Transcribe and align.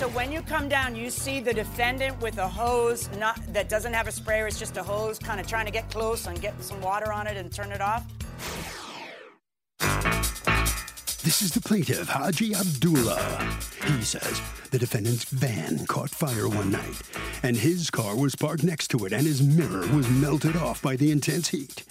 So 0.00 0.08
when 0.08 0.32
you 0.32 0.40
come 0.40 0.66
down, 0.66 0.96
you 0.96 1.10
see 1.10 1.40
the 1.40 1.52
defendant 1.52 2.18
with 2.22 2.38
a 2.38 2.48
hose, 2.48 3.10
not 3.18 3.38
that 3.52 3.68
doesn't 3.68 3.92
have 3.92 4.08
a 4.08 4.10
sprayer. 4.10 4.46
It's 4.46 4.58
just 4.58 4.78
a 4.78 4.82
hose, 4.82 5.18
kind 5.18 5.38
of 5.38 5.46
trying 5.46 5.66
to 5.66 5.70
get 5.70 5.90
close 5.90 6.26
and 6.26 6.40
get 6.40 6.54
some 6.64 6.80
water 6.80 7.12
on 7.12 7.26
it 7.26 7.36
and 7.36 7.52
turn 7.52 7.70
it 7.70 7.82
off. 7.82 8.06
This 11.22 11.42
is 11.42 11.52
the 11.52 11.60
plaintiff, 11.60 12.08
Haji 12.08 12.54
Abdullah. 12.54 13.58
He 13.84 14.00
says 14.00 14.40
the 14.70 14.78
defendant's 14.78 15.24
van 15.24 15.84
caught 15.84 16.08
fire 16.08 16.48
one 16.48 16.72
night, 16.72 17.02
and 17.42 17.54
his 17.54 17.90
car 17.90 18.16
was 18.16 18.34
parked 18.34 18.64
next 18.64 18.88
to 18.88 19.04
it, 19.04 19.12
and 19.12 19.26
his 19.26 19.42
mirror 19.42 19.86
was 19.94 20.08
melted 20.08 20.56
off 20.56 20.80
by 20.80 20.96
the 20.96 21.10
intense 21.10 21.48
heat. 21.48 21.84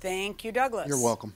Thank 0.00 0.44
you, 0.44 0.52
Douglas. 0.52 0.88
You're 0.88 1.02
welcome. 1.02 1.34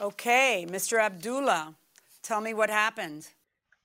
Okay, 0.00 0.66
Mr. 0.68 0.98
Abdullah, 1.00 1.74
tell 2.22 2.40
me 2.40 2.54
what 2.54 2.70
happened. 2.70 3.28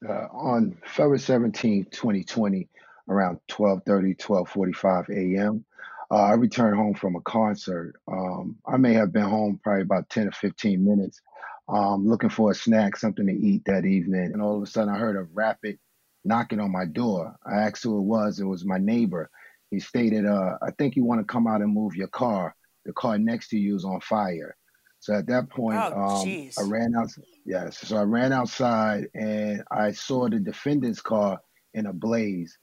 uh, 0.08 0.28
on 0.32 0.78
February 0.86 1.20
17, 1.20 1.86
2020, 1.92 2.68
around 3.10 3.40
12:30, 3.50 4.16
12:45 4.18 5.10
a.m. 5.10 5.66
Uh, 6.12 6.16
I 6.16 6.34
returned 6.34 6.76
home 6.78 6.94
from 6.94 7.16
a 7.16 7.22
concert. 7.22 7.96
Um, 8.08 8.56
I 8.66 8.78
may 8.78 8.94
have 8.94 9.12
been 9.12 9.24
home 9.24 9.60
probably 9.64 9.82
about 9.84 10.10
10 10.10 10.28
or 10.28 10.32
15 10.32 10.84
minutes, 10.84 11.22
um, 11.68 12.08
looking 12.08 12.30
for 12.30 12.52
a 12.52 12.56
snack, 12.56 12.96
something 12.96 13.28
to 13.28 13.34
eat 13.34 13.64
that 13.66 13.86
evening. 13.86 14.32
And 14.34 14.42
all 14.42 14.58
of 14.58 14.64
a 14.64 14.66
sudden, 14.68 14.94
I 14.94 14.98
heard 14.98 15.18
a 15.18 15.28
rapid 15.34 15.78
knocking 16.24 16.60
on 16.60 16.72
my 16.72 16.86
door. 16.86 17.36
I 17.46 17.58
asked 17.62 17.84
who 17.84 17.98
it 17.98 18.04
was. 18.04 18.40
It 18.40 18.46
was 18.46 18.66
my 18.66 18.78
neighbor. 18.78 19.30
He 19.70 19.80
stated, 19.80 20.26
uh, 20.26 20.58
"I 20.62 20.72
think 20.72 20.96
you 20.96 21.04
want 21.04 21.20
to 21.22 21.32
come 21.32 21.46
out 21.46 21.62
and 21.62 21.74
move 21.74 21.96
your 21.96 22.08
car. 22.08 22.56
The 22.86 22.94
car 22.94 23.18
next 23.18 23.50
to 23.50 23.58
you 23.58 23.76
is 23.76 23.86
on 23.86 24.00
fire." 24.02 24.56
So 25.00 25.14
at 25.14 25.28
that 25.28 25.50
point, 25.50 25.80
Oh, 25.80 25.94
um. 25.94 26.50
I 26.60 26.64
ran 26.64 26.94
out. 26.96 27.10
Yes, 27.46 27.80
so 27.80 27.98
I 27.98 28.04
ran 28.04 28.34
outside 28.34 29.08
and 29.14 29.64
I 29.72 29.92
saw 29.92 30.28
the 30.30 30.40
defendant's 30.40 31.02
car 31.02 31.40
in 31.74 31.86
a 31.86 31.94
blaze. 31.94 32.58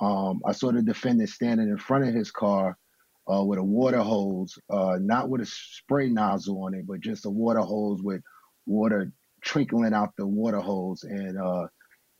Um, 0.00 0.40
I 0.46 0.52
saw 0.52 0.70
the 0.70 0.82
defendant 0.82 1.30
standing 1.30 1.68
in 1.68 1.76
front 1.76 2.08
of 2.08 2.14
his 2.14 2.30
car 2.30 2.78
uh, 3.30 3.42
with 3.44 3.58
a 3.58 3.64
water 3.64 3.98
hose, 4.00 4.56
uh, 4.70 4.98
not 5.00 5.28
with 5.28 5.40
a 5.40 5.46
spray 5.46 6.08
nozzle 6.08 6.62
on 6.64 6.74
it, 6.74 6.86
but 6.86 7.00
just 7.00 7.26
a 7.26 7.30
water 7.30 7.60
hose 7.60 8.00
with 8.02 8.22
water 8.66 9.12
trickling 9.42 9.92
out 9.92 10.10
the 10.16 10.26
water 10.26 10.60
hose. 10.60 11.02
And 11.02 11.38
uh, 11.38 11.66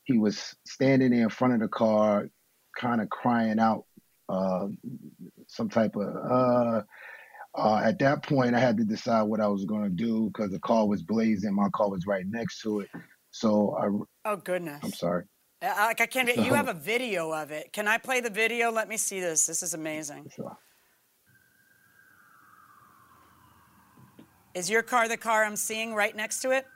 he 0.04 0.18
was 0.18 0.54
standing 0.66 1.10
there 1.10 1.22
in 1.22 1.28
front 1.30 1.54
of 1.54 1.60
the 1.60 1.68
car, 1.68 2.28
kind 2.76 3.00
of 3.00 3.08
crying 3.08 3.60
out 3.60 3.84
uh, 4.28 4.66
some 5.46 5.68
type 5.68 5.94
of. 5.96 6.84
Uh, 7.54 7.80
at 7.84 7.98
that 7.98 8.22
point, 8.22 8.54
I 8.54 8.60
had 8.60 8.76
to 8.76 8.84
decide 8.84 9.22
what 9.22 9.40
I 9.40 9.48
was 9.48 9.64
going 9.64 9.82
to 9.82 9.90
do 9.90 10.26
because 10.28 10.50
the 10.52 10.60
car 10.60 10.86
was 10.86 11.02
blazing. 11.02 11.52
My 11.54 11.68
car 11.74 11.90
was 11.90 12.06
right 12.06 12.24
next 12.26 12.60
to 12.62 12.80
it. 12.80 12.88
So 13.32 13.76
I, 13.76 14.30
Oh, 14.30 14.36
goodness. 14.36 14.80
I'm 14.82 14.92
sorry. 14.92 15.24
Uh, 15.62 15.74
Like 15.76 16.00
I 16.00 16.06
can't. 16.06 16.34
You 16.36 16.54
have 16.54 16.68
a 16.68 16.74
video 16.74 17.32
of 17.32 17.50
it. 17.50 17.72
Can 17.72 17.86
I 17.88 17.98
play 17.98 18.20
the 18.20 18.30
video? 18.30 18.70
Let 18.70 18.88
me 18.88 18.96
see 18.96 19.20
this. 19.20 19.46
This 19.46 19.62
is 19.62 19.74
amazing. 19.74 20.30
Sure. 20.34 20.56
Is 24.54 24.70
your 24.70 24.82
car 24.82 25.06
the 25.08 25.16
car 25.16 25.44
I'm 25.44 25.56
seeing 25.56 25.94
right 25.94 26.14
next 26.16 26.40
to 26.42 26.50
it? 26.50 26.66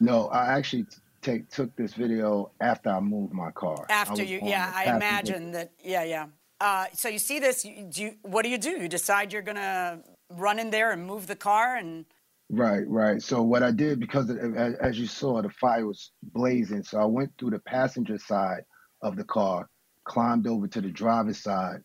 No, 0.00 0.28
I 0.28 0.56
actually 0.56 0.86
take 1.22 1.50
took 1.50 1.74
this 1.76 1.94
video 1.94 2.50
after 2.60 2.90
I 2.90 3.00
moved 3.00 3.34
my 3.34 3.50
car. 3.50 3.86
After 3.90 4.22
you, 4.22 4.40
yeah, 4.42 4.72
I 4.74 4.96
imagine 4.96 5.52
that. 5.52 5.72
Yeah, 5.84 6.04
yeah. 6.04 6.26
Uh, 6.60 6.86
so 6.92 7.08
you 7.08 7.18
see 7.18 7.38
this. 7.38 7.64
you- 7.64 7.84
Do 7.84 8.02
you, 8.02 8.16
what 8.22 8.42
do 8.42 8.50
you 8.50 8.58
do? 8.58 8.70
You 8.70 8.88
decide 8.88 9.32
you're 9.32 9.42
gonna 9.42 10.02
run 10.28 10.58
in 10.58 10.70
there 10.70 10.90
and 10.92 11.06
move 11.06 11.26
the 11.26 11.36
car, 11.36 11.76
and 11.76 12.04
Right, 12.52 12.82
right. 12.88 13.22
So 13.22 13.42
what 13.42 13.62
I 13.62 13.70
did 13.70 14.00
because 14.00 14.28
of, 14.28 14.38
as, 14.56 14.74
as 14.74 14.98
you 14.98 15.06
saw, 15.06 15.40
the 15.40 15.50
fire 15.50 15.86
was 15.86 16.10
blazing. 16.22 16.82
So 16.82 17.00
I 17.00 17.04
went 17.04 17.30
through 17.38 17.50
the 17.50 17.60
passenger 17.60 18.18
side 18.18 18.64
of 19.02 19.14
the 19.16 19.22
car, 19.22 19.68
climbed 20.04 20.48
over 20.48 20.66
to 20.66 20.80
the 20.80 20.90
driver's 20.90 21.38
side, 21.38 21.78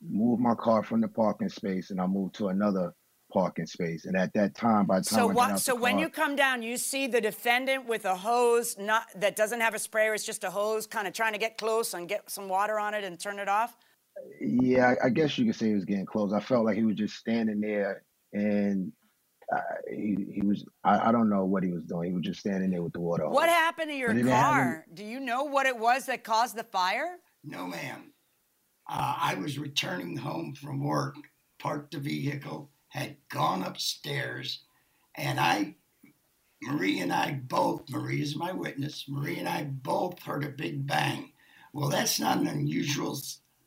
moved 0.00 0.40
my 0.40 0.54
car 0.54 0.84
from 0.84 1.00
the 1.00 1.08
parking 1.08 1.48
space, 1.48 1.90
and 1.90 2.00
I 2.00 2.06
moved 2.06 2.36
to 2.36 2.48
another 2.48 2.94
parking 3.32 3.66
space. 3.66 4.04
And 4.04 4.16
at 4.16 4.32
that 4.34 4.54
time, 4.54 4.86
by 4.86 5.00
the 5.00 5.06
time 5.06 5.18
so 5.18 5.26
what? 5.26 5.58
So 5.58 5.74
when 5.74 5.94
car, 5.94 6.02
you 6.02 6.08
come 6.08 6.36
down, 6.36 6.62
you 6.62 6.76
see 6.76 7.08
the 7.08 7.20
defendant 7.20 7.88
with 7.88 8.04
a 8.04 8.14
hose, 8.14 8.78
not 8.78 9.08
that 9.16 9.34
doesn't 9.34 9.60
have 9.60 9.74
a 9.74 9.78
sprayer. 9.80 10.14
It's 10.14 10.24
just 10.24 10.44
a 10.44 10.50
hose, 10.50 10.86
kind 10.86 11.08
of 11.08 11.14
trying 11.14 11.32
to 11.32 11.38
get 11.38 11.58
close 11.58 11.94
and 11.94 12.08
get 12.08 12.30
some 12.30 12.48
water 12.48 12.78
on 12.78 12.94
it 12.94 13.02
and 13.02 13.18
turn 13.18 13.40
it 13.40 13.48
off. 13.48 13.76
Yeah, 14.40 14.94
I 15.02 15.06
I 15.06 15.08
guess 15.10 15.38
you 15.38 15.46
could 15.46 15.54
say 15.54 15.68
he 15.68 15.74
was 15.74 15.84
getting 15.84 16.06
close. 16.06 16.32
I 16.32 16.40
felt 16.40 16.64
like 16.64 16.76
he 16.76 16.84
was 16.84 16.96
just 16.96 17.16
standing 17.16 17.60
there 17.60 18.04
and 18.32 18.92
uh, 19.52 19.60
he, 19.88 20.16
he 20.32 20.42
was, 20.42 20.64
I, 20.84 21.08
I 21.08 21.12
don't 21.12 21.28
know 21.28 21.44
what 21.44 21.64
he 21.64 21.70
was 21.70 21.82
doing. 21.82 22.10
He 22.10 22.14
was 22.14 22.24
just 22.24 22.40
standing 22.40 22.70
there 22.70 22.82
with 22.82 22.92
the 22.92 23.00
water. 23.00 23.28
What 23.28 23.48
hose. 23.48 23.56
happened 23.56 23.90
to 23.90 23.96
your 23.96 24.08
But 24.08 24.16
it 24.16 24.22
didn't 24.22 24.32
have 24.32 24.52
car? 24.52 24.86
Do 24.94 25.04
you 25.04 25.18
know 25.18 25.44
what 25.44 25.66
it 25.66 25.76
was 25.76 26.06
that 26.06 26.22
caused 26.22 26.56
the 26.56 26.64
fire? 26.64 27.16
No, 27.42 27.66
ma'am. 27.66 28.12
Uh, 28.88 29.16
I 29.18 29.34
was 29.34 29.58
returning 29.58 30.16
home 30.16 30.54
from 30.54 30.84
work, 30.84 31.16
parked 31.58 31.92
the 31.92 31.98
vehicle, 31.98 32.70
had 32.88 33.16
gone 33.28 33.62
upstairs, 33.62 34.62
and 35.16 35.38
I 35.38 35.76
Marie 36.62 37.00
and 37.00 37.12
I 37.12 37.32
both, 37.32 37.88
Marie 37.88 38.20
is 38.20 38.36
my 38.36 38.52
witness, 38.52 39.06
Marie 39.08 39.38
and 39.38 39.48
I 39.48 39.64
both 39.64 40.22
heard 40.22 40.44
a 40.44 40.50
big 40.50 40.86
bang. 40.86 41.32
Well, 41.72 41.88
that's 41.88 42.20
not 42.20 42.38
an 42.38 42.48
unusual 42.48 43.18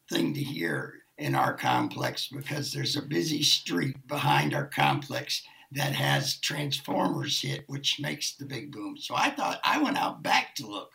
thing 0.10 0.34
to 0.34 0.44
hear 0.44 0.96
in 1.18 1.36
our 1.36 1.54
complex 1.54 2.28
because 2.28 2.72
there's 2.72 2.96
a 2.96 3.02
busy 3.02 3.44
street 3.44 3.96
behind 4.08 4.54
our 4.54 4.68
complex 4.68 5.44
that 5.72 5.94
has 5.94 6.38
transformers 6.38 7.42
hit, 7.42 7.64
which 7.68 8.00
makes 8.00 8.36
the 8.36 8.46
big 8.46 8.72
boom. 8.72 8.98
So 8.98 9.16
I 9.16 9.30
thought 9.30 9.60
I 9.64 9.82
went 9.82 9.98
out 9.98 10.22
back 10.22 10.56
to 10.56 10.68
look. 10.68 10.94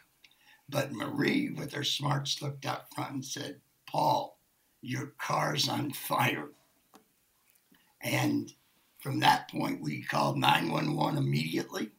But 0.69 0.93
Marie, 0.93 1.51
with 1.51 1.73
her 1.73 1.85
smarts, 1.85 2.43
looked 2.43 2.67
out 2.67 2.93
front 2.95 3.13
and 3.13 3.25
said, 3.25 3.61
Paul, 3.89 4.39
your 4.83 5.15
car's 5.19 5.69
on 5.69 5.93
fire. 5.93 6.49
And 8.01 8.53
from 9.01 9.21
that 9.21 9.51
point, 9.51 9.81
we 9.81 10.03
called 10.03 10.37
911 10.37 11.19
immediately. 11.19 11.91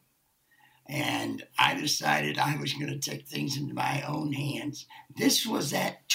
And 0.86 1.44
I 1.58 1.74
decided 1.74 2.38
I 2.38 2.56
was 2.56 2.72
going 2.72 2.88
to 2.88 2.98
take 2.98 3.26
things 3.26 3.56
into 3.56 3.74
my 3.74 4.02
own 4.02 4.32
hands. 4.32 4.86
This 5.16 5.46
was 5.46 5.72
at 5.72 6.08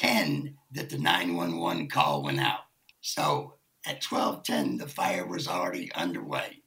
1210 0.00 0.56
that 0.72 0.90
the 0.90 0.98
911 0.98 1.88
call 1.88 2.22
went 2.22 2.40
out. 2.40 2.60
So 3.00 3.54
at 3.86 4.04
1210, 4.04 4.78
the 4.78 4.88
fire 4.88 5.26
was 5.26 5.48
already 5.48 5.92
underway. 5.94 6.62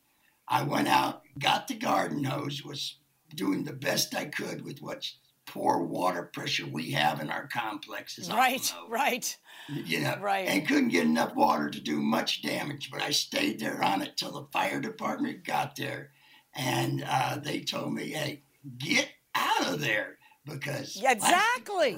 I 0.47 0.63
went 0.63 0.87
out, 0.87 1.21
got 1.39 1.67
the 1.67 1.75
garden 1.75 2.23
hose, 2.23 2.63
was 2.63 2.97
doing 3.35 3.63
the 3.63 3.73
best 3.73 4.15
I 4.15 4.25
could 4.25 4.65
with 4.65 4.81
what 4.81 5.09
poor 5.45 5.79
water 5.79 6.23
pressure 6.23 6.65
we 6.65 6.91
have 6.91 7.19
in 7.19 7.29
our 7.29 7.47
complexes. 7.47 8.29
Right, 8.29 8.73
right. 8.89 9.37
You 9.69 10.01
know, 10.01 10.17
right. 10.21 10.47
And 10.47 10.67
couldn't 10.67 10.89
get 10.89 11.05
enough 11.05 11.35
water 11.35 11.69
to 11.69 11.79
do 11.79 11.97
much 11.97 12.41
damage, 12.41 12.89
but 12.91 13.01
I 13.01 13.11
stayed 13.11 13.59
there 13.59 13.83
on 13.83 14.01
it 14.01 14.17
till 14.17 14.31
the 14.31 14.47
fire 14.51 14.79
department 14.79 15.43
got 15.43 15.75
there, 15.75 16.11
and 16.53 17.03
uh, 17.07 17.37
they 17.37 17.61
told 17.61 17.93
me, 17.93 18.11
"Hey, 18.11 18.43
get 18.77 19.09
out 19.35 19.73
of 19.73 19.79
there." 19.79 20.17
Because 20.45 21.01
exactly, 21.05 21.97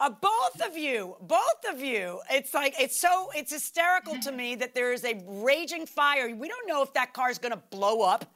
uh, 0.00 0.10
both 0.10 0.62
of 0.66 0.76
you, 0.76 1.16
both 1.22 1.64
of 1.70 1.80
you. 1.80 2.20
It's 2.30 2.54
like 2.54 2.74
it's 2.80 2.98
so 2.98 3.30
it's 3.34 3.52
hysterical 3.52 4.18
to 4.20 4.32
me 4.32 4.54
that 4.56 4.74
there 4.74 4.92
is 4.92 5.04
a 5.04 5.22
raging 5.26 5.86
fire. 5.86 6.34
We 6.34 6.48
don't 6.48 6.68
know 6.68 6.82
if 6.82 6.92
that 6.94 7.12
car 7.14 7.30
is 7.30 7.38
going 7.38 7.52
to 7.52 7.62
blow 7.70 8.02
up, 8.02 8.34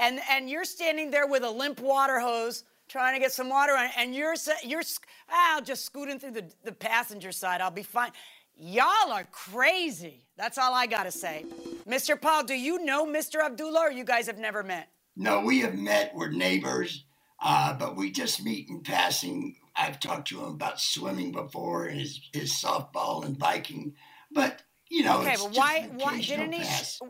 and 0.00 0.20
and 0.30 0.50
you're 0.50 0.64
standing 0.64 1.10
there 1.10 1.26
with 1.26 1.44
a 1.44 1.50
limp 1.50 1.80
water 1.80 2.20
hose 2.20 2.64
trying 2.88 3.14
to 3.14 3.20
get 3.20 3.32
some 3.32 3.50
water 3.50 3.72
on, 3.74 3.90
and 3.98 4.14
you're 4.14 4.34
you're 4.64 4.82
I'll 5.28 5.62
just 5.62 5.84
scooting 5.84 6.18
through 6.18 6.32
the, 6.32 6.50
the 6.64 6.72
passenger 6.72 7.32
side. 7.32 7.60
I'll 7.60 7.70
be 7.70 7.82
fine. 7.84 8.12
Y'all 8.56 9.12
are 9.12 9.28
crazy. 9.32 10.26
That's 10.38 10.58
all 10.58 10.74
I 10.74 10.86
gotta 10.86 11.12
say. 11.12 11.44
Mr. 11.86 12.20
Paul, 12.20 12.44
do 12.44 12.54
you 12.54 12.84
know 12.84 13.06
Mr. 13.06 13.44
Abdullah, 13.44 13.88
or 13.88 13.90
you 13.92 14.04
guys 14.04 14.26
have 14.26 14.38
never 14.38 14.62
met? 14.62 14.88
No, 15.16 15.40
we 15.40 15.60
have 15.60 15.74
met. 15.74 16.12
We're 16.14 16.30
neighbors, 16.30 17.04
uh, 17.40 17.74
but 17.74 17.96
we 17.96 18.10
just 18.10 18.42
meet 18.44 18.68
in 18.68 18.80
passing. 18.80 19.56
I've 19.74 20.00
talked 20.00 20.28
to 20.28 20.40
him 20.40 20.52
about 20.52 20.80
swimming 20.80 21.32
before 21.32 21.86
and 21.86 22.00
his, 22.00 22.20
his 22.32 22.52
softball 22.52 23.24
and 23.24 23.38
biking, 23.38 23.94
but 24.32 24.62
you 24.88 25.04
know. 25.04 25.20
Okay, 25.20 25.36
but 25.36 25.54
why? 25.54 25.88
Why 25.92 26.20
didn't 26.20 26.52
he? 26.52 26.64
Sh- 26.64 27.00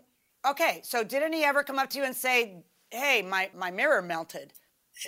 okay, 0.47 0.81
so 0.83 1.05
didn't 1.05 1.33
he 1.33 1.45
ever 1.45 1.63
come 1.63 1.79
up 1.79 1.91
to 1.91 1.99
you 1.99 2.05
and 2.05 2.17
say, 2.17 2.65
"Hey, 2.91 3.23
my 3.23 3.51
my 3.55 3.71
mirror 3.71 4.03
melted"? 4.03 4.53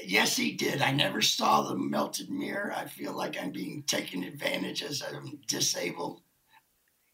Yes, 0.05 0.37
he 0.37 0.53
did. 0.53 0.82
I 0.82 0.93
never 0.93 1.23
saw 1.23 1.62
the 1.62 1.76
melted 1.76 2.31
mirror. 2.31 2.73
I 2.76 2.85
feel 2.85 3.15
like 3.15 3.41
I'm 3.41 3.50
being 3.50 3.82
taken 3.85 4.23
advantage 4.23 4.82
as 4.82 5.03
I'm 5.03 5.41
disabled, 5.47 6.20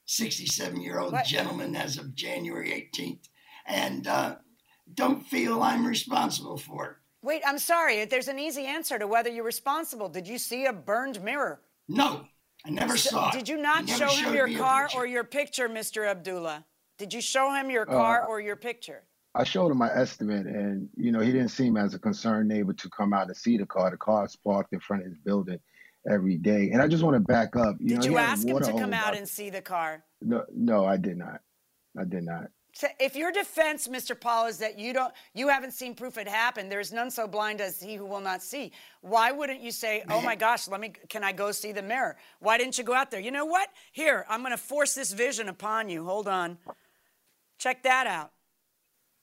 67 0.07 0.81
year 0.81 0.99
old 0.99 1.15
gentleman 1.25 1.77
as 1.77 1.99
of 1.99 2.17
January 2.17 2.71
18th, 2.93 3.29
and 3.67 4.07
uh, 4.09 4.37
don't 4.93 5.25
feel 5.25 5.63
I'm 5.63 5.87
responsible 5.87 6.59
for 6.59 6.87
it. 6.87 6.97
Wait, 7.25 7.41
I'm 7.47 7.59
sorry. 7.59 8.05
There's 8.05 8.29
an 8.29 8.39
easy 8.39 8.67
answer 8.67 8.99
to 8.99 9.07
whether 9.07 9.31
you're 9.31 9.45
responsible. 9.45 10.11
Did 10.11 10.29
you 10.29 10.37
see 10.37 10.67
a 10.67 10.73
burned 10.75 11.23
mirror? 11.25 11.63
No, 11.89 12.27
I 12.67 12.71
never 12.71 12.99
so, 12.99 13.11
saw 13.11 13.29
it. 13.31 13.33
Did 13.33 13.49
you 13.49 13.57
not 13.57 13.89
show 13.89 14.09
him 14.09 14.35
your 14.35 14.55
car 14.59 14.91
or 14.95 15.07
your 15.07 15.25
picture, 15.25 15.67
Mr. 15.67 16.07
Abdullah? 16.07 16.67
Did 16.99 17.15
you 17.15 17.23
show 17.23 17.51
him 17.55 17.71
your 17.71 17.87
car 17.87 18.25
uh, 18.25 18.27
or 18.27 18.43
your 18.43 18.57
picture? 18.57 19.05
I 19.35 19.43
showed 19.43 19.71
him 19.71 19.79
my 19.79 19.91
estimate, 19.95 20.47
and 20.47 20.91
you 20.97 21.13
know 21.13 21.21
he 21.21 21.33
didn't 21.33 21.49
seem 21.49 21.79
as 21.79 21.95
a 21.95 21.99
concerned 21.99 22.47
neighbor 22.47 22.75
to 22.75 22.91
come 22.91 23.15
out 23.15 23.29
and 23.29 23.37
see 23.37 23.57
the 23.57 23.67
car. 23.67 23.91
The 23.91 23.97
car's 23.97 24.37
parked 24.37 24.75
in 24.75 24.81
front 24.81 25.03
of 25.03 25.09
his 25.09 25.17
building 25.17 25.59
every 26.09 26.37
day, 26.37 26.73
and 26.73 26.83
I 26.83 26.89
just 26.89 27.03
want 27.03 27.15
to 27.15 27.21
back 27.21 27.57
up. 27.57 27.77
You 27.81 27.97
did 27.97 27.99
know, 28.01 28.05
you 28.05 28.19
ask 28.19 28.47
him 28.47 28.61
to 28.61 28.73
come 28.73 28.93
out 28.93 29.17
and 29.17 29.27
see 29.27 29.49
the 29.49 29.63
car? 29.63 30.05
No, 30.21 30.45
no, 30.55 30.85
I 30.85 30.99
did 30.99 31.17
not. 31.17 31.41
I 31.99 32.05
did 32.05 32.25
not. 32.25 32.49
So 32.75 32.89
if 32.99 33.15
your 33.15 33.31
defense, 33.31 33.87
Mr. 33.87 34.21
Paul, 34.21 34.49
is 34.49 34.59
that 34.59 34.79
you 34.79 34.93
don't, 34.93 35.15
you 35.33 35.49
haven't 35.49 35.71
seen 35.71 35.95
proof 35.95 36.19
it 36.19 36.27
happened, 36.27 36.73
there 36.73 36.81
is 36.81 36.93
none 36.93 37.09
so 37.09 37.29
blind 37.29 37.61
as 37.61 37.81
he 37.81 37.95
who 37.95 38.05
will 38.05 38.21
not 38.21 38.43
see. 38.43 38.73
Why 39.01 39.31
wouldn't 39.31 39.61
you 39.61 39.71
say, 39.71 40.03
"Oh 40.11 40.21
my 40.21 40.35
gosh, 40.35 40.67
let 40.67 40.81
me, 40.81 40.93
can 41.09 41.23
I 41.23 41.31
go 41.31 41.53
see 41.53 41.71
the 41.71 41.83
mirror"? 41.83 42.17
Why 42.41 42.59
didn't 42.59 42.77
you 42.77 42.83
go 42.83 42.93
out 42.93 43.13
there? 43.13 43.21
You 43.21 43.31
know 43.31 43.45
what? 43.45 43.69
Here, 43.93 44.27
I'm 44.29 44.41
going 44.41 44.51
to 44.51 44.57
force 44.57 44.93
this 44.93 45.13
vision 45.13 45.49
upon 45.49 45.89
you. 45.89 46.05
Hold 46.05 46.27
on. 46.27 46.59
Check 47.59 47.85
that 47.85 48.09
out. 48.09 48.33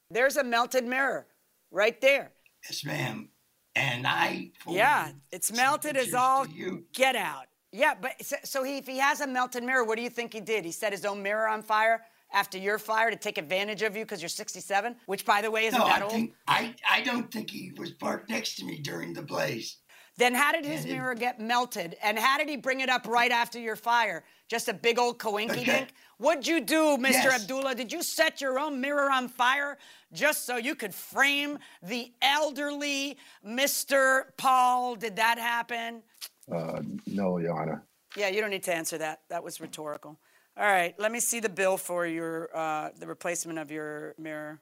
There's 0.09 0.38
a 0.38 0.44
melted 0.45 0.86
mirror 0.86 1.27
right 1.71 2.00
there. 2.00 2.31
Yes, 2.63 2.86
ma'am. 2.86 3.30
And 3.75 4.07
I. 4.07 4.51
Yeah, 4.65 5.12
it's 5.31 5.51
melted 5.51 5.97
as 5.97 6.13
all 6.13 6.45
get 6.94 7.18
out. 7.18 7.47
Yeah, 7.74 7.95
but 8.00 8.13
so 8.44 8.63
he, 8.63 8.77
if 8.77 8.88
he 8.88 8.97
has 9.00 9.19
a 9.19 9.27
melted 9.27 9.63
mirror, 9.63 9.83
what 9.83 9.97
do 9.97 10.04
you 10.04 10.09
think 10.09 10.33
he 10.33 10.42
did? 10.42 10.63
He 10.63 10.71
set 10.71 10.92
his 10.94 11.06
own 11.06 11.21
mirror 11.21 11.47
on 11.47 11.62
fire 11.63 12.01
after 12.33 12.57
your 12.57 12.78
fire 12.78 13.10
to 13.10 13.16
take 13.16 13.38
advantage 13.38 13.81
of 13.81 13.95
you 13.95 14.04
because 14.04 14.22
you're 14.22 14.30
67, 14.30 14.95
which, 15.06 15.25
by 15.25 15.42
the 15.42 15.51
way, 15.51 15.66
isn't 15.66 15.80
no, 15.80 15.86
that 15.86 16.01
I 16.01 16.04
old. 16.04 16.12
Think, 16.12 16.33
I, 16.48 16.75
I 16.89 17.01
don't 17.01 17.31
think 17.31 17.50
he 17.50 17.74
was 17.78 17.92
parked 17.92 18.30
next 18.30 18.56
to 18.57 18.66
me 18.66 18.80
during 18.80 19.13
the 19.13 19.22
blaze. 19.22 19.78
Then 20.18 20.36
how 20.36 20.51
did 20.51 20.66
his 20.66 20.83
and 20.83 20.94
mirror 20.94 21.13
it, 21.13 21.19
get 21.19 21.39
melted? 21.39 21.95
And 22.04 22.19
how 22.19 22.38
did 22.38 22.50
he 22.50 22.57
bring 22.57 22.81
it 22.81 22.89
up 22.89 23.07
right 23.07 23.31
after 23.31 23.60
your 23.60 23.75
fire? 23.75 24.24
Just 24.50 24.68
a 24.68 24.74
big 24.74 25.00
old 25.00 25.18
coinky 25.18 25.66
dink? 25.66 25.94
What'd 26.18 26.45
you 26.45 26.62
do, 26.62 26.98
Mr. 26.98 27.24
Yes. 27.24 27.42
Abdullah? 27.42 27.75
Did 27.75 27.92
you 27.92 28.04
set 28.04 28.42
your 28.42 28.60
own 28.60 28.80
mirror 28.80 29.10
on 29.10 29.28
fire 29.30 29.78
just 30.13 30.45
so 30.45 30.57
you 30.57 30.75
could 30.75 30.94
frame 30.94 31.57
the 31.81 32.12
elderly 32.22 33.18
Mr. 33.45 34.25
Paul? 34.38 34.95
Did 34.95 35.16
that 35.16 35.39
happen? 35.39 36.04
Uh, 36.51 36.81
no, 37.07 37.38
Your 37.38 37.60
Honor. 37.60 37.83
Yeah, 38.18 38.28
you 38.28 38.42
don't 38.42 38.50
need 38.50 38.63
to 38.63 38.75
answer 38.75 38.98
that. 38.98 39.22
That 39.30 39.44
was 39.44 39.62
rhetorical. 39.62 40.19
All 40.57 40.65
right, 40.65 40.94
let 41.00 41.12
me 41.12 41.19
see 41.19 41.39
the 41.39 41.50
bill 41.50 41.77
for 41.77 42.06
your 42.06 42.50
uh, 42.56 42.89
the 43.00 43.07
replacement 43.07 43.57
of 43.57 43.71
your 43.71 44.15
mirror. 44.18 44.59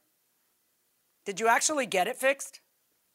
Did 1.25 1.39
you 1.39 1.47
actually 1.47 1.85
get 1.85 2.07
it 2.07 2.15
fixed? 2.15 2.61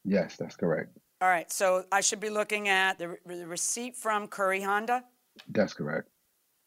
Yes, 0.05 0.37
that's 0.37 0.56
correct. 0.56 0.97
All 1.21 1.29
right, 1.29 1.51
so 1.51 1.84
I 1.93 2.01
should 2.01 2.20
be 2.20 2.29
looking 2.29 2.69
at 2.69 2.98
the, 2.98 3.17
the 3.25 3.46
receipt 3.46 3.96
from 3.96 4.29
Curry 4.29 4.60
Honda. 4.60 5.05
That's 5.48 5.72
correct. 5.72 6.08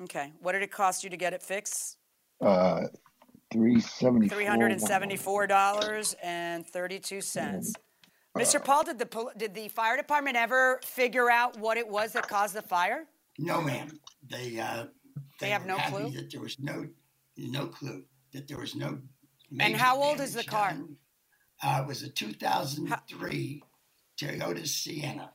Okay, 0.01 0.31
what 0.39 0.53
did 0.53 0.63
it 0.63 0.71
cost 0.71 1.03
you 1.03 1.09
to 1.09 1.17
get 1.17 1.33
it 1.33 1.43
fixed? 1.43 1.97
Uh, 2.41 2.83
three 3.51 3.81
seventy. 3.81 4.29
Three 4.29 4.45
hundred 4.45 4.71
and 4.71 4.81
seventy-four 4.81 5.47
dollars 5.47 6.15
and 6.23 6.65
thirty-two 6.65 7.21
cents. 7.21 7.73
Mr. 8.37 8.63
Paul, 8.63 8.83
did 8.83 8.99
the 8.99 9.31
did 9.37 9.53
the 9.53 9.67
fire 9.67 9.97
department 9.97 10.37
ever 10.37 10.79
figure 10.83 11.29
out 11.29 11.57
what 11.59 11.77
it 11.77 11.87
was 11.87 12.13
that 12.13 12.27
caused 12.27 12.53
the 12.53 12.61
fire? 12.61 13.05
No, 13.39 13.61
ma'am. 13.61 13.99
They 14.29 14.59
uh, 14.59 14.85
they, 15.39 15.47
they 15.47 15.51
have 15.51 15.65
no 15.65 15.77
clue 15.77 16.09
that 16.11 16.31
there 16.31 16.41
was 16.41 16.59
no 16.59 16.87
no 17.37 17.67
clue 17.67 18.03
that 18.33 18.47
there 18.47 18.57
was 18.57 18.75
no. 18.75 18.99
And 19.59 19.75
how 19.75 20.01
old 20.01 20.19
is 20.19 20.33
the 20.33 20.43
car? 20.43 20.75
Uh, 21.63 21.81
it 21.81 21.87
was 21.87 22.03
a 22.03 22.09
2003 22.09 23.63
how? 23.63 24.27
Toyota 24.27 24.67
Sienna. 24.67 25.31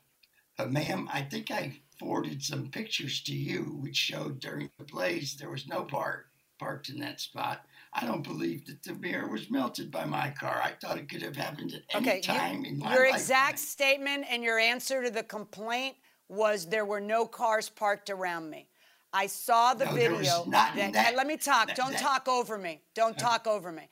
But, 0.56 0.72
ma'am, 0.72 1.08
I 1.12 1.22
think 1.22 1.50
I 1.50 1.78
forwarded 1.98 2.42
some 2.42 2.68
pictures 2.68 3.22
to 3.22 3.32
you, 3.34 3.78
which 3.80 3.96
showed 3.96 4.40
during 4.40 4.70
the 4.78 4.84
blaze 4.84 5.36
there 5.36 5.50
was 5.50 5.66
no 5.66 5.84
part 5.84 6.26
parked 6.58 6.90
in 6.90 7.00
that 7.00 7.20
spot. 7.20 7.64
I 7.94 8.06
don't 8.06 8.22
believe 8.22 8.66
that 8.66 8.82
the 8.82 8.94
mirror 8.94 9.28
was 9.28 9.50
melted 9.50 9.90
by 9.90 10.04
my 10.04 10.30
car. 10.30 10.60
I 10.62 10.72
thought 10.80 10.98
it 10.98 11.08
could 11.08 11.22
have 11.22 11.36
happened 11.36 11.74
at 11.74 11.82
any 11.94 12.08
okay, 12.08 12.20
time 12.20 12.64
you, 12.64 12.72
in 12.72 12.78
my 12.78 12.86
life. 12.86 12.94
Your 12.94 13.04
lifetime. 13.04 13.20
exact 13.20 13.58
statement 13.58 14.26
and 14.30 14.42
your 14.42 14.58
answer 14.58 15.02
to 15.02 15.10
the 15.10 15.22
complaint 15.22 15.96
was 16.28 16.66
there 16.66 16.86
were 16.86 17.00
no 17.00 17.26
cars 17.26 17.68
parked 17.68 18.10
around 18.10 18.48
me. 18.48 18.68
I 19.12 19.26
saw 19.26 19.74
the 19.74 19.84
no, 19.84 19.92
video. 19.92 20.44
That, 20.50 20.92
that, 20.92 21.16
let 21.16 21.26
me 21.26 21.36
talk. 21.36 21.68
That, 21.68 21.76
Don't 21.76 21.96
talk 21.98 22.28
over 22.28 22.58
me. 22.58 22.80
Don't 22.94 23.18
talk 23.18 23.46
over 23.46 23.70
me. 23.70 23.88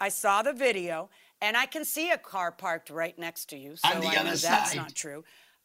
I 0.00 0.08
saw 0.08 0.42
the 0.42 0.52
video, 0.52 1.10
and 1.40 1.56
I 1.56 1.66
can 1.66 1.84
see 1.84 2.10
a 2.10 2.18
car 2.18 2.50
parked 2.50 2.90
right 2.90 3.16
next 3.18 3.46
to 3.50 3.56
you. 3.56 3.76
So 3.76 3.88
I 3.88 4.00
know 4.00 4.34
side. 4.34 4.52
that's 4.52 4.74
not 4.74 4.94
true. 4.94 5.24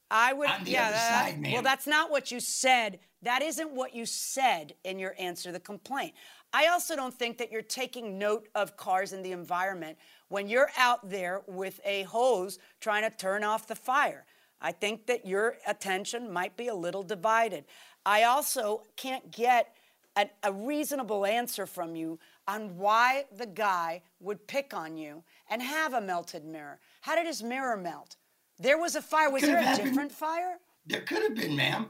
I 0.09 0.33
would, 0.33 0.49
yeah. 0.65 0.91
That, 0.91 1.25
side, 1.35 1.51
well, 1.51 1.61
that's 1.61 1.87
not 1.87 2.11
what 2.11 2.31
you 2.31 2.39
said. 2.39 2.99
That 3.23 3.41
isn't 3.41 3.71
what 3.71 3.95
you 3.95 4.05
said 4.05 4.73
in 4.83 4.99
your 4.99 5.15
answer 5.17 5.49
to 5.49 5.53
the 5.53 5.59
complaint. 5.59 6.13
I 6.53 6.67
also 6.67 6.95
don't 6.95 7.13
think 7.13 7.37
that 7.39 7.51
you're 7.51 7.61
taking 7.61 8.17
note 8.17 8.47
of 8.55 8.77
cars 8.77 9.11
in 9.11 9.21
the 9.21 9.31
environment 9.31 9.97
when 10.29 10.47
you're 10.47 10.69
out 10.77 11.09
there 11.09 11.41
with 11.47 11.79
a 11.83 12.03
hose 12.03 12.59
trying 12.79 13.09
to 13.09 13.15
turn 13.15 13.43
off 13.43 13.67
the 13.67 13.75
fire. 13.75 14.25
I 14.61 14.71
think 14.71 15.05
that 15.07 15.25
your 15.25 15.57
attention 15.67 16.31
might 16.31 16.57
be 16.57 16.67
a 16.67 16.75
little 16.75 17.03
divided. 17.03 17.65
I 18.07 18.23
also 18.23 18.83
can't 18.95 19.31
get 19.31 19.75
a, 20.15 20.29
a 20.41 20.53
reasonable 20.53 21.25
answer 21.25 21.65
from 21.65 21.93
you 21.93 22.19
on 22.47 22.77
why 22.77 23.25
the 23.35 23.45
guy 23.45 24.01
would 24.21 24.47
pick 24.47 24.73
on 24.73 24.97
you 24.97 25.25
and 25.49 25.61
have 25.61 25.93
a 25.93 25.99
melted 25.99 26.45
mirror. 26.45 26.79
How 27.01 27.15
did 27.15 27.27
his 27.27 27.43
mirror 27.43 27.75
melt? 27.75 28.15
There 28.59 28.77
was 28.77 28.95
a 28.95 29.01
fire. 29.01 29.29
Was 29.29 29.43
there 29.43 29.57
a 29.57 29.61
happened. 29.61 29.89
different 29.89 30.11
fire? 30.13 30.57
There 30.85 31.01
could 31.01 31.21
have 31.21 31.35
been, 31.35 31.53
ma'am. 31.57 31.89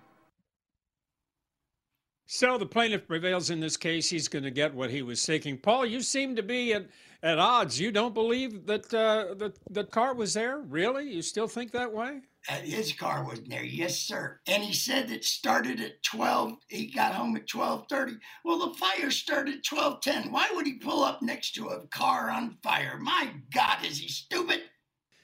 So 2.25 2.57
the 2.57 2.65
plaintiff 2.65 3.07
prevails 3.07 3.49
in 3.49 3.59
this 3.59 3.77
case. 3.77 4.09
He's 4.09 4.27
going 4.27 4.43
to 4.43 4.51
get 4.51 4.73
what 4.73 4.89
he 4.89 5.03
was 5.03 5.21
seeking. 5.21 5.57
Paul, 5.57 5.85
you 5.85 6.01
seem 6.01 6.35
to 6.35 6.41
be 6.41 6.73
at, 6.73 6.87
at 7.21 7.37
odds. 7.37 7.79
You 7.79 7.91
don't 7.91 8.13
believe 8.13 8.65
that 8.65 8.91
uh, 8.93 9.35
the, 9.35 9.53
the 9.69 9.83
car 9.83 10.15
was 10.15 10.33
there? 10.33 10.59
Really? 10.59 11.11
You 11.11 11.21
still 11.21 11.47
think 11.47 11.71
that 11.71 11.93
way? 11.93 12.21
Uh, 12.49 12.55
his 12.55 12.91
car 12.91 13.23
wasn't 13.23 13.49
there, 13.49 13.63
yes, 13.63 13.97
sir. 13.99 14.39
And 14.47 14.61
he 14.61 14.73
said 14.73 15.09
it 15.09 15.23
started 15.23 15.79
at 15.79 16.03
twelve. 16.03 16.53
He 16.67 16.87
got 16.87 17.13
home 17.13 17.35
at 17.37 17.47
twelve 17.47 17.85
thirty. 17.89 18.15
Well, 18.43 18.59
the 18.59 18.77
fire 18.77 19.11
started 19.11 19.55
at 19.55 19.63
twelve 19.63 20.01
ten. 20.01 20.31
Why 20.31 20.49
would 20.53 20.65
he 20.65 20.73
pull 20.73 21.03
up 21.03 21.21
next 21.21 21.55
to 21.55 21.67
a 21.67 21.87
car 21.87 22.29
on 22.29 22.57
fire? 22.61 22.97
My 22.99 23.29
God, 23.53 23.85
is 23.85 23.97
he 23.97 24.09
stupid? 24.09 24.61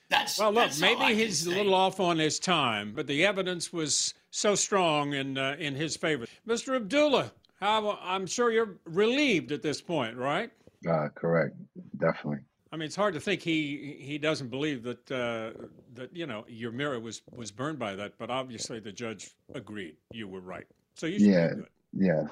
That's 0.09 0.39
Well, 0.39 0.51
look, 0.51 0.63
that's 0.65 0.79
maybe 0.79 1.13
he's 1.13 1.45
a 1.45 1.49
little 1.49 1.75
off 1.75 1.99
on 1.99 2.17
his 2.17 2.39
time, 2.39 2.93
but 2.95 3.05
the 3.05 3.25
evidence 3.25 3.71
was 3.71 4.13
so 4.31 4.55
strong 4.55 5.13
in 5.13 5.37
uh, 5.37 5.55
in 5.59 5.75
his 5.75 5.97
favor. 5.97 6.25
Mr. 6.47 6.75
Abdullah, 6.75 7.31
how, 7.59 7.99
I'm 8.01 8.25
sure 8.25 8.51
you're 8.51 8.77
relieved 8.85 9.51
at 9.51 9.61
this 9.61 9.81
point, 9.81 10.15
right? 10.15 10.51
Uh, 10.89 11.09
correct. 11.13 11.55
Definitely. 11.97 12.39
I 12.71 12.77
mean, 12.77 12.85
it's 12.85 12.95
hard 12.95 13.15
to 13.15 13.19
think 13.19 13.41
he 13.41 13.97
he 13.99 14.17
doesn't 14.17 14.49
believe 14.49 14.83
that 14.83 15.11
uh, 15.11 15.51
that 15.95 16.15
you 16.15 16.27
know 16.27 16.45
your 16.47 16.71
mirror 16.71 16.99
was 16.99 17.21
was 17.35 17.51
burned 17.51 17.79
by 17.79 17.95
that, 17.95 18.13
but 18.17 18.29
obviously 18.29 18.79
the 18.79 18.91
judge 18.91 19.31
agreed 19.53 19.95
you 20.11 20.27
were 20.27 20.41
right. 20.41 20.67
So 20.95 21.07
you 21.07 21.19
should 21.19 21.27
Yeah. 21.27 21.53
Yeah. 21.93 22.27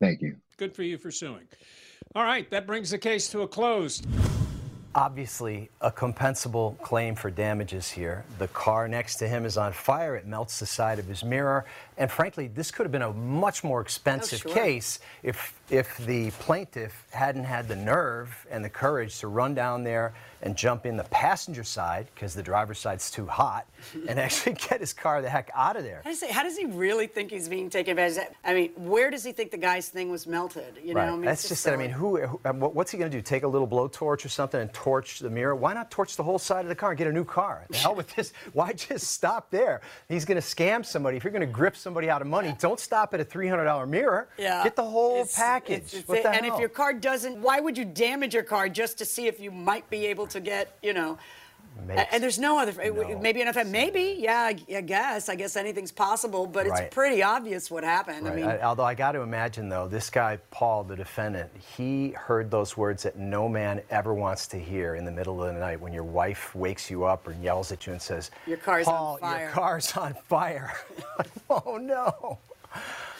Thank 0.00 0.20
you. 0.20 0.36
Good 0.56 0.74
for 0.74 0.82
you 0.82 0.98
for 0.98 1.10
suing. 1.10 1.46
All 2.14 2.24
right, 2.24 2.48
that 2.50 2.66
brings 2.66 2.90
the 2.90 2.98
case 2.98 3.28
to 3.30 3.42
a 3.42 3.48
close. 3.48 4.02
Obviously, 4.94 5.70
a 5.80 5.90
compensable 5.90 6.78
claim 6.82 7.14
for 7.14 7.30
damages 7.30 7.90
here. 7.90 8.24
The 8.38 8.48
car 8.48 8.88
next 8.88 9.16
to 9.16 9.28
him 9.28 9.46
is 9.46 9.56
on 9.56 9.72
fire. 9.72 10.16
It 10.16 10.26
melts 10.26 10.60
the 10.60 10.66
side 10.66 10.98
of 10.98 11.06
his 11.06 11.24
mirror. 11.24 11.64
And 11.96 12.10
frankly, 12.10 12.48
this 12.48 12.70
could 12.70 12.84
have 12.84 12.92
been 12.92 13.00
a 13.00 13.12
much 13.12 13.64
more 13.64 13.78
oh, 13.78 13.82
expensive 13.82 14.40
sure. 14.40 14.52
case 14.52 14.98
if, 15.22 15.58
if 15.70 15.96
the 15.96 16.30
plaintiff 16.32 17.06
hadn't 17.10 17.44
had 17.44 17.68
the 17.68 17.76
nerve 17.76 18.46
and 18.50 18.62
the 18.62 18.68
courage 18.68 19.18
to 19.20 19.28
run 19.28 19.54
down 19.54 19.82
there 19.82 20.12
and 20.42 20.56
jump 20.56 20.86
in 20.86 20.96
the 20.96 21.04
passenger 21.04 21.62
side, 21.64 22.08
because 22.14 22.34
the 22.34 22.42
driver's 22.42 22.78
side's 22.78 23.10
too 23.10 23.26
hot, 23.26 23.66
and 24.08 24.18
actually 24.18 24.54
get 24.54 24.80
his 24.80 24.92
car 24.92 25.22
the 25.22 25.28
heck 25.28 25.50
out 25.54 25.76
of 25.76 25.84
there. 25.84 26.00
How 26.04 26.10
does, 26.10 26.20
he, 26.22 26.28
how 26.32 26.42
does 26.42 26.56
he 26.56 26.64
really 26.66 27.06
think 27.06 27.30
he's 27.30 27.48
being 27.48 27.70
taken 27.70 27.92
advantage 27.92 28.28
of? 28.28 28.34
I 28.44 28.54
mean, 28.54 28.70
where 28.76 29.10
does 29.10 29.24
he 29.24 29.32
think 29.32 29.50
the 29.50 29.56
guy's 29.58 29.88
thing 29.88 30.10
was 30.10 30.26
melted? 30.26 30.78
You 30.82 30.94
know, 30.94 31.00
Right. 31.00 31.08
I 31.08 31.12
mean, 31.12 31.22
That's 31.22 31.48
just 31.48 31.66
it. 31.66 31.72
I 31.72 31.76
mean, 31.76 31.90
who, 31.90 32.20
who 32.20 32.40
um, 32.44 32.60
what's 32.60 32.90
he 32.90 32.98
going 32.98 33.10
to 33.10 33.16
do? 33.16 33.22
Take 33.22 33.42
a 33.44 33.48
little 33.48 33.66
blowtorch 33.68 34.24
or 34.24 34.28
something 34.28 34.60
and 34.60 34.72
torch 34.72 35.18
the 35.20 35.30
mirror? 35.30 35.54
Why 35.54 35.74
not 35.74 35.90
torch 35.90 36.16
the 36.16 36.22
whole 36.22 36.38
side 36.38 36.64
of 36.64 36.68
the 36.68 36.74
car 36.74 36.90
and 36.90 36.98
get 36.98 37.06
a 37.06 37.12
new 37.12 37.24
car? 37.24 37.64
The 37.70 37.76
hell 37.76 37.94
with 37.94 38.14
this. 38.14 38.32
Why 38.52 38.72
just 38.72 39.08
stop 39.08 39.50
there? 39.50 39.80
He's 40.08 40.24
going 40.24 40.40
to 40.40 40.46
scam 40.46 40.84
somebody. 40.84 41.16
If 41.16 41.24
you're 41.24 41.32
going 41.32 41.40
to 41.40 41.46
grip 41.46 41.76
somebody 41.76 42.10
out 42.10 42.20
of 42.20 42.28
money, 42.28 42.54
don't 42.58 42.80
stop 42.80 43.14
at 43.14 43.20
a 43.20 43.24
$300 43.24 43.88
mirror. 43.88 44.28
Yeah. 44.38 44.62
Get 44.64 44.76
the 44.76 44.84
whole 44.84 45.14
It's- 45.22 45.36
package. 45.36 45.94
it's- 45.94 45.94
it's- 46.10 46.24
and 46.36 46.46
hell? 46.46 46.54
if 46.54 46.60
your 46.60 46.68
car 46.68 46.92
doesn't, 46.92 47.38
why 47.40 47.60
would 47.60 47.76
you 47.78 47.84
damage 47.84 48.34
your 48.34 48.42
car 48.42 48.68
just 48.68 48.98
to 48.98 49.04
see 49.04 49.26
if 49.26 49.38
you 49.40 49.50
might 49.50 49.88
be 49.90 50.06
able 50.06 50.26
to 50.28 50.31
get, 50.40 50.76
you 50.82 50.92
know? 50.92 51.18
Makes 51.86 52.02
and 52.12 52.22
there's 52.22 52.38
no 52.38 52.58
other, 52.58 52.72
no 52.92 53.18
maybe 53.18 53.40
an 53.40 53.48
effect. 53.48 53.66
Maybe, 53.70 54.16
yeah, 54.18 54.40
I, 54.42 54.56
I 54.76 54.80
guess. 54.82 55.30
I 55.30 55.36
guess 55.36 55.56
anything's 55.56 55.90
possible, 55.90 56.46
but 56.46 56.66
Right. 56.66 56.82
it's 56.84 56.94
pretty 56.94 57.22
obvious 57.22 57.70
what 57.70 57.82
happened. 57.82 58.24
Right. 58.26 58.32
I 58.32 58.36
mean, 58.36 58.44
I- 58.44 58.60
although 58.60 58.84
I 58.84 58.92
got 58.94 59.12
to 59.12 59.22
imagine, 59.22 59.70
though, 59.70 59.88
this 59.88 60.10
guy, 60.10 60.38
Paul, 60.50 60.84
the 60.84 60.96
defendant, 60.96 61.50
he 61.56 62.10
heard 62.10 62.50
those 62.50 62.76
words 62.76 63.04
that 63.04 63.16
no 63.16 63.48
man 63.48 63.80
ever 63.88 64.12
wants 64.12 64.46
to 64.48 64.58
hear 64.58 64.96
in 64.96 65.06
the 65.06 65.10
middle 65.10 65.42
of 65.42 65.54
the 65.54 65.58
night 65.58 65.80
when 65.80 65.94
your 65.94 66.04
wife 66.04 66.54
wakes 66.54 66.90
you 66.90 67.04
up 67.04 67.26
or 67.26 67.32
yells 67.40 67.72
at 67.72 67.86
you 67.86 67.94
and 67.94 68.02
says, 68.02 68.30
Your 68.46 68.58
car's 68.58 68.86
on 68.86 69.18
fire." 69.20 69.40
your 69.40 69.50
car's 69.50 69.96
on 69.96 70.12
fire. 70.28 70.74
oh, 71.50 71.78
no. 71.78 72.38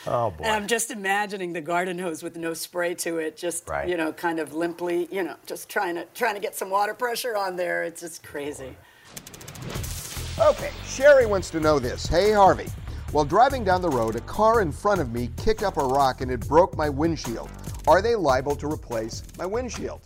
Oh, 0.06 0.30
boy. 0.30 0.44
and 0.44 0.52
I'm 0.52 0.66
just 0.66 0.90
imagining 0.90 1.52
the 1.52 1.60
garden 1.60 1.98
hose 1.98 2.22
with 2.22 2.36
no 2.36 2.54
spray 2.54 2.94
to 2.96 3.18
it, 3.18 3.36
just 3.36 3.68
Right. 3.68 3.88
you 3.88 3.96
know, 3.96 4.12
kind 4.12 4.40
of 4.40 4.52
limply, 4.54 5.06
you 5.12 5.22
know, 5.22 5.36
just 5.46 5.68
trying 5.68 5.94
to 5.94 6.04
trying 6.14 6.34
to 6.34 6.40
get 6.40 6.54
some 6.56 6.70
water 6.70 6.94
pressure 6.94 7.36
on 7.36 7.54
there. 7.56 7.84
It's 7.84 8.00
just 8.00 8.22
crazy. 8.24 8.76
Okay, 10.40 10.70
Sherry 10.86 11.26
wants 11.26 11.50
to 11.50 11.60
know 11.60 11.78
this. 11.78 12.06
Hey, 12.06 12.32
Harvey. 12.32 12.66
While 13.12 13.24
driving 13.26 13.62
down 13.64 13.82
the 13.82 13.90
road, 13.90 14.16
a 14.16 14.20
car 14.22 14.62
in 14.62 14.72
front 14.72 15.00
of 15.00 15.12
me 15.12 15.30
kicked 15.36 15.62
up 15.62 15.76
a 15.76 15.84
rock 15.84 16.20
and 16.22 16.30
it 16.30 16.48
broke 16.48 16.76
my 16.76 16.88
windshield. 16.88 17.50
Are 17.86 18.00
they 18.00 18.14
liable 18.16 18.56
to 18.56 18.66
replace 18.66 19.22
my 19.38 19.44
windshield? 19.46 20.00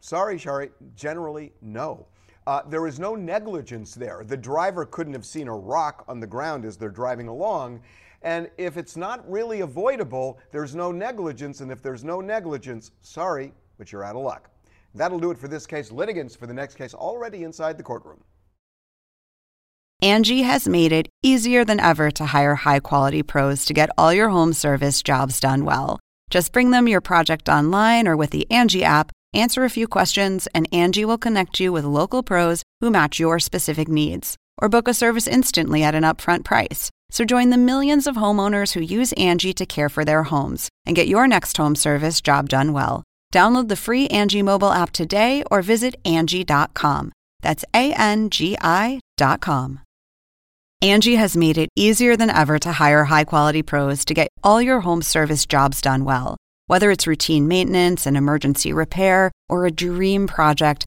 Sorry, 0.00 0.38
Sherry. 0.38 0.70
Generally, 0.96 1.52
no. 1.60 2.06
Uh, 2.46 2.62
there 2.68 2.86
is 2.86 2.98
no 2.98 3.14
negligence 3.14 3.94
there. 3.94 4.22
The 4.24 4.36
driver 4.36 4.86
couldn't 4.86 5.12
have 5.12 5.26
seen 5.26 5.48
a 5.48 5.54
rock 5.54 6.04
on 6.08 6.20
the 6.20 6.26
ground 6.26 6.64
as 6.64 6.76
they're 6.76 6.88
driving 6.88 7.28
along. 7.28 7.80
And 8.22 8.50
if 8.58 8.76
it's 8.76 8.96
not 8.96 9.28
really 9.30 9.60
avoidable, 9.60 10.38
there's 10.50 10.74
no 10.74 10.92
negligence. 10.92 11.60
And 11.60 11.70
if 11.70 11.82
there's 11.82 12.04
no 12.04 12.20
negligence, 12.20 12.90
sorry, 13.00 13.52
but 13.78 13.92
you're 13.92 14.04
out 14.04 14.16
of 14.16 14.22
luck. 14.22 14.50
That'll 14.94 15.20
do 15.20 15.30
it 15.30 15.38
for 15.38 15.48
this 15.48 15.66
case. 15.66 15.90
Litigants 15.90 16.34
for 16.34 16.46
the 16.46 16.54
next 16.54 16.74
case 16.74 16.94
already 16.94 17.44
inside 17.44 17.78
the 17.78 17.82
courtroom. 17.82 18.22
Angie 20.02 20.42
has 20.42 20.66
made 20.66 20.92
it 20.92 21.08
easier 21.22 21.62
than 21.64 21.78
ever 21.78 22.10
to 22.12 22.26
hire 22.26 22.54
high 22.54 22.80
quality 22.80 23.22
pros 23.22 23.66
to 23.66 23.74
get 23.74 23.90
all 23.98 24.12
your 24.12 24.30
home 24.30 24.54
service 24.54 25.02
jobs 25.02 25.38
done 25.40 25.64
well. 25.64 26.00
Just 26.30 26.52
bring 26.52 26.70
them 26.70 26.88
your 26.88 27.02
project 27.02 27.48
online 27.48 28.08
or 28.08 28.16
with 28.16 28.30
the 28.30 28.50
Angie 28.50 28.84
app, 28.84 29.12
answer 29.34 29.62
a 29.64 29.70
few 29.70 29.86
questions, 29.86 30.48
and 30.54 30.68
Angie 30.72 31.04
will 31.04 31.18
connect 31.18 31.60
you 31.60 31.70
with 31.70 31.84
local 31.84 32.22
pros 32.22 32.62
who 32.80 32.90
match 32.90 33.20
your 33.20 33.38
specific 33.38 33.88
needs. 33.88 34.36
Or 34.62 34.68
book 34.68 34.88
a 34.88 34.94
service 34.94 35.26
instantly 35.26 35.82
at 35.82 35.94
an 35.94 36.02
upfront 36.02 36.44
price. 36.44 36.90
So 37.10 37.24
join 37.24 37.50
the 37.50 37.58
millions 37.58 38.06
of 38.06 38.16
homeowners 38.16 38.72
who 38.72 38.82
use 38.82 39.12
Angie 39.12 39.52
to 39.52 39.66
care 39.66 39.88
for 39.88 40.04
their 40.04 40.24
homes 40.24 40.68
and 40.86 40.96
get 40.96 41.08
your 41.08 41.28
next 41.28 41.56
home 41.56 41.76
service 41.76 42.20
job 42.20 42.48
done 42.48 42.72
well. 42.72 43.04
Download 43.32 43.68
the 43.68 43.76
free 43.76 44.08
Angie 44.08 44.42
mobile 44.42 44.72
app 44.72 44.90
today 44.90 45.44
or 45.50 45.62
visit 45.62 45.96
Angie.com. 46.04 47.12
That's 47.42 47.64
A 47.74 47.92
N 47.92 48.30
G 48.30 48.56
I.com. 48.60 49.80
Angie 50.82 51.16
has 51.16 51.36
made 51.36 51.58
it 51.58 51.68
easier 51.76 52.16
than 52.16 52.30
ever 52.30 52.58
to 52.58 52.72
hire 52.72 53.04
high 53.04 53.24
quality 53.24 53.62
pros 53.62 54.04
to 54.06 54.14
get 54.14 54.28
all 54.42 54.62
your 54.62 54.80
home 54.80 55.02
service 55.02 55.44
jobs 55.44 55.82
done 55.82 56.06
well. 56.06 56.38
Whether 56.68 56.90
it's 56.90 57.06
routine 57.06 57.46
maintenance, 57.48 58.06
an 58.06 58.16
emergency 58.16 58.72
repair, 58.72 59.30
or 59.48 59.66
a 59.66 59.70
dream 59.70 60.26
project, 60.26 60.86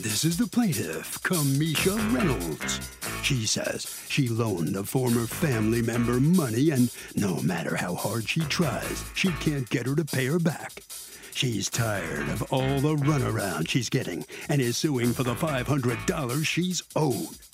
This 0.00 0.24
is 0.24 0.36
the 0.36 0.46
plaintiff, 0.46 1.20
Kamisha 1.24 1.96
Reynolds. 2.14 2.88
She 3.24 3.46
says 3.46 4.00
she 4.08 4.28
loaned 4.28 4.76
a 4.76 4.84
former 4.84 5.26
family 5.26 5.82
member 5.82 6.20
money, 6.20 6.70
and 6.70 6.88
no 7.16 7.40
matter 7.42 7.74
how 7.74 7.96
hard 7.96 8.28
she 8.28 8.42
tries, 8.42 9.04
she 9.16 9.32
can't 9.40 9.68
get 9.70 9.86
her 9.86 9.96
to 9.96 10.04
pay 10.04 10.26
her 10.26 10.38
back. 10.38 10.84
She's 11.34 11.68
tired 11.68 12.28
of 12.28 12.44
all 12.52 12.78
the 12.78 12.94
runaround 12.94 13.68
she's 13.68 13.90
getting 13.90 14.24
and 14.48 14.60
is 14.60 14.76
suing 14.76 15.12
for 15.12 15.24
the 15.24 15.34
$500 15.34 16.46
she's 16.46 16.80
owed. 16.94 17.47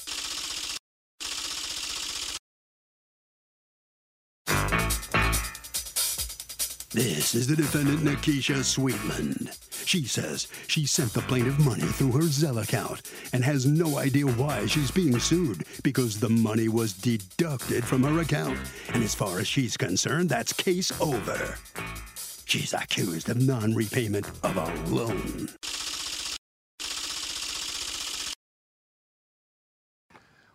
This 6.95 7.35
is 7.35 7.49
the 7.49 7.57
defendant, 7.57 8.03
Nikisha 8.03 8.61
Sweetland. 8.63 9.59
She 9.85 10.05
says 10.05 10.47
she 10.69 10.87
sent 10.87 11.13
the 11.13 11.23
plaintiff 11.23 11.59
money 11.59 11.83
through 11.83 12.13
her 12.13 12.21
Zelle 12.21 12.63
account 12.63 13.03
and 13.33 13.43
has 13.43 13.67
no 13.67 13.99
idea 13.99 14.27
why 14.27 14.67
she's 14.67 14.93
being 14.93 15.19
sued 15.19 15.65
because 15.83 16.21
the 16.21 16.29
money 16.29 16.69
was 16.69 16.93
deducted 16.93 17.85
from 17.85 18.05
her 18.05 18.21
account. 18.21 18.57
And 18.93 19.03
as 19.03 19.13
far 19.13 19.41
as 19.41 19.49
she's 19.49 19.77
concerned, 19.77 20.29
that's 20.29 20.53
case 20.53 20.93
over. 21.01 21.57
She's 22.45 22.73
accused 22.73 23.29
of 23.29 23.45
non 23.45 23.75
repayment 23.75 24.29
of 24.45 24.57
a 24.57 24.73
loan. 24.95 25.49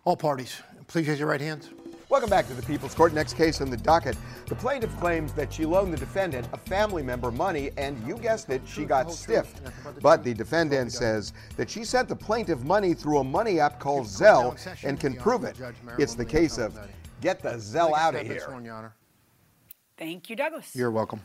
All 0.06 0.16
parties, 0.16 0.62
please 0.86 1.06
raise 1.06 1.18
your 1.18 1.28
right 1.28 1.40
hands. 1.42 1.68
Welcome 2.10 2.28
back 2.28 2.48
to 2.48 2.54
the 2.54 2.62
People's 2.62 2.92
Court. 2.92 3.14
Next 3.14 3.34
case 3.34 3.60
on 3.60 3.70
the 3.70 3.76
docket. 3.76 4.16
The 4.46 4.56
plaintiff 4.56 4.94
claims 4.98 5.32
that 5.34 5.52
she 5.52 5.64
loaned 5.64 5.92
the 5.92 5.96
defendant, 5.96 6.48
a 6.52 6.58
family 6.58 7.04
member, 7.04 7.30
money, 7.30 7.70
and 7.76 7.96
you 8.04 8.16
guessed 8.16 8.50
it, 8.50 8.62
she 8.66 8.84
got 8.84 9.12
stiffed. 9.12 9.60
But 10.02 10.24
the 10.24 10.34
defendant 10.34 10.90
says 10.90 11.32
that 11.56 11.70
she 11.70 11.84
sent 11.84 12.08
the 12.08 12.16
plaintiff 12.16 12.64
money 12.64 12.94
through 12.94 13.18
a 13.18 13.24
money 13.24 13.60
app 13.60 13.78
called 13.78 14.06
Zelle 14.06 14.58
and 14.82 14.98
can 14.98 15.14
prove 15.14 15.44
it. 15.44 15.56
It's 15.98 16.16
the 16.16 16.24
case 16.24 16.58
of 16.58 16.76
get 17.20 17.44
the 17.44 17.50
Zelle 17.50 17.96
out 17.96 18.16
of 18.16 18.26
here. 18.26 18.92
Thank 19.96 20.28
you, 20.28 20.34
Douglas. 20.34 20.74
You're 20.74 20.90
welcome. 20.90 21.20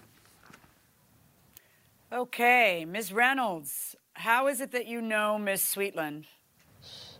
Okay, 2.13 2.85
Ms. 2.85 3.11
Reynolds, 3.11 3.95
how 4.13 4.45
is 4.45 4.61
it 4.61 4.71
that 4.73 4.85
you 4.85 5.01
know 5.01 5.39
Ms. 5.39 5.61
Sweetland? 5.61 6.25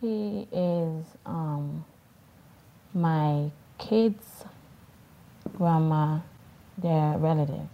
She 0.00 0.46
is 0.52 1.04
um, 1.26 1.84
my 2.96 3.50
kids' 3.78 4.44
grandma, 5.56 6.20
their 6.78 7.18
relative. 7.18 7.68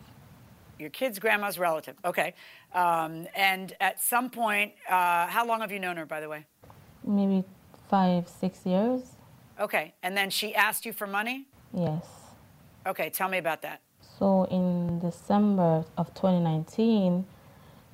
Your 0.78 0.90
kid's 0.90 1.18
grandma's 1.20 1.58
relative. 1.58 1.94
Okay. 2.04 2.34
Um, 2.74 3.28
and 3.36 3.74
at 3.80 4.02
some 4.02 4.30
point, 4.30 4.72
uh, 4.88 5.28
how 5.28 5.46
long 5.46 5.60
have 5.60 5.70
you 5.70 5.78
known 5.78 5.96
her, 5.96 6.04
by 6.04 6.20
the 6.20 6.28
way? 6.28 6.44
Maybe 7.04 7.44
five, 7.88 8.28
six 8.28 8.66
years. 8.66 9.02
Okay. 9.60 9.94
And 10.02 10.16
then 10.16 10.28
she 10.28 10.54
asked 10.54 10.84
you 10.84 10.92
for 10.92 11.06
money? 11.06 11.46
Yes. 11.72 12.04
Okay. 12.86 13.08
Tell 13.10 13.28
me 13.28 13.38
about 13.38 13.62
that. 13.62 13.80
So 14.18 14.44
in 14.50 14.98
December 14.98 15.84
of 15.96 16.12
2019, 16.14 17.24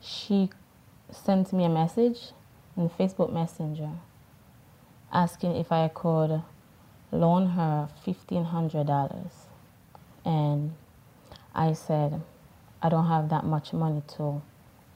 she 0.00 0.49
sent 1.11 1.52
me 1.52 1.64
a 1.64 1.68
message 1.68 2.32
in 2.76 2.88
Facebook 2.88 3.32
Messenger 3.32 3.90
asking 5.12 5.56
if 5.56 5.73
I 5.73 5.88
could 5.88 6.42
loan 7.12 7.50
her 7.50 7.88
$1,500. 8.07 9.31
And 10.25 10.75
I 11.55 11.73
said, 11.73 12.21
I 12.83 12.88
don't 12.88 13.07
have 13.07 13.29
that 13.31 13.45
much 13.45 13.73
money 13.73 14.03
to 14.17 14.43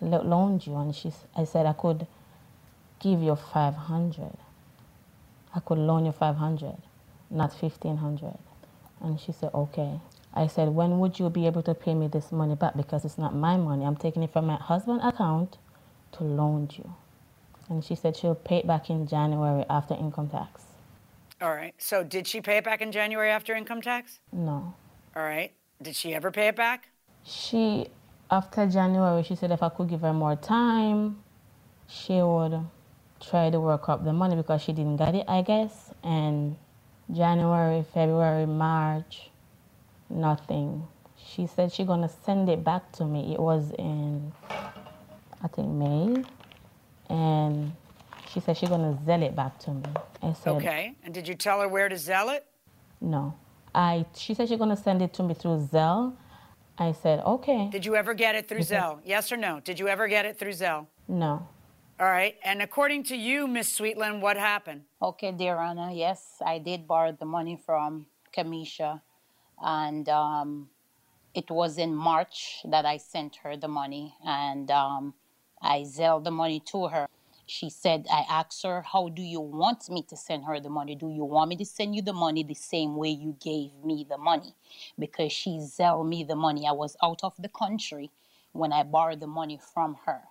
loan 0.00 0.61
you. 0.64 0.76
And 0.76 0.95
she, 0.95 1.12
I 1.37 1.45
said, 1.45 1.66
I 1.66 1.73
could 1.73 2.07
give 3.00 3.21
you 3.23 3.37
500. 3.37 4.33
I 5.54 5.61
could 5.61 5.78
loan 5.78 6.07
you 6.07 6.12
500, 6.12 6.76
not 7.31 7.52
1500. 7.52 8.38
And 9.00 9.21
she 9.21 9.33
said, 9.33 9.50
okay. 9.54 10.00
I 10.35 10.47
said, 10.47 10.69
when 10.71 10.99
would 11.00 11.19
you 11.19 11.28
be 11.28 11.47
able 11.47 11.62
to 11.64 11.75
pay 11.75 11.95
me 11.95 12.07
this 12.09 12.33
money 12.33 12.54
back? 12.54 12.76
Because 12.76 13.04
it's 13.04 13.19
not 13.19 13.35
my 13.35 13.57
money. 13.57 13.85
I'm 13.85 13.97
taking 13.97 14.23
it 14.23 14.33
from 14.33 14.47
my 14.47 14.57
husband's 14.57 15.04
account 15.04 15.59
to 16.12 16.25
loan 16.25 16.71
you. 16.73 16.95
And 17.69 17.85
she 17.85 17.95
said 17.95 18.16
she'll 18.16 18.35
pay 18.35 18.59
it 18.59 18.66
back 18.66 18.88
in 18.90 19.07
January 19.07 19.64
after 19.69 19.95
income 19.95 20.28
tax. 20.31 20.62
All 21.42 21.52
right. 21.52 21.75
So 21.76 22.04
did 22.04 22.28
she 22.28 22.40
pay 22.40 22.58
it 22.58 22.64
back 22.64 22.80
in 22.80 22.92
January 22.92 23.30
after 23.30 23.52
income 23.52 23.82
tax? 23.82 24.20
No. 24.32 24.75
All 25.16 25.22
right. 25.25 25.50
Did 25.82 25.96
she 25.96 26.14
ever 26.14 26.30
pay 26.30 26.46
it 26.46 26.54
back? 26.54 26.88
She, 27.25 27.88
after 28.30 28.64
January, 28.68 29.25
she 29.25 29.34
said 29.34 29.50
if 29.50 29.61
I 29.61 29.68
could 29.68 29.88
give 29.88 30.02
her 30.02 30.12
more 30.12 30.37
time, 30.37 31.18
she 31.88 32.22
would 32.22 32.64
try 33.20 33.50
to 33.50 33.58
work 33.58 33.88
up 33.88 34.04
the 34.04 34.12
money 34.12 34.37
because 34.37 34.62
she 34.62 34.72
didn't 34.72 34.99
get 34.99 35.16
it, 35.16 35.25
I 35.26 35.42
guess. 35.42 35.92
And 36.04 36.56
January, 37.12 37.84
February, 37.92 38.46
March, 38.46 39.30
nothing. 40.08 40.87
She 41.16 41.49
said 41.49 41.72
she's 41.72 41.88
gonna 41.88 42.11
send 42.25 42.49
it 42.49 42.62
back 42.62 42.92
to 42.92 43.04
me. 43.04 43.34
It 43.34 43.40
was 43.40 43.72
in, 43.78 44.32
I 45.43 45.49
think 45.49 45.69
May, 45.69 46.25
and 47.08 47.73
she 48.32 48.40
said 48.40 48.56
she's 48.56 48.68
gonna 48.68 48.99
Zelle 49.04 49.23
it 49.23 49.36
back 49.36 49.58
to 49.60 49.73
me. 49.73 49.82
I 50.23 50.32
said, 50.32 50.50
okay. 50.54 50.95
And 51.04 51.12
did 51.12 51.28
you 51.28 51.34
tell 51.34 51.60
her 51.60 51.68
where 51.68 51.88
to 51.88 51.97
Zelle 51.97 52.34
it? 52.34 52.47
No. 53.00 53.34
I. 53.75 54.06
She 54.16 54.34
said 54.34 54.49
she's 54.49 54.58
gonna 54.58 54.76
send 54.76 55.02
it 55.02 55.12
to 55.14 55.23
me 55.23 55.34
through 55.34 55.68
Zelle. 55.73 56.14
I 56.78 56.92
said, 56.92 57.21
okay. 57.21 57.68
Did 57.71 57.84
you 57.84 57.95
ever 57.97 58.14
get 58.14 58.34
it 58.34 58.49
through 58.49 58.60
Zelle? 58.60 59.00
Yes 59.04 59.30
or 59.30 59.36
no? 59.36 59.60
Did 59.60 59.78
you 59.78 59.88
ever 59.88 60.08
get 60.08 60.25
it 60.25 60.38
through 60.38 60.52
Zelle? 60.52 60.86
No. 61.06 61.47
All 62.00 62.06
right. 62.06 62.36
And 62.42 62.62
according 62.62 63.04
to 63.04 63.16
you, 63.16 63.47
Miss 63.47 63.78
Sweetland, 63.78 64.21
what 64.21 64.36
happened? 64.36 64.82
Okay, 65.02 65.32
dear 65.32 65.58
Anna. 65.58 65.92
Yes, 65.92 66.36
I 66.45 66.58
did 66.58 66.88
borrow 66.88 67.12
the 67.12 67.26
money 67.26 67.60
from 67.66 68.06
Kamisha, 68.34 69.02
and 69.62 70.08
um, 70.08 70.71
it 71.34 71.50
was 71.50 71.76
in 71.76 71.95
March 71.95 72.62
that 72.64 72.86
I 72.86 72.97
sent 72.97 73.36
her 73.42 73.56
the 73.56 73.68
money, 73.68 74.14
and 74.25 74.71
um, 74.71 75.14
I 75.60 75.84
zelled 75.84 76.25
the 76.25 76.30
money 76.30 76.60
to 76.73 76.88
her. 76.88 77.06
She 77.52 77.69
said, 77.69 78.06
I 78.10 78.25
asked 78.30 78.62
her, 78.62 78.80
How 78.80 79.10
do 79.10 79.21
you 79.21 79.38
want 79.38 79.91
me 79.91 80.02
to 80.04 80.17
send 80.17 80.47
her 80.47 80.58
the 80.58 80.71
money? 80.71 80.95
Do 80.95 81.10
you 81.10 81.25
want 81.25 81.50
me 81.50 81.56
to 81.56 81.67
send 81.67 81.95
you 81.95 82.00
the 82.00 82.15
money 82.15 82.43
the 82.43 82.54
same 82.54 82.97
way 82.97 83.10
you 83.10 83.36
gave 83.38 83.75
me 83.84 84.06
the 84.08 84.17
money? 84.17 84.54
Because 84.99 85.32
she 85.32 85.60
zelled 85.60 86.08
me 86.08 86.25
the 86.25 86.34
money. 86.34 86.67
I 86.67 86.73
was 86.73 86.97
out 87.02 87.21
of 87.23 87.34
the 87.38 87.50
country 87.50 88.10
when 88.52 88.73
I 88.73 88.84
borrowed 88.84 89.21
the 89.21 89.26
money 89.26 89.60
from 89.75 89.99
her. 90.06 90.23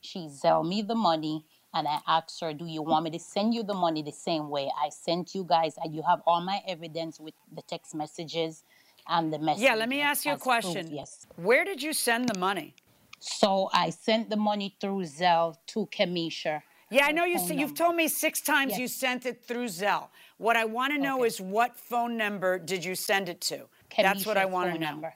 She 0.00 0.28
zelled 0.28 0.68
me 0.68 0.80
the 0.82 0.94
money 0.94 1.44
and 1.74 1.88
I 1.88 1.98
asked 2.06 2.40
her, 2.40 2.54
Do 2.54 2.66
you 2.66 2.82
want 2.82 3.04
me 3.04 3.10
to 3.10 3.18
send 3.18 3.52
you 3.52 3.64
the 3.64 3.74
money 3.74 4.04
the 4.04 4.12
same 4.12 4.48
way 4.48 4.70
I 4.80 4.90
sent 4.90 5.34
you 5.34 5.42
guys? 5.42 5.74
And 5.82 5.92
you 5.92 6.02
have 6.08 6.22
all 6.24 6.40
my 6.40 6.62
evidence 6.68 7.18
with 7.18 7.34
the 7.52 7.62
text 7.62 7.96
messages 7.96 8.62
and 9.08 9.32
the 9.32 9.40
message. 9.40 9.64
Yeah, 9.64 9.74
let 9.74 9.88
me 9.88 10.02
ask 10.02 10.24
you 10.24 10.34
a 10.34 10.38
question. 10.38 10.86
proof, 10.86 10.94
Yes. 10.94 11.26
Where 11.34 11.64
did 11.64 11.82
you 11.82 11.92
send 11.92 12.28
the 12.28 12.38
money? 12.38 12.76
So 13.20 13.68
I 13.72 13.90
sent 13.90 14.30
the 14.30 14.36
money 14.36 14.76
through 14.80 15.02
Zelle 15.04 15.54
to 15.68 15.86
Kamisha. 15.86 16.62
Yeah, 16.90 17.04
I 17.06 17.12
know 17.12 17.24
you 17.24 17.38
you've 17.54 17.74
told 17.74 17.94
me 17.94 18.08
six 18.08 18.40
times 18.40 18.72
Yes. 18.72 18.80
you 18.80 18.88
sent 18.88 19.24
it 19.26 19.44
through 19.44 19.66
Zelle. 19.66 20.08
What 20.38 20.56
I 20.56 20.64
want 20.64 20.92
to 20.94 20.98
know 20.98 21.18
Okay. 21.18 21.26
is 21.28 21.40
what 21.40 21.78
phone 21.78 22.16
number 22.16 22.58
did 22.58 22.84
you 22.84 22.94
send 22.94 23.28
it 23.28 23.40
to? 23.42 23.68
That's 23.96 24.26
what 24.26 24.36
I 24.36 24.46
want 24.46 24.72
to 24.72 24.78
know. 24.78 24.90
number. 24.90 25.14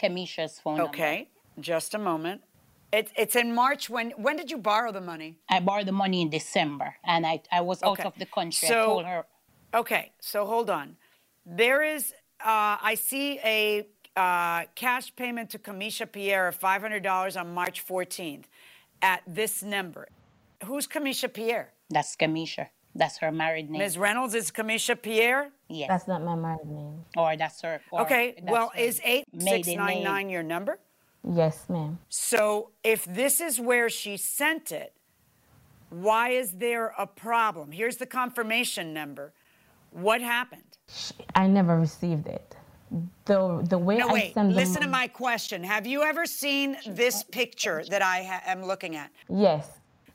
Kamisha's 0.00 0.60
phone 0.60 0.76
number. 0.76 0.90
Okay, 0.90 1.28
just 1.58 1.94
a 1.94 1.98
moment. 1.98 2.42
It, 2.92 3.10
it's 3.16 3.34
in 3.34 3.52
March. 3.54 3.90
When 3.90 4.10
when 4.12 4.36
did 4.36 4.50
you 4.50 4.58
borrow 4.58 4.92
the 4.92 5.00
money? 5.00 5.38
I 5.48 5.58
borrowed 5.60 5.86
the 5.86 5.92
money 6.04 6.20
in 6.22 6.30
December 6.30 6.96
and 7.04 7.26
I, 7.26 7.42
I 7.50 7.60
was 7.62 7.82
out 7.82 7.92
Okay. 7.98 8.04
of 8.04 8.14
the 8.18 8.26
country. 8.26 8.68
I 8.68 8.70
So- 8.72 8.84
told 8.86 9.06
her 9.06 9.26
Okay, 9.74 10.12
so 10.20 10.46
hold 10.46 10.70
on. 10.70 10.96
There 11.44 11.82
is, 11.82 12.12
uh, 12.40 12.76
I 12.90 12.94
see 12.94 13.38
a 13.40 13.88
uh, 14.16 14.64
cash 14.74 15.14
payment 15.14 15.50
to 15.50 15.58
Kamisha 15.58 16.10
Pierre 16.10 16.48
of 16.48 16.58
$500 16.58 17.40
on 17.40 17.52
March 17.54 17.86
14th 17.86 18.44
at 19.02 19.22
this 19.26 19.62
number. 19.62 20.08
Who's 20.64 20.86
Kamisha 20.86 21.32
Pierre? 21.32 21.72
that's 21.90 22.16
Kamisha. 22.16 22.68
That's 22.96 23.18
her 23.18 23.30
married 23.30 23.68
name. 23.70 23.80
Ms. 23.80 23.98
Reynolds 23.98 24.34
is 24.34 24.50
Kamisha 24.50 25.00
Pierre? 25.00 25.50
Yes. 25.68 25.88
That's 25.88 26.08
not 26.08 26.22
my 26.24 26.34
married 26.34 26.66
name. 26.66 27.04
or 27.16 27.36
that's 27.36 27.60
her. 27.60 27.80
Or 27.90 28.00
Okay, 28.02 28.34
that's 28.38 28.50
well, 28.50 28.70
her 28.74 28.80
is 28.80 29.00
maiden 29.04 29.24
8699 29.36 30.30
your 30.30 30.42
number? 30.42 30.78
Yes, 31.28 31.68
ma'am. 31.68 31.98
So 32.08 32.70
if 32.82 33.04
this 33.04 33.40
is 33.40 33.60
where 33.60 33.90
she 33.90 34.16
sent 34.16 34.72
it, 34.72 34.94
why 35.90 36.30
is 36.30 36.52
there 36.52 36.94
a 36.98 37.06
problem? 37.06 37.70
Here's 37.72 37.98
the 37.98 38.06
confirmation 38.06 38.94
number. 38.94 39.34
What 39.90 40.22
happened? 40.22 40.62
I 41.34 41.46
never 41.48 41.78
received 41.78 42.26
it. 42.26 42.55
The 43.24 43.64
the 43.68 43.78
way 43.78 43.96
No, 43.98 44.08
I 44.08 44.12
wait. 44.12 44.34
send 44.34 44.50
the 44.52 44.54
Listen 44.54 44.82
to 44.82 44.88
my 44.88 45.08
question. 45.08 45.64
Have 45.64 45.86
you 45.86 46.02
ever 46.02 46.24
seen 46.26 46.76
this 46.86 47.22
picture 47.24 47.82
that 47.90 48.02
I 48.02 48.22
ha- 48.22 48.42
am 48.46 48.64
looking 48.64 48.94
at? 48.96 49.10
Yes. 49.28 49.68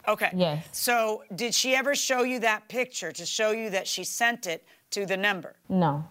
Okay. 0.07 0.31
Yes. 0.33 0.65
So, 0.71 1.23
did 1.35 1.53
she 1.53 1.75
ever 1.75 1.93
show 1.95 2.23
you 2.23 2.39
that 2.39 2.67
picture 2.69 3.11
to 3.11 3.25
show 3.25 3.51
you 3.51 3.69
that 3.71 3.87
she 3.87 4.03
sent 4.03 4.47
it 4.47 4.63
to 4.91 5.05
the 5.05 5.17
number? 5.17 5.55
No. 5.69 6.05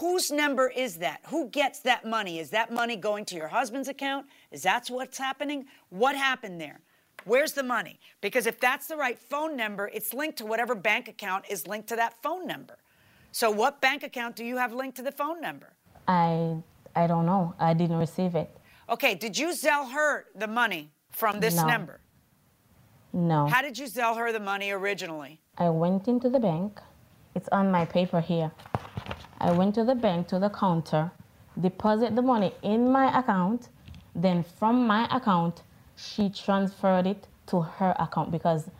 Whose 0.00 0.30
number 0.30 0.68
is 0.68 0.96
that? 0.96 1.20
Who 1.26 1.48
gets 1.50 1.80
that 1.80 2.04
money? 2.04 2.38
Is 2.38 2.50
that 2.50 2.72
money 2.72 2.96
going 2.96 3.24
to 3.26 3.36
your 3.36 3.48
husband's 3.48 3.88
account? 3.88 4.26
Is 4.50 4.62
that 4.62 4.88
what's 4.88 5.18
happening? 5.18 5.66
What 5.90 6.16
happened 6.16 6.60
there? 6.60 6.80
Where's 7.24 7.52
the 7.52 7.62
money? 7.62 8.00
Because 8.20 8.46
if 8.46 8.58
that's 8.58 8.86
the 8.86 8.96
right 8.96 9.18
phone 9.18 9.56
number, 9.56 9.90
it's 9.92 10.12
linked 10.12 10.38
to 10.38 10.46
whatever 10.46 10.74
bank 10.74 11.08
account 11.08 11.44
is 11.48 11.66
linked 11.66 11.88
to 11.90 11.96
that 11.96 12.20
phone 12.22 12.46
number. 12.46 12.78
So, 13.30 13.50
what 13.50 13.80
bank 13.80 14.02
account 14.02 14.36
do 14.36 14.44
you 14.44 14.56
have 14.56 14.72
linked 14.72 14.96
to 14.96 15.02
the 15.02 15.12
phone 15.12 15.40
number? 15.40 15.73
I 16.08 16.56
I 16.96 17.06
don't 17.06 17.26
know. 17.26 17.54
I 17.58 17.74
didn't 17.74 17.98
receive 17.98 18.34
it. 18.34 18.50
Okay, 18.88 19.14
did 19.14 19.36
you 19.36 19.52
sell 19.54 19.86
her 19.88 20.26
the 20.34 20.46
money 20.46 20.90
from 21.10 21.40
this 21.40 21.56
No. 21.56 21.66
number? 21.66 22.00
No. 23.12 23.46
How 23.46 23.62
did 23.62 23.78
you 23.78 23.86
sell 23.86 24.14
her 24.14 24.32
the 24.32 24.40
money 24.40 24.70
originally? 24.70 25.40
I 25.58 25.70
went 25.70 26.08
into 26.08 26.28
the 26.28 26.38
bank. 26.40 26.80
It's 27.34 27.48
on 27.50 27.70
my 27.70 27.84
paper 27.84 28.20
here. 28.20 28.50
I 29.40 29.50
went 29.52 29.74
to 29.76 29.84
the 29.84 29.94
bank 29.94 30.28
to 30.28 30.38
the 30.38 30.50
counter, 30.50 31.10
deposit 31.60 32.14
the 32.16 32.22
money 32.22 32.52
in 32.62 32.90
my 32.90 33.18
account, 33.18 33.68
Then 34.16 34.44
from 34.44 34.86
my 34.86 35.08
account, 35.10 35.62
she 35.96 36.30
transferred 36.30 37.06
it 37.06 37.26
to 37.46 37.60
her 37.62 37.96
account 37.98 38.30
because 38.30 38.70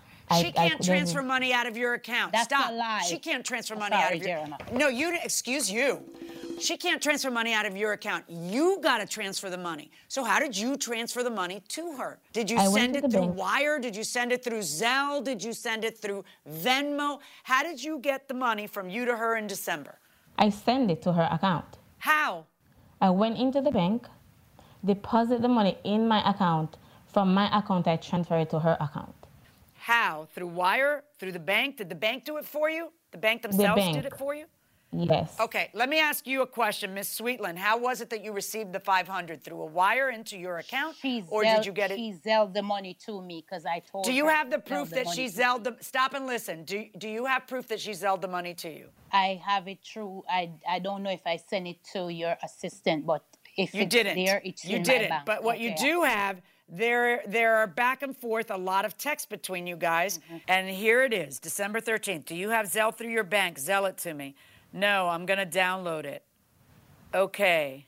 she 0.40 0.52
can't 0.52 0.80
I, 0.80 0.84
transfer 0.84 1.22
money 1.22 1.52
out 1.52 1.66
of 1.66 1.76
your 1.76 1.94
account. 1.94 2.30
That's 2.32 2.44
Stop. 2.44 2.70
a 2.70 2.72
lie. 2.72 3.02
She 3.08 3.18
can't 3.18 3.44
transfer 3.44 3.74
money 3.74 3.96
sorry, 3.96 4.04
out 4.06 4.12
of 4.12 4.18
your. 4.18 4.28
Jeremiah. 4.28 4.58
No, 4.72 4.86
you. 4.88 5.16
Excuse 5.24 5.68
you. 5.70 5.88
She 6.64 6.78
can't 6.78 7.02
transfer 7.02 7.30
money 7.30 7.52
out 7.52 7.66
of 7.66 7.76
your 7.76 7.92
account. 7.92 8.24
You 8.30 8.78
got 8.82 8.98
to 8.98 9.06
transfer 9.06 9.50
the 9.50 9.58
money. 9.58 9.90
So 10.08 10.24
how 10.24 10.38
did 10.40 10.56
you 10.56 10.76
transfer 10.76 11.22
the 11.22 11.36
money 11.42 11.62
to 11.68 11.92
her? 11.98 12.18
Did 12.32 12.50
you 12.50 12.56
I 12.56 12.68
send 12.68 12.96
it 12.96 13.02
through 13.02 13.28
bank. 13.28 13.36
wire? 13.36 13.78
Did 13.78 13.94
you 13.94 14.02
send 14.02 14.32
it 14.32 14.42
through 14.42 14.60
Zelle? 14.60 15.22
Did 15.22 15.44
you 15.44 15.52
send 15.52 15.84
it 15.84 15.98
through 15.98 16.24
Venmo? 16.48 17.20
How 17.42 17.62
did 17.62 17.84
you 17.84 17.98
get 17.98 18.28
the 18.28 18.34
money 18.34 18.66
from 18.66 18.88
you 18.88 19.04
to 19.04 19.14
her 19.14 19.36
in 19.36 19.46
December? 19.46 19.98
I 20.38 20.48
sent 20.48 20.90
it 20.90 21.02
to 21.02 21.12
her 21.12 21.28
account. 21.30 21.66
How? 21.98 22.46
I 22.98 23.10
went 23.10 23.36
into 23.36 23.60
the 23.60 23.70
bank, 23.70 24.08
deposit 24.82 25.42
the 25.42 25.48
money 25.48 25.76
in 25.84 26.08
my 26.08 26.26
account. 26.28 26.78
From 27.12 27.34
my 27.34 27.46
account, 27.58 27.86
I 27.86 27.96
transfer 27.96 28.38
it 28.38 28.48
to 28.50 28.58
her 28.60 28.78
account. 28.80 29.14
How? 29.74 30.28
Through 30.34 30.48
wire? 30.48 31.04
Through 31.18 31.32
the 31.32 31.38
bank? 31.38 31.76
Did 31.76 31.90
the 31.90 31.94
bank 31.94 32.24
do 32.24 32.38
it 32.38 32.46
for 32.46 32.70
you? 32.70 32.90
The 33.10 33.18
bank 33.18 33.42
themselves 33.42 33.82
bank. 33.82 33.96
did 33.96 34.06
it 34.06 34.16
for 34.16 34.34
you? 34.34 34.46
Yes. 34.96 35.34
Okay, 35.40 35.70
let 35.74 35.88
me 35.88 35.98
ask 36.00 36.26
you 36.26 36.42
a 36.42 36.46
question, 36.46 36.94
Miss 36.94 37.18
Sweetland. 37.20 37.56
How 37.58 37.76
was 37.78 38.00
it 38.00 38.10
that 38.10 38.22
you 38.22 38.32
received 38.32 38.72
the 38.72 38.80
500 38.80 39.42
through 39.42 39.60
a 39.62 39.66
wire 39.66 40.10
into 40.10 40.38
your 40.38 40.58
account, 40.58 40.96
She 41.02 41.24
or 41.28 41.42
did 41.42 41.66
you 41.66 41.72
get 41.72 41.90
it? 41.90 41.96
She 41.96 42.12
zelled 42.12 42.54
the 42.54 42.62
money 42.62 42.94
to 43.06 43.20
me 43.20 43.44
because 43.46 43.66
I 43.66 43.80
told 43.80 44.04
Do 44.04 44.12
you 44.12 44.28
have 44.28 44.50
the 44.50 44.58
proof 44.58 44.90
that 44.90 45.08
she 45.08 45.28
zelled 45.28 45.64
the? 45.64 45.76
Stop 45.80 46.14
and 46.14 46.26
listen. 46.26 46.64
Do 46.64 46.86
Do 46.96 47.08
you 47.08 47.24
have 47.26 47.46
proof 47.46 47.66
that 47.68 47.80
she 47.80 47.92
zelled 47.92 48.22
the 48.22 48.28
money 48.28 48.54
to 48.54 48.68
you? 48.70 48.88
I 49.12 49.40
have 49.44 49.68
it 49.68 49.78
through. 49.84 50.24
I 50.28 50.50
I 50.68 50.78
don't 50.78 51.02
know 51.02 51.10
if 51.10 51.26
I 51.26 51.36
sent 51.36 51.66
it 51.66 51.78
to 51.92 52.08
your 52.10 52.36
assistant, 52.42 53.04
but 53.06 53.22
if 53.56 53.74
You 53.74 53.82
it's 53.82 53.94
didn't. 53.94 54.16
there, 54.24 54.40
it's 54.44 54.64
you 54.64 54.78
didn't. 54.80 55.12
But 55.26 55.42
what 55.42 55.58
you 55.60 55.74
do 55.76 56.02
have, 56.02 56.40
there 56.68 57.22
there 57.26 57.56
are 57.56 57.66
back 57.66 58.02
and 58.02 58.16
forth 58.16 58.50
a 58.50 58.56
lot 58.56 58.84
of 58.84 58.96
text 58.96 59.28
between 59.28 59.66
you 59.66 59.76
guys, 59.76 60.18
Mm-hmm. 60.18 60.36
and 60.48 60.68
here 60.68 61.02
it 61.04 61.12
is, 61.12 61.38
December 61.38 61.80
13th. 61.80 62.24
Do 62.26 62.34
you 62.34 62.50
have 62.50 62.66
Zelle 62.66 62.94
through 62.94 63.10
your 63.10 63.24
bank? 63.24 63.58
Zell 63.58 63.86
it 63.86 63.96
to 63.98 64.14
me. 64.14 64.34
No, 64.74 65.08
I'm 65.08 65.24
gonna 65.24 65.46
download 65.46 66.04
it. 66.04 66.24
Okay. 67.14 67.86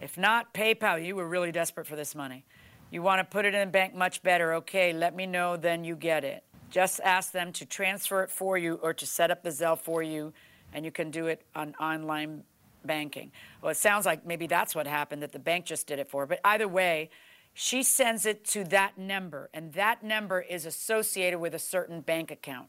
If 0.00 0.18
not, 0.18 0.52
PayPal. 0.52 1.04
You 1.04 1.14
were 1.14 1.28
really 1.28 1.52
desperate 1.52 1.86
for 1.86 1.94
this 1.94 2.16
money. 2.16 2.44
You 2.90 3.02
want 3.02 3.20
to 3.20 3.24
put 3.24 3.44
it 3.44 3.54
in 3.54 3.60
the 3.60 3.70
bank 3.70 3.94
much 3.94 4.20
better. 4.24 4.52
Okay, 4.54 4.92
let 4.92 5.14
me 5.14 5.26
know, 5.26 5.56
then 5.56 5.84
you 5.84 5.94
get 5.94 6.24
it. 6.24 6.42
Just 6.70 7.00
ask 7.04 7.30
them 7.30 7.52
to 7.52 7.64
transfer 7.64 8.24
it 8.24 8.30
for 8.30 8.58
you 8.58 8.80
or 8.82 8.92
to 8.92 9.06
set 9.06 9.30
up 9.30 9.44
the 9.44 9.50
Zelle 9.50 9.78
for 9.78 10.02
you, 10.02 10.32
and 10.74 10.84
you 10.84 10.90
can 10.90 11.12
do 11.12 11.28
it 11.28 11.46
on 11.54 11.72
online 11.78 12.42
banking. 12.84 13.30
Well, 13.62 13.70
it 13.70 13.76
sounds 13.76 14.04
like 14.04 14.26
maybe 14.26 14.48
that's 14.48 14.74
what 14.74 14.88
happened, 14.88 15.22
that 15.22 15.30
the 15.30 15.38
bank 15.38 15.66
just 15.66 15.86
did 15.86 16.00
it 16.00 16.10
for. 16.10 16.26
But 16.26 16.40
either 16.44 16.66
way, 16.66 17.10
she 17.54 17.84
sends 17.84 18.26
it 18.26 18.44
to 18.46 18.64
that 18.64 18.98
number, 18.98 19.50
and 19.54 19.72
that 19.74 20.02
number 20.02 20.40
is 20.40 20.66
associated 20.66 21.38
with 21.38 21.54
a 21.54 21.60
certain 21.60 22.00
bank 22.00 22.32
account. 22.32 22.66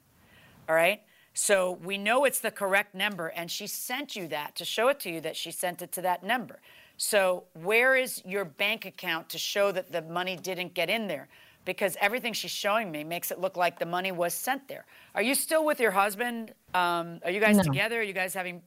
All 0.69 0.75
right? 0.75 1.01
So 1.33 1.71
we 1.83 1.97
know 1.97 2.25
it's 2.25 2.39
the 2.39 2.51
correct 2.51 2.93
number, 2.93 3.27
and 3.29 3.49
she 3.49 3.65
sent 3.67 4.15
you 4.15 4.27
that 4.27 4.55
to 4.55 4.65
show 4.65 4.87
it 4.89 4.99
to 5.01 5.09
you 5.09 5.19
that 5.21 5.35
she 5.35 5.51
sent 5.51 5.81
it 5.81 5.91
to 5.93 6.01
that 6.03 6.23
number. 6.23 6.59
So 6.97 7.45
where 7.53 7.95
is 7.95 8.21
your 8.23 8.45
bank 8.45 8.85
account 8.85 9.29
to 9.29 9.37
show 9.39 9.71
that 9.71 9.91
the 9.91 10.01
money 10.03 10.35
didn't 10.35 10.73
get 10.75 10.89
in 10.89 11.07
there? 11.07 11.27
Because 11.65 11.97
everything 12.01 12.33
she's 12.33 12.51
showing 12.51 12.91
me 12.91 13.03
makes 13.03 13.31
it 13.31 13.39
look 13.39 13.57
like 13.57 13.79
the 13.79 13.85
money 13.85 14.11
was 14.11 14.33
sent 14.33 14.67
there. 14.67 14.85
Are 15.15 15.21
you 15.21 15.33
still 15.33 15.65
with 15.65 15.79
your 15.79 15.91
husband? 15.91 16.53
Um, 16.73 17.19
are 17.23 17.31
you 17.31 17.39
guys 17.39 17.57
No. 17.57 17.63
together? 17.63 17.99
Are 17.99 18.03
you 18.03 18.13
guys 18.13 18.33
having? 18.33 18.61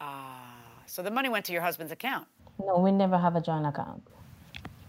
Ah, 0.00 0.52
so 0.86 1.00
the 1.02 1.10
money 1.10 1.28
went 1.28 1.44
to 1.46 1.52
your 1.52 1.62
husband's 1.62 1.92
account. 1.92 2.26
No, 2.64 2.78
we 2.78 2.92
never 2.92 3.16
have 3.16 3.34
a 3.36 3.40
joint 3.40 3.66
account. 3.66 4.02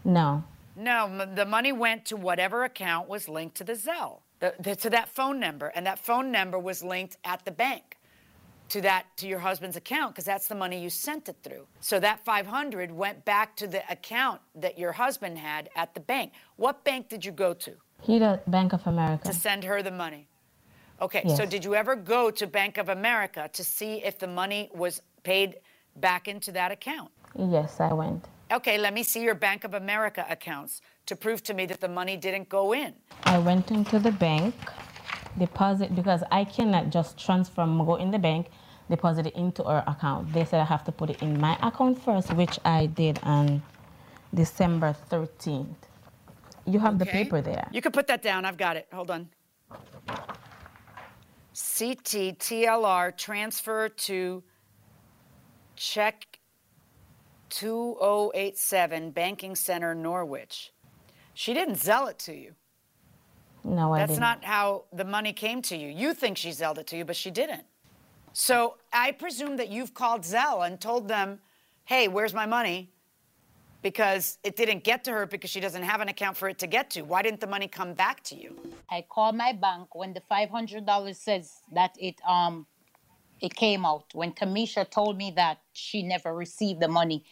No. 0.04 0.44
No, 0.76 1.06
m- 1.06 1.36
the 1.36 1.46
money 1.46 1.72
went 1.72 2.06
to 2.08 2.18
whatever 2.18 2.64
account 2.66 3.08
was 3.08 3.30
linked 3.30 3.56
to 3.58 3.64
the 3.64 3.74
Zelle, 3.74 4.20
the, 4.40 4.54
the, 4.60 4.76
to 4.76 4.90
that 4.92 5.10
phone 5.10 5.40
number, 5.40 5.68
and 5.68 5.86
that 5.86 6.00
phone 6.00 6.32
number 6.32 6.60
was 6.60 6.84
linked 6.84 7.18
at 7.24 7.44
the 7.46 7.52
bank 7.52 7.98
to 8.70 8.82
that 8.82 9.06
to 9.18 9.28
your 9.28 9.40
husband's 9.40 9.78
account 9.78 10.14
because 10.14 10.26
that's 10.26 10.48
the 10.48 10.56
money 10.56 10.82
you 10.82 10.90
sent 10.90 11.30
it 11.30 11.38
through. 11.44 11.68
So 11.82 12.00
that 12.00 12.26
500 12.26 12.92
went 12.92 13.24
back 13.24 13.56
to 13.58 13.68
the 13.68 13.84
account 13.92 14.42
that 14.56 14.78
your 14.80 14.92
husband 14.92 15.38
had 15.38 15.70
at 15.76 15.94
the 15.94 16.00
bank. 16.00 16.34
What 16.56 16.84
bank 16.84 17.08
did 17.08 17.24
you 17.24 17.32
go 17.32 17.54
to 17.54 17.74
He 18.02 18.18
the 18.20 18.42
Bank 18.48 18.74
of 18.74 18.86
America. 18.88 19.28
to 19.28 19.34
send 19.34 19.64
her 19.64 19.84
the 19.84 19.92
money? 19.92 20.28
Okay, 21.02 21.22
Yes. 21.26 21.38
so 21.38 21.46
did 21.46 21.64
you 21.64 21.76
ever 21.76 21.96
go 21.96 22.32
to 22.32 22.48
Bank 22.48 22.78
of 22.78 22.90
America 22.90 23.50
to 23.54 23.64
see 23.64 24.04
if 24.04 24.18
the 24.18 24.28
money 24.28 24.70
was 24.74 25.02
paid 25.24 25.58
back 25.98 26.28
into 26.28 26.52
that 26.54 26.72
account? 26.72 27.12
Yes, 27.38 27.80
I 27.80 27.94
went. 27.94 28.26
Okay, 28.52 28.78
let 28.78 28.94
me 28.94 29.02
see 29.02 29.24
your 29.24 29.34
Bank 29.34 29.64
of 29.64 29.74
America 29.74 30.24
accounts 30.30 30.82
to 31.08 31.16
prove 31.16 31.42
to 31.44 31.54
me 31.54 31.66
that 31.66 31.82
the 31.82 31.88
money 31.88 32.16
didn't 32.16 32.48
go 32.48 32.74
in. 32.74 32.94
I 33.24 33.40
went 33.40 33.72
into 33.72 33.98
the 33.98 34.12
bank, 34.12 34.54
deposit 35.40 35.96
because 35.96 36.24
I 36.32 36.46
cannot 36.46 36.92
just 36.92 37.18
transfer, 37.18 37.66
go 37.66 37.96
in 37.96 38.12
the 38.12 38.20
bank, 38.20 38.48
deposit 38.88 39.26
it 39.26 39.36
into 39.36 39.64
our 39.64 39.84
account. 39.88 40.32
They 40.32 40.46
said 40.46 40.62
I 40.62 40.66
have 40.66 40.84
to 40.86 40.92
put 40.92 41.10
it 41.10 41.24
in 41.24 41.40
my 41.40 41.58
account 41.64 42.04
first, 42.04 42.34
which 42.34 42.60
I 42.64 42.86
did 42.86 43.20
on 43.24 43.64
December 44.32 44.96
13th. 45.10 45.76
You 46.68 46.80
have 46.80 47.00
the 47.00 47.06
paper 47.06 47.42
there. 47.42 47.68
You 47.72 47.82
can 47.82 47.92
put 47.92 48.06
that 48.08 48.22
down. 48.22 48.46
I've 48.46 48.58
got 48.58 48.78
it. 48.78 48.88
Hold 48.94 49.10
on. 49.10 49.30
CTTLR 51.56 53.18
transfer 53.18 53.90
to 53.90 54.44
check 55.76 56.35
2087 57.56 59.12
Banking 59.12 59.56
Center, 59.56 59.96
Norwich. 59.96 60.74
She 61.34 61.54
didn't 61.54 61.76
zell 61.78 62.08
it 62.08 62.20
to 62.20 62.36
you. 62.36 62.54
No, 63.64 63.94
I 63.94 64.00
That's 64.00 64.12
didn't. 64.12 64.22
not 64.22 64.44
how 64.44 64.84
the 64.92 65.06
money 65.06 65.32
came 65.32 65.62
to 65.64 65.78
you. 65.78 65.88
You 65.88 66.14
think 66.14 66.38
she 66.38 66.52
zelled 66.52 66.78
it 66.80 66.88
to 66.88 66.98
you, 66.98 67.06
but 67.06 67.16
she 67.16 67.32
didn't. 67.32 67.64
So 68.34 68.76
I 68.92 69.12
presume 69.14 69.56
that 69.58 69.70
you've 69.70 69.94
called 69.94 70.22
Zelle 70.22 70.68
and 70.68 70.80
told 70.80 71.08
them, 71.08 71.40
hey, 71.86 72.10
where's 72.10 72.34
my 72.34 72.46
money? 72.46 72.92
Because 73.82 74.38
it 74.44 74.58
didn't 74.58 74.84
get 74.84 75.06
to 75.06 75.12
her 75.12 75.26
because 75.26 75.50
she 75.50 75.62
doesn't 75.62 75.84
have 75.84 76.02
an 76.02 76.10
account 76.10 76.36
for 76.36 76.50
it 76.50 76.58
to 76.60 76.68
get 76.68 76.90
to. 76.92 77.04
Why 77.04 77.22
didn't 77.22 77.40
the 77.40 77.48
money 77.48 77.68
come 77.68 77.94
back 77.94 78.22
to 78.26 78.36
you? 78.36 78.60
I 78.90 79.06
called 79.08 79.36
my 79.36 79.54
bank 79.54 79.96
when 79.96 80.14
the 80.14 80.22
five 80.28 80.50
hundred 80.50 80.86
dollars 80.86 81.20
says 81.20 81.54
that 81.74 81.92
it 82.00 82.16
um 82.28 82.66
it 83.42 83.56
came 83.56 83.86
out. 83.86 84.06
When 84.14 84.32
Kamisha 84.34 84.90
told 84.90 85.18
me 85.18 85.32
that 85.36 85.60
she 85.74 86.02
never 86.04 86.34
received 86.34 86.80
the 86.82 86.88
money, 86.88 87.24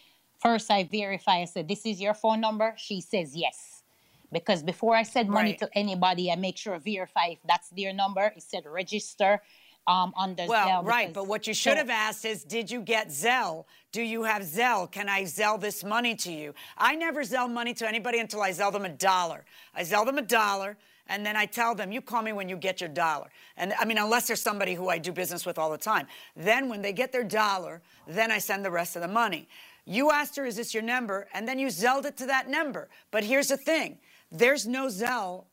first 0.43 0.69
I 0.69 0.84
verify. 0.84 1.38
I 1.45 1.45
said, 1.45 1.67
"This 1.67 1.86
is 1.86 1.99
your 2.06 2.13
phone 2.13 2.41
number." 2.47 2.67
She 2.77 3.01
says 3.01 3.36
yes, 3.36 3.84
because 4.32 4.62
before 4.62 4.95
I 4.95 5.03
send 5.03 5.29
money 5.29 5.51
Right. 5.51 5.60
to 5.60 5.69
anybody, 5.84 6.32
I 6.32 6.36
make 6.36 6.58
sure 6.58 6.75
I 6.75 6.79
verify 6.79 7.27
if 7.36 7.39
that's 7.51 7.69
their 7.69 7.93
number. 7.93 8.25
It 8.36 8.43
said 8.43 8.63
register 8.65 9.41
um 9.86 10.13
the 10.38 10.45
Well, 10.47 10.67
Zelle 10.67 10.86
right, 10.86 11.13
but 11.13 11.27
what 11.27 11.45
you 11.47 11.53
should 11.53 11.77
have 11.77 11.89
asked 11.89 12.23
is, 12.23 12.43
did 12.45 12.71
you 12.71 12.82
get 12.82 13.10
Zelle? 13.10 13.65
Do 13.91 14.01
you 14.01 14.23
have 14.23 14.43
Zelle? 14.43 14.89
Can 14.89 15.10
I 15.10 15.23
Zelle 15.23 15.60
this 15.60 15.84
money 15.84 16.15
to 16.15 16.32
you? 16.32 16.53
I 16.77 16.95
never 16.95 17.21
Zelle 17.23 17.51
money 17.51 17.73
to 17.75 17.88
anybody 17.88 18.19
until 18.19 18.41
I 18.41 18.51
Zelle 18.51 18.71
them 18.71 18.86
a 18.86 18.89
dollar. 18.89 19.43
I 19.75 19.82
Zelle 19.84 20.06
them 20.06 20.17
a 20.17 20.21
dollar, 20.21 20.77
and 21.08 21.25
then 21.25 21.36
I 21.36 21.45
tell 21.45 21.75
them, 21.75 21.91
you 21.91 22.01
call 22.01 22.21
me 22.21 22.32
when 22.32 22.47
you 22.47 22.56
get 22.56 22.79
your 22.79 22.89
dollar. 22.89 23.29
And 23.58 23.73
I 23.77 23.84
mean, 23.84 23.97
unless 23.97 24.27
there's 24.27 24.41
somebody 24.41 24.73
who 24.73 24.88
I 24.88 24.99
do 24.99 25.12
business 25.12 25.45
with 25.45 25.58
all 25.60 25.69
the 25.69 25.77
time. 25.77 26.08
Then 26.36 26.69
when 26.69 26.82
they 26.82 26.93
get 26.93 27.12
their 27.12 27.25
dollar, 27.25 27.82
then 28.08 28.32
I 28.32 28.39
send 28.39 28.63
the 28.63 28.71
rest 28.71 28.95
of 28.95 29.01
the 29.01 29.10
money. 29.10 29.49
You 29.86 30.12
asked 30.12 30.36
her, 30.38 30.46
is 30.46 30.56
this 30.56 30.74
your 30.74 30.84
number? 30.84 31.28
And 31.34 31.48
then 31.48 31.60
you 31.60 31.67
Zelled 31.67 32.06
it 32.06 32.17
to 32.17 32.26
that 32.28 32.50
number. 32.50 32.89
But 33.12 33.24
here's 33.24 33.48
the 33.48 33.58
thing 33.58 33.98
there's 34.32 34.65
no 34.65 34.88
Zelle 34.88 35.46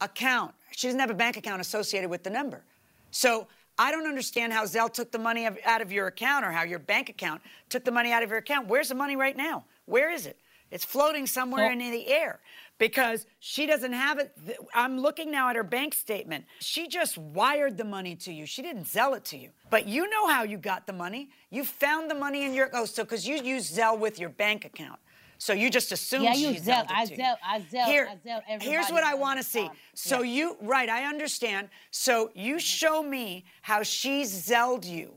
account. 0.00 0.54
She 0.72 0.86
doesn't 0.86 1.00
have 1.00 1.10
a 1.10 1.14
bank 1.14 1.36
account 1.36 1.60
associated 1.60 2.10
with 2.10 2.22
the 2.22 2.30
number. 2.30 2.64
So 3.10 3.46
I 3.78 3.90
don't 3.90 4.06
understand 4.06 4.52
how 4.52 4.64
Zelle 4.64 4.92
took 4.92 5.10
the 5.10 5.18
money 5.18 5.46
out 5.64 5.80
of 5.80 5.92
your 5.92 6.06
account 6.06 6.44
or 6.44 6.52
how 6.52 6.62
your 6.62 6.78
bank 6.78 7.08
account 7.08 7.42
took 7.68 7.84
the 7.84 7.90
money 7.90 8.12
out 8.12 8.22
of 8.22 8.30
your 8.30 8.38
account. 8.38 8.68
Where's 8.68 8.88
the 8.88 8.94
money 8.94 9.16
right 9.16 9.36
now? 9.36 9.64
Where 9.86 10.10
is 10.10 10.26
it? 10.26 10.38
It's 10.70 10.84
floating 10.84 11.26
somewhere 11.26 11.64
Well- 11.64 11.72
in 11.72 11.78
the 11.78 12.08
air 12.08 12.40
because 12.78 13.26
she 13.40 13.66
doesn't 13.66 13.92
have 13.92 14.18
it. 14.18 14.36
I'm 14.74 14.98
looking 14.98 15.30
now 15.30 15.48
at 15.48 15.56
her 15.56 15.62
bank 15.62 15.94
statement. 15.94 16.44
She 16.60 16.88
just 16.88 17.16
wired 17.16 17.76
the 17.76 17.84
money 17.84 18.16
to 18.16 18.32
you. 18.32 18.46
She 18.46 18.62
didn't 18.62 18.84
Zelle 18.84 19.16
it 19.16 19.24
to 19.26 19.38
you. 19.38 19.50
But 19.70 19.86
you 19.86 20.08
know 20.10 20.28
how 20.28 20.42
you 20.42 20.58
got 20.58 20.86
the 20.86 20.92
money. 20.92 21.30
You 21.50 21.64
found 21.64 22.10
the 22.10 22.14
money 22.14 22.44
in 22.44 22.54
your 22.54 22.70
oh, 22.72 22.84
so 22.84 23.04
because 23.04 23.26
you 23.26 23.36
use 23.42 23.70
Zelle 23.70 23.98
with 23.98 24.18
your 24.18 24.30
bank 24.30 24.64
account. 24.64 24.98
So 25.38 25.52
you 25.52 25.68
just 25.70 25.92
assume 25.92 26.26
she's. 26.32 26.40
Yeah, 26.40 26.52
she 26.52 26.58
Zelle. 26.58 26.64
Zelled 26.64 26.84
it 26.84 26.90
I 26.90 27.02
you. 27.04 27.36
I 27.44 27.60
Zelle- 27.60 27.84
Here, 27.86 28.08
I 28.10 28.28
Zelle 28.28 28.62
here's 28.62 28.90
what 28.90 29.04
I 29.04 29.14
want 29.14 29.38
to 29.38 29.44
see. 29.44 29.70
So 29.94 30.22
Yeah. 30.22 30.34
you 30.34 30.56
right, 30.62 30.88
I 30.88 31.04
understand. 31.04 31.68
So 31.90 32.30
you 32.34 32.54
mm-hmm. 32.54 32.58
show 32.58 33.02
me 33.02 33.44
how 33.62 33.82
she's 33.82 34.30
zelled 34.30 34.84
you 34.84 35.12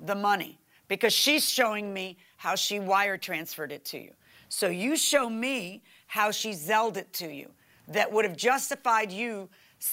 the 0.00 0.14
money 0.14 0.58
because 0.88 1.12
she's 1.12 1.48
showing 1.48 1.92
me 1.92 2.16
how 2.36 2.54
she 2.54 2.80
wire 2.80 3.18
transferred 3.18 3.72
it 3.72 3.84
to 3.86 3.98
you. 3.98 4.12
So 4.48 4.68
you 4.68 4.96
show 4.96 5.30
me 5.30 5.82
how 6.10 6.32
she 6.32 6.52
zelled 6.52 6.96
it 6.96 7.12
to 7.12 7.32
you 7.32 7.48
that 7.86 8.12
would 8.12 8.24
have 8.24 8.36
justified 8.36 9.12
you 9.12 9.48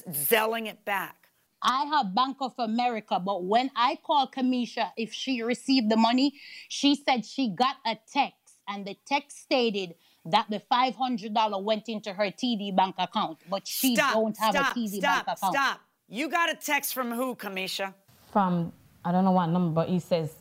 zelling 0.09 0.65
it 0.67 0.83
back. 0.83 1.29
I 1.61 1.85
have 1.85 2.15
Bank 2.15 2.37
of 2.41 2.53
America, 2.57 3.19
but 3.19 3.43
when 3.43 3.69
I 3.75 3.99
called 4.03 4.31
Kamisha 4.31 4.89
if 4.97 5.13
she 5.13 5.43
received 5.43 5.91
the 5.91 5.97
money, 5.97 6.33
she 6.69 6.95
said 6.95 7.23
she 7.23 7.49
got 7.49 7.75
a 7.85 7.97
text 8.11 8.55
and 8.67 8.83
the 8.83 8.95
text 9.05 9.43
stated 9.43 9.93
that 10.25 10.47
the 10.49 10.59
$500 10.71 11.63
went 11.63 11.87
into 11.87 12.11
her 12.13 12.31
TD 12.31 12.75
bank 12.75 12.95
account, 12.97 13.37
but 13.47 13.67
she 13.67 13.95
stop, 13.95 14.13
don't 14.13 14.37
have 14.37 14.55
stop, 14.55 14.75
a 14.75 14.79
TD 14.79 14.97
stop, 14.97 15.25
bank 15.25 15.37
account. 15.37 15.53
Stop. 15.53 15.81
You 16.09 16.29
got 16.29 16.49
a 16.51 16.55
text 16.55 16.95
from 16.95 17.11
who, 17.11 17.35
Kamisha? 17.35 17.93
From, 18.31 18.73
I 19.05 19.11
don't 19.11 19.23
know 19.23 19.31
what 19.31 19.47
number, 19.47 19.71
but 19.71 19.89
it 19.89 20.01
says 20.01 20.33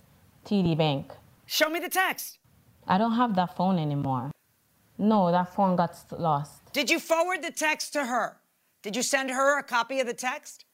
TD 0.47 0.77
Bank. 0.79 1.13
Show 1.45 1.69
me 1.69 1.81
the 1.81 1.91
text. 1.91 2.39
I 2.89 2.97
don't 2.97 3.15
have 3.15 3.37
that 3.37 3.57
phone 3.57 3.79
anymore. 3.79 4.31
No, 4.99 5.31
that 5.31 5.55
phone 5.55 5.77
got 5.77 5.97
lost. 6.19 6.73
Did 6.73 6.91
you 6.91 6.99
forward 6.99 7.43
the 7.43 7.51
text 7.51 7.93
to 7.95 8.05
her? 8.05 8.39
Did 8.83 8.97
you 8.97 9.03
send 9.03 9.31
her 9.31 9.59
a 9.59 9.63
copy 9.63 10.01
of 10.01 10.07
the 10.07 10.15
text? 10.15 10.65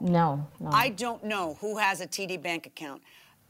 No, 0.00 0.46
no. 0.60 0.70
I 0.70 0.90
don't 0.90 1.24
know 1.24 1.58
who 1.60 1.76
has 1.78 2.00
a 2.00 2.06
TD 2.06 2.40
bank 2.40 2.66
account 2.66 3.02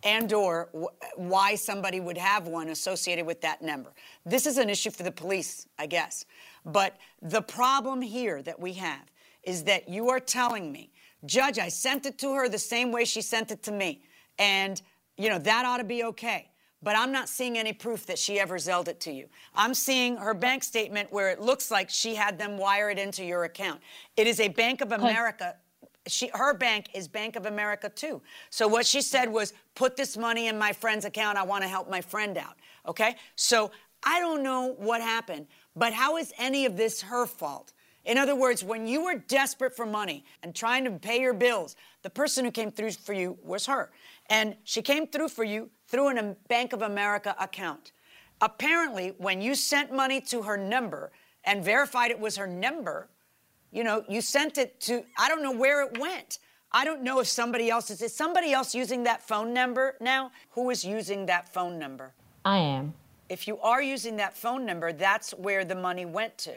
and 0.02 0.32
or 0.32 0.68
why 1.16 1.54
somebody 1.54 2.00
would 2.00 2.18
have 2.18 2.48
one 2.48 2.70
associated 2.70 3.24
with 3.26 3.40
that 3.42 3.62
number. 3.62 3.92
This 4.26 4.46
is 4.46 4.58
an 4.58 4.68
issue 4.68 4.90
for 4.90 5.02
the 5.02 5.12
police, 5.12 5.68
I 5.78 5.86
guess. 5.86 6.24
But 6.64 6.96
the 7.20 7.42
problem 7.42 8.02
here 8.02 8.42
that 8.42 8.58
we 8.58 8.72
have 8.74 9.10
is 9.44 9.64
that 9.64 9.88
you 9.88 10.08
are 10.08 10.20
telling 10.20 10.72
me, 10.72 10.90
Judge, 11.24 11.58
I 11.58 11.68
sent 11.68 12.06
it 12.06 12.18
to 12.18 12.34
her 12.34 12.48
the 12.48 12.58
same 12.58 12.90
way 12.90 13.04
she 13.04 13.22
sent 13.22 13.50
it 13.52 13.62
to 13.64 13.72
me. 13.72 14.02
And, 14.38 14.80
you 15.16 15.28
know, 15.28 15.38
that 15.38 15.64
ought 15.64 15.78
to 15.78 15.84
be 15.84 16.04
okay. 16.04 16.48
But 16.82 16.96
I'm 16.96 17.12
not 17.12 17.28
seeing 17.28 17.58
any 17.58 17.72
proof 17.72 18.06
that 18.06 18.18
she 18.18 18.40
ever 18.40 18.58
Zelled 18.58 18.88
it 18.88 18.98
to 19.00 19.12
you. 19.12 19.28
I'm 19.54 19.74
seeing 19.74 20.16
her 20.16 20.34
bank 20.34 20.64
statement 20.64 21.12
where 21.12 21.30
it 21.30 21.40
looks 21.40 21.70
like 21.70 21.90
she 21.90 22.14
had 22.14 22.38
them 22.38 22.58
wire 22.58 22.90
it 22.90 22.98
into 22.98 23.24
your 23.24 23.44
account. 23.44 23.80
It 24.16 24.26
is 24.26 24.40
a 24.40 24.48
Bank 24.48 24.80
of 24.80 24.92
America 24.92 25.54
she 26.06 26.30
her 26.34 26.54
bank 26.54 26.88
is 26.94 27.08
Bank 27.08 27.36
of 27.36 27.46
America 27.46 27.88
too. 27.88 28.20
So 28.50 28.66
what 28.66 28.86
she 28.86 29.00
said 29.02 29.30
was 29.30 29.52
put 29.74 29.96
this 29.96 30.16
money 30.16 30.48
in 30.48 30.58
my 30.58 30.72
friend's 30.72 31.04
account. 31.04 31.38
I 31.38 31.44
want 31.44 31.62
to 31.62 31.68
help 31.68 31.88
my 31.88 32.00
friend 32.00 32.36
out. 32.36 32.56
Okay? 32.86 33.16
So 33.36 33.70
I 34.02 34.18
don't 34.18 34.42
know 34.42 34.74
what 34.78 35.00
happened, 35.00 35.46
but 35.76 35.92
how 35.92 36.16
is 36.16 36.32
any 36.38 36.66
of 36.66 36.76
this 36.76 37.02
her 37.02 37.26
fault? 37.26 37.72
In 38.04 38.18
other 38.18 38.34
words, 38.34 38.64
when 38.64 38.88
you 38.88 39.04
were 39.04 39.14
desperate 39.14 39.76
for 39.76 39.86
money 39.86 40.24
and 40.42 40.54
trying 40.54 40.84
to 40.84 40.90
pay 40.90 41.20
your 41.20 41.34
bills, 41.34 41.76
the 42.02 42.10
person 42.10 42.44
who 42.44 42.50
came 42.50 42.72
through 42.72 42.90
for 42.92 43.12
you 43.12 43.38
was 43.44 43.66
her. 43.66 43.92
And 44.28 44.56
she 44.64 44.82
came 44.82 45.06
through 45.06 45.28
for 45.28 45.44
you 45.44 45.70
through 45.92 46.08
a 46.08 46.18
um, 46.18 46.34
Bank 46.48 46.72
of 46.72 46.82
America 46.82 47.36
account. 47.38 47.92
Apparently, 48.40 49.14
when 49.18 49.40
you 49.40 49.54
sent 49.54 49.92
money 49.92 50.20
to 50.22 50.42
her 50.42 50.56
number 50.56 51.12
and 51.44 51.62
verified 51.62 52.10
it 52.10 52.18
was 52.18 52.36
her 52.36 52.46
number, 52.46 53.08
you 53.70 53.84
know, 53.84 54.02
you 54.08 54.20
sent 54.20 54.58
it 54.58 54.80
to, 54.80 55.04
I 55.16 55.28
don't 55.28 55.42
know 55.42 55.52
where 55.52 55.82
it 55.86 55.98
went. 56.00 56.38
I 56.72 56.84
don't 56.84 57.02
know 57.02 57.20
if 57.20 57.28
somebody 57.28 57.70
else 57.70 57.90
is. 57.90 58.00
Is 58.00 58.14
somebody 58.14 58.52
else 58.52 58.74
using 58.74 59.02
that 59.04 59.22
phone 59.22 59.52
number 59.52 59.96
now? 60.00 60.32
Who 60.52 60.70
is 60.70 60.84
using 60.84 61.26
that 61.26 61.52
phone 61.52 61.78
number? 61.78 62.14
I 62.44 62.56
am. 62.56 62.94
If 63.28 63.46
you 63.46 63.58
are 63.60 63.82
using 63.82 64.16
that 64.16 64.34
phone 64.36 64.64
number, 64.64 64.92
that's 64.92 65.32
where 65.32 65.64
the 65.64 65.74
money 65.74 66.06
went 66.06 66.36
to. 66.38 66.54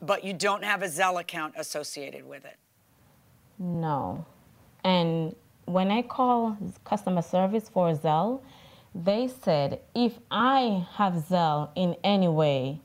But 0.00 0.24
you 0.24 0.32
don't 0.32 0.64
have 0.64 0.82
a 0.82 0.86
Zelle 0.86 1.20
account 1.20 1.54
associated 1.56 2.26
with 2.26 2.44
it. 2.44 2.56
No. 3.58 4.24
And 4.82 5.34
when 5.72 5.90
I 5.90 6.02
call 6.02 6.56
customer 6.84 7.22
service 7.22 7.68
for 7.68 7.94
Zelle, 7.94 8.42
they 8.94 9.28
said 9.28 9.80
if 9.94 10.18
I 10.30 10.86
have 10.94 11.14
Zelle 11.14 11.70
in 11.74 11.96
any 12.04 12.28
way, 12.28 12.80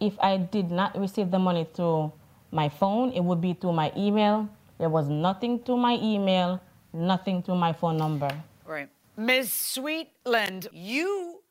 if 0.00 0.18
I 0.20 0.36
did 0.36 0.70
not 0.70 0.98
receive 0.98 1.30
the 1.30 1.38
money 1.38 1.66
through 1.72 2.12
my 2.50 2.68
phone, 2.68 3.12
it 3.12 3.22
would 3.22 3.40
be 3.40 3.54
through 3.54 3.74
my 3.74 3.92
email. 3.96 4.48
There 4.78 4.88
was 4.88 5.08
nothing 5.08 5.62
to 5.64 5.76
my 5.76 5.98
email, 6.02 6.60
nothing 6.92 7.42
to 7.44 7.54
my 7.54 7.72
phone 7.72 7.96
number. 7.96 8.30
Right. 8.66 8.88
Ms. 9.16 9.50
Sweetland, 9.50 10.66
you 10.72 11.42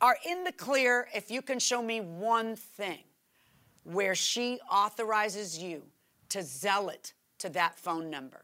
are 0.00 0.16
in 0.26 0.44
the 0.44 0.52
clear 0.52 1.08
if 1.14 1.30
you 1.30 1.40
can 1.40 1.58
show 1.58 1.82
me 1.82 2.00
one 2.00 2.54
thing 2.54 3.04
where 3.84 4.14
she 4.14 4.60
authorizes 4.70 5.58
you 5.58 5.82
to 6.28 6.40
Zelle 6.40 6.92
it 6.92 7.14
to 7.38 7.48
that 7.50 7.78
phone 7.78 8.10
number. 8.10 8.42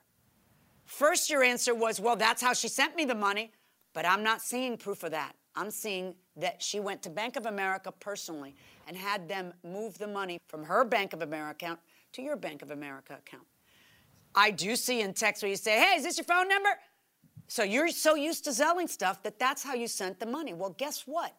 First, 0.84 1.30
your 1.30 1.42
answer 1.42 1.74
was, 1.74 2.00
well, 2.00 2.16
that's 2.16 2.42
how 2.42 2.52
she 2.52 2.68
sent 2.68 2.96
me 2.96 3.04
the 3.04 3.14
money, 3.14 3.52
but 3.92 4.06
I'm 4.06 4.22
not 4.22 4.42
seeing 4.42 4.76
proof 4.76 5.02
of 5.02 5.10
that. 5.12 5.34
I'm 5.56 5.70
seeing 5.70 6.14
that 6.36 6.62
she 6.62 6.80
went 6.80 7.02
to 7.02 7.10
Bank 7.10 7.36
of 7.36 7.46
America 7.46 7.92
personally 7.92 8.54
and 8.88 8.96
had 8.96 9.28
them 9.28 9.52
move 9.62 9.98
the 9.98 10.06
money 10.06 10.38
from 10.48 10.64
her 10.64 10.84
Bank 10.84 11.12
of 11.12 11.22
America 11.22 11.64
account 11.64 11.80
to 12.12 12.22
your 12.22 12.36
Bank 12.36 12.62
of 12.62 12.70
America 12.70 13.14
account. 13.14 13.44
I 14.34 14.50
do 14.50 14.74
see 14.74 15.00
in 15.00 15.14
text 15.14 15.42
where 15.42 15.50
you 15.50 15.56
say, 15.56 15.78
hey, 15.78 15.96
is 15.96 16.02
this 16.02 16.18
your 16.18 16.24
phone 16.24 16.48
number? 16.48 16.70
So 17.46 17.62
you're 17.62 17.88
so 17.88 18.14
used 18.14 18.44
to 18.44 18.52
selling 18.52 18.88
stuff 18.88 19.22
that 19.22 19.38
that's 19.38 19.62
how 19.62 19.74
you 19.74 19.86
sent 19.86 20.18
the 20.18 20.26
money. 20.26 20.54
Well, 20.54 20.70
guess 20.70 21.02
what? 21.06 21.34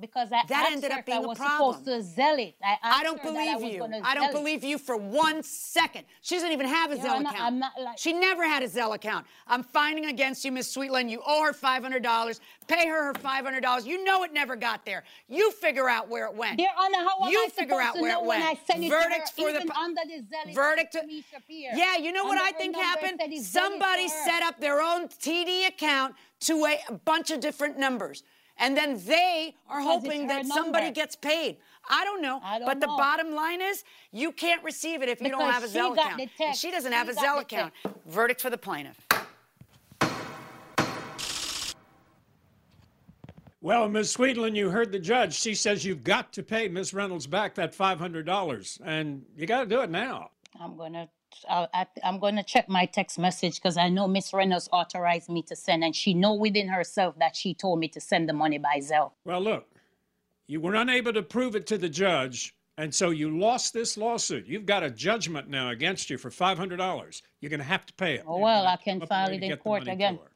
Because 0.00 0.30
I 0.32 0.42
that 0.48 0.70
ended 0.72 0.90
up 0.90 1.06
being 1.06 1.18
I 1.18 1.20
was 1.20 1.38
a 1.38 1.40
problem. 1.42 1.84
supposed 1.84 1.86
to 1.86 2.02
zell 2.02 2.38
it. 2.38 2.54
I, 2.62 2.76
I 2.82 3.02
don't 3.02 3.22
believe 3.22 3.56
I 3.56 3.58
you. 3.58 4.02
I 4.04 4.14
don't 4.14 4.32
believe 4.32 4.62
you 4.62 4.78
for 4.78 4.96
one 4.96 5.42
second. 5.42 6.04
She 6.22 6.34
doesn't 6.34 6.52
even 6.52 6.66
have 6.66 6.92
a 6.92 6.96
Yeah, 6.96 7.04
Zelle 7.04 7.20
account. 7.20 7.40
I'm 7.40 7.58
not 7.58 7.72
like- 7.80 7.98
she 7.98 8.12
never 8.12 8.44
had 8.44 8.62
a 8.62 8.68
Zelle 8.68 8.94
account. 8.94 9.26
I'm 9.46 9.62
finding 9.62 10.06
against 10.06 10.44
you, 10.44 10.52
Miss 10.52 10.74
Sweetland. 10.74 11.08
You 11.08 11.22
owe 11.26 11.44
her 11.44 11.52
$500. 11.52 12.40
Pay 12.66 12.86
her 12.88 13.04
her 13.06 13.12
$500. 13.14 13.86
You 13.86 14.04
know 14.04 14.22
it 14.24 14.32
never 14.32 14.56
got 14.56 14.84
there. 14.84 15.04
You 15.28 15.50
figure 15.52 15.88
out 15.88 16.08
where 16.08 16.26
it 16.26 16.34
went. 16.34 16.58
Dear 16.58 16.68
Honor, 16.78 16.98
how 16.98 17.24
am 17.26 17.30
you 17.32 17.44
I 17.44 17.48
figure 17.48 17.80
out 17.80 17.94
to 17.94 18.02
where 18.02 18.16
it 18.16 18.24
went. 18.24 18.44
I 18.44 18.58
send 18.66 18.84
it 18.84 18.88
to 18.88 18.94
Verdict 18.94 19.32
her, 19.36 19.42
for 19.42 19.52
the 19.52 19.72
under 19.76 20.02
the 20.06 20.52
verdict. 20.52 20.94
Kamisha 20.96 21.40
Yeah, 21.48 21.96
you 21.96 22.12
know 22.12 22.24
what 22.24 22.38
I 22.40 22.52
think 22.52 22.76
happened? 22.76 23.18
said 23.20 23.32
it's 23.32 23.48
Zelle 23.48 23.66
Somebody 23.66 24.08
set 24.08 24.42
up 24.42 24.60
their 24.60 24.80
own 24.80 25.08
TD 25.08 25.66
account 25.66 26.14
to 26.40 26.64
a, 26.66 26.78
a 26.88 26.92
bunch 26.92 27.30
of 27.30 27.40
different 27.40 27.78
numbers. 27.78 28.22
And 28.58 28.76
then 28.76 29.00
they 29.04 29.54
are 29.68 29.80
Because 29.80 30.02
hoping 30.02 30.22
her 30.22 30.28
that 30.28 30.46
somebody 30.46 30.90
gets 30.90 31.14
paid. 31.14 31.58
I 31.88 32.04
don't 32.04 32.22
know. 32.22 32.40
I 32.42 32.58
don't 32.58 32.66
but 32.66 32.80
the 32.80 32.86
bottom 32.86 33.32
line 33.34 33.60
is 33.60 33.84
you 34.12 34.32
can't 34.32 34.62
receive 34.64 35.02
it 35.02 35.08
if 35.08 35.20
you 35.20 35.28
don't 35.28 35.50
have 35.52 35.62
a 35.62 35.68
she 35.68 35.78
Zelle 35.78 35.92
account. 35.92 36.16
the 36.16 36.22
And 36.22 36.30
text. 36.38 36.60
she 36.60 36.70
doesn't 36.70 36.90
She 36.90 36.96
have 36.96 37.08
a 37.08 37.14
got 37.14 37.24
Zelle 37.24 37.34
the 37.36 37.40
account. 37.56 37.72
Verdict 38.06 38.40
for 38.40 38.50
the 38.50 38.58
plaintiff. 38.58 39.06
Well, 43.60 43.88
Ms. 43.88 44.16
Sweetland, 44.16 44.54
you 44.54 44.70
heard 44.70 44.92
the 44.92 44.98
judge. 44.98 45.34
She 45.34 45.54
says 45.54 45.84
you've 45.84 46.04
got 46.04 46.32
to 46.34 46.42
pay 46.42 46.68
Ms. 46.68 46.94
Reynolds 46.94 47.26
back 47.26 47.54
that 47.56 47.76
$500, 47.76 48.80
and 48.84 49.24
you 49.36 49.46
got 49.46 49.60
to 49.62 49.66
do 49.66 49.80
it 49.80 49.90
now. 49.90 50.30
I'm 50.60 50.76
gonna. 50.76 51.08
I'll, 51.48 51.68
I, 51.74 51.86
I'm 52.04 52.18
gonna 52.18 52.42
check 52.42 52.68
my 52.68 52.86
text 52.86 53.18
message 53.18 53.56
because 53.56 53.76
I 53.76 53.88
know 53.88 54.08
Miss 54.08 54.32
Reynolds 54.32 54.68
authorized 54.72 55.28
me 55.28 55.42
to 55.42 55.56
send, 55.56 55.84
and 55.84 55.94
she 55.94 56.14
know 56.14 56.34
within 56.34 56.68
herself 56.68 57.18
that 57.18 57.36
she 57.36 57.54
told 57.54 57.80
me 57.80 57.88
to 57.88 58.00
send 58.00 58.28
the 58.28 58.32
money 58.32 58.58
by 58.58 58.78
Zelle. 58.78 59.12
Well, 59.24 59.40
look, 59.40 59.66
you 60.46 60.60
were 60.60 60.74
unable 60.74 61.12
to 61.12 61.22
prove 61.22 61.56
it 61.56 61.66
to 61.68 61.78
the 61.78 61.88
judge, 61.88 62.54
and 62.78 62.94
so 62.94 63.10
you 63.10 63.36
lost 63.38 63.72
this 63.72 63.96
lawsuit. 63.96 64.46
You've 64.46 64.66
got 64.66 64.82
a 64.82 64.90
judgment 64.90 65.48
now 65.48 65.70
against 65.70 66.10
you 66.10 66.18
for 66.18 66.30
$500. 66.30 67.22
You're 67.40 67.50
going 67.50 67.60
to 67.60 67.64
have 67.64 67.86
to 67.86 67.92
pay 67.94 68.14
it. 68.14 68.24
Oh 68.26 68.38
well, 68.38 68.66
I 68.66 68.76
can 68.76 69.00
come 69.00 69.02
up 69.02 69.02
with 69.02 69.10
a 69.10 69.14
file 69.14 69.32
it 69.32 69.42
in 69.42 69.56
court 69.58 69.88
again. 69.88 70.18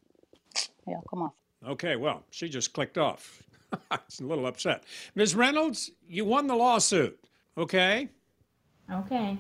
Yeah, 0.88 0.96
come 1.08 1.22
on. 1.22 1.30
Okay, 1.68 1.94
well, 1.94 2.24
she 2.30 2.48
just 2.48 2.72
clicked 2.72 2.98
off. 2.98 3.44
She's 4.08 4.20
a 4.20 4.26
little 4.26 4.46
upset. 4.46 4.82
Ms. 5.14 5.36
Reynolds, 5.36 5.92
you 6.08 6.24
won 6.24 6.48
the 6.48 6.56
lawsuit, 6.56 7.16
okay? 7.56 8.08
Okay. 8.90 9.38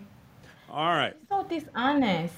All 0.70 0.92
right. 0.94 1.16
So 1.28 1.42
dishonest. 1.44 2.34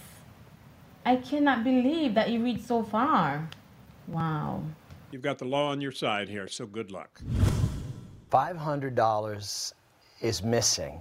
I 1.05 1.17
cannot 1.17 1.65
believe 1.65 2.15
that 2.15 2.31
you 2.31 2.43
reached 2.43 2.65
so 2.67 2.83
far. 2.83 3.49
Wow. 4.09 4.63
You've 5.11 5.23
got 5.23 5.39
the 5.39 5.45
law 5.45 5.71
on 5.71 5.81
your 5.81 5.93
side 5.93 6.29
here, 6.29 6.49
so 6.49 6.65
good 6.65 6.91
luck. 6.91 7.21
$500 8.31 9.73
is 10.23 10.43
missing, 10.43 11.01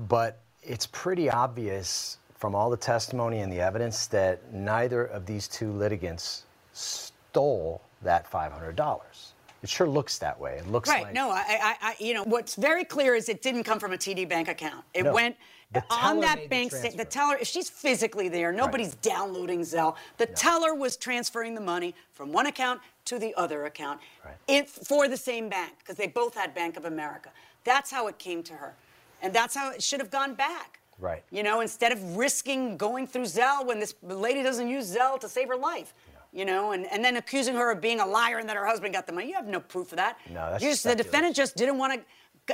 but 0.00 0.40
it's 0.62 0.86
pretty 0.86 1.30
obvious 1.30 2.18
from 2.36 2.54
all 2.54 2.68
the 2.68 2.76
testimony 2.76 3.40
and 3.40 3.50
the 3.50 3.60
evidence 3.60 4.06
that 4.08 4.52
neither 4.52 5.04
of 5.06 5.24
these 5.24 5.48
two 5.48 5.70
litigants 5.72 6.44
stole 6.72 7.80
that 8.02 8.30
$500. 8.30 9.32
It 9.62 9.68
sure 9.68 9.88
looks 9.88 10.18
that 10.18 10.38
way. 10.38 10.58
It 10.58 10.68
looks 10.68 10.88
Right. 10.88 11.04
like 11.04 11.14
No, 11.14 11.30
I, 11.30 11.44
I, 11.48 11.76
I, 11.80 11.96
you 11.98 12.14
know, 12.14 12.22
what's 12.24 12.54
very 12.54 12.84
clear 12.84 13.14
is 13.14 13.28
it 13.28 13.42
didn't 13.42 13.64
come 13.64 13.80
from 13.80 13.92
a 13.92 13.96
TD 13.96 14.28
bank 14.28 14.48
account. 14.48 14.84
It 14.94 15.04
No. 15.04 15.12
went 15.14 15.36
The 15.72 15.84
on 15.90 16.20
that 16.20 16.48
bank 16.48 16.72
statement. 16.72 16.96
The 16.96 17.04
teller, 17.04 17.36
if 17.36 17.46
she's 17.46 17.68
physically 17.68 18.30
there, 18.30 18.52
nobody's 18.52 18.94
downloading 18.96 19.60
Zelle. 19.60 19.96
The 20.16 20.24
teller 20.24 20.74
was 20.74 20.96
transferring 20.96 21.54
the 21.54 21.60
money 21.60 21.94
from 22.12 22.32
one 22.32 22.46
account 22.46 22.80
to 23.06 23.18
the 23.18 23.34
other 23.34 23.66
account 23.66 24.00
in, 24.46 24.64
for 24.64 25.08
the 25.08 25.16
same 25.16 25.50
bank 25.50 25.74
because 25.78 25.96
they 25.96 26.06
both 26.06 26.34
had 26.34 26.54
Bank 26.54 26.78
of 26.78 26.86
America. 26.86 27.30
That's 27.64 27.90
how 27.90 28.06
it 28.06 28.18
came 28.18 28.42
to 28.44 28.54
her, 28.54 28.74
and 29.20 29.34
that's 29.34 29.54
how 29.54 29.72
it 29.72 29.82
should 29.82 30.00
have 30.00 30.10
gone 30.10 30.34
back. 30.34 30.80
Right. 30.98 31.22
You 31.30 31.42
know, 31.42 31.60
instead 31.60 31.92
of 31.92 32.16
risking 32.16 32.78
going 32.78 33.06
through 33.06 33.24
Zelle 33.24 33.66
when 33.66 33.78
this 33.78 33.94
lady 34.02 34.42
doesn't 34.42 34.68
use 34.68 34.94
Zelle 34.94 35.20
to 35.20 35.28
save 35.28 35.48
her 35.48 35.56
life. 35.56 35.92
You 36.30 36.44
know, 36.44 36.72
and, 36.72 36.84
and 36.92 37.02
then 37.02 37.16
accusing 37.16 37.54
her 37.54 37.72
of 37.72 37.80
being 37.80 38.00
a 38.00 38.06
liar 38.06 38.36
and 38.36 38.46
that 38.50 38.56
her 38.56 38.66
husband 38.66 38.92
got 38.92 39.06
the 39.06 39.14
money. 39.14 39.28
You 39.28 39.34
have 39.34 39.46
no 39.46 39.60
proof 39.60 39.92
of 39.92 39.96
that. 39.96 40.18
No, 40.28 40.50
that's 40.50 40.62
You 40.62 40.70
just, 40.70 40.84
the 40.84 40.94
defendant 40.94 41.34
just 41.34 41.56
didn't 41.56 41.78
want 41.78 41.94
to. 41.94 42.00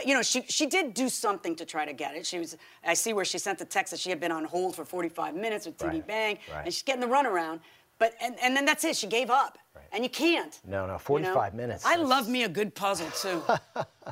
You 0.04 0.14
know, 0.14 0.22
she 0.22 0.42
she 0.48 0.66
did 0.66 0.94
do 0.94 1.08
something 1.08 1.54
to 1.56 1.64
try 1.64 1.84
to 1.84 1.92
get 1.92 2.14
it. 2.16 2.26
She 2.26 2.38
was. 2.38 2.56
I 2.84 2.94
see 2.94 3.12
where 3.12 3.24
she 3.24 3.38
sent 3.38 3.58
the 3.58 3.64
text 3.64 3.90
that 3.92 4.00
she 4.00 4.10
had 4.10 4.20
been 4.20 4.32
on 4.32 4.44
hold 4.44 4.74
for 4.74 4.84
45 4.84 5.34
minutes 5.34 5.66
with 5.66 5.76
TD 5.78 5.86
Right, 5.88 6.06
Bank, 6.06 6.40
right. 6.52 6.64
and 6.64 6.72
she's 6.74 6.82
getting 6.82 7.00
the 7.00 7.06
runaround. 7.06 7.60
But 7.98 8.14
and, 8.20 8.34
and 8.42 8.56
then 8.56 8.64
that's 8.64 8.82
it. 8.84 8.96
She 8.96 9.06
gave 9.06 9.30
up. 9.30 9.56
And 9.92 10.02
you 10.02 10.10
can't. 10.10 10.58
No, 10.66 10.86
no, 10.88 10.94
you 10.94 10.98
45 10.98 11.52
know? 11.52 11.56
minutes. 11.56 11.84
I 11.86 11.90
That's- 11.90 12.08
love 12.08 12.28
me 12.28 12.42
a 12.42 12.48
good 12.48 12.74
puzzle 12.74 13.06
too. 13.10 13.40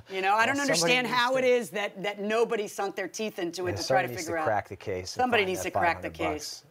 you 0.14 0.20
know, 0.22 0.34
I 0.34 0.46
don't 0.46 0.54
somebody 0.54 0.60
understand 0.60 1.06
how 1.08 1.32
to- 1.32 1.38
it 1.38 1.44
is 1.44 1.70
that 1.70 2.00
that 2.04 2.20
nobody 2.20 2.68
sunk 2.68 2.94
their 2.94 3.08
teeth 3.08 3.40
into 3.40 3.66
it 3.66 3.72
Yeah, 3.72 3.76
to 3.78 3.86
try 3.88 4.02
to 4.02 4.08
somebody 4.08 4.08
needs 4.08 4.22
figure 4.22 4.36
to 4.36 4.40
out. 4.42 4.46
crack 4.46 4.68
the 4.68 4.76
case 4.76 5.10
Somebody 5.10 5.44
needs 5.44 5.62
to 5.62 5.70
crack 5.72 6.00
the 6.02 6.10
500 6.10 6.34
case. 6.34 6.62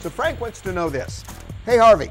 So 0.00 0.10
Frank 0.10 0.40
wants 0.40 0.60
to 0.62 0.72
know 0.72 0.88
this. 0.88 1.24
Hey 1.66 1.78
Harvey, 1.78 2.10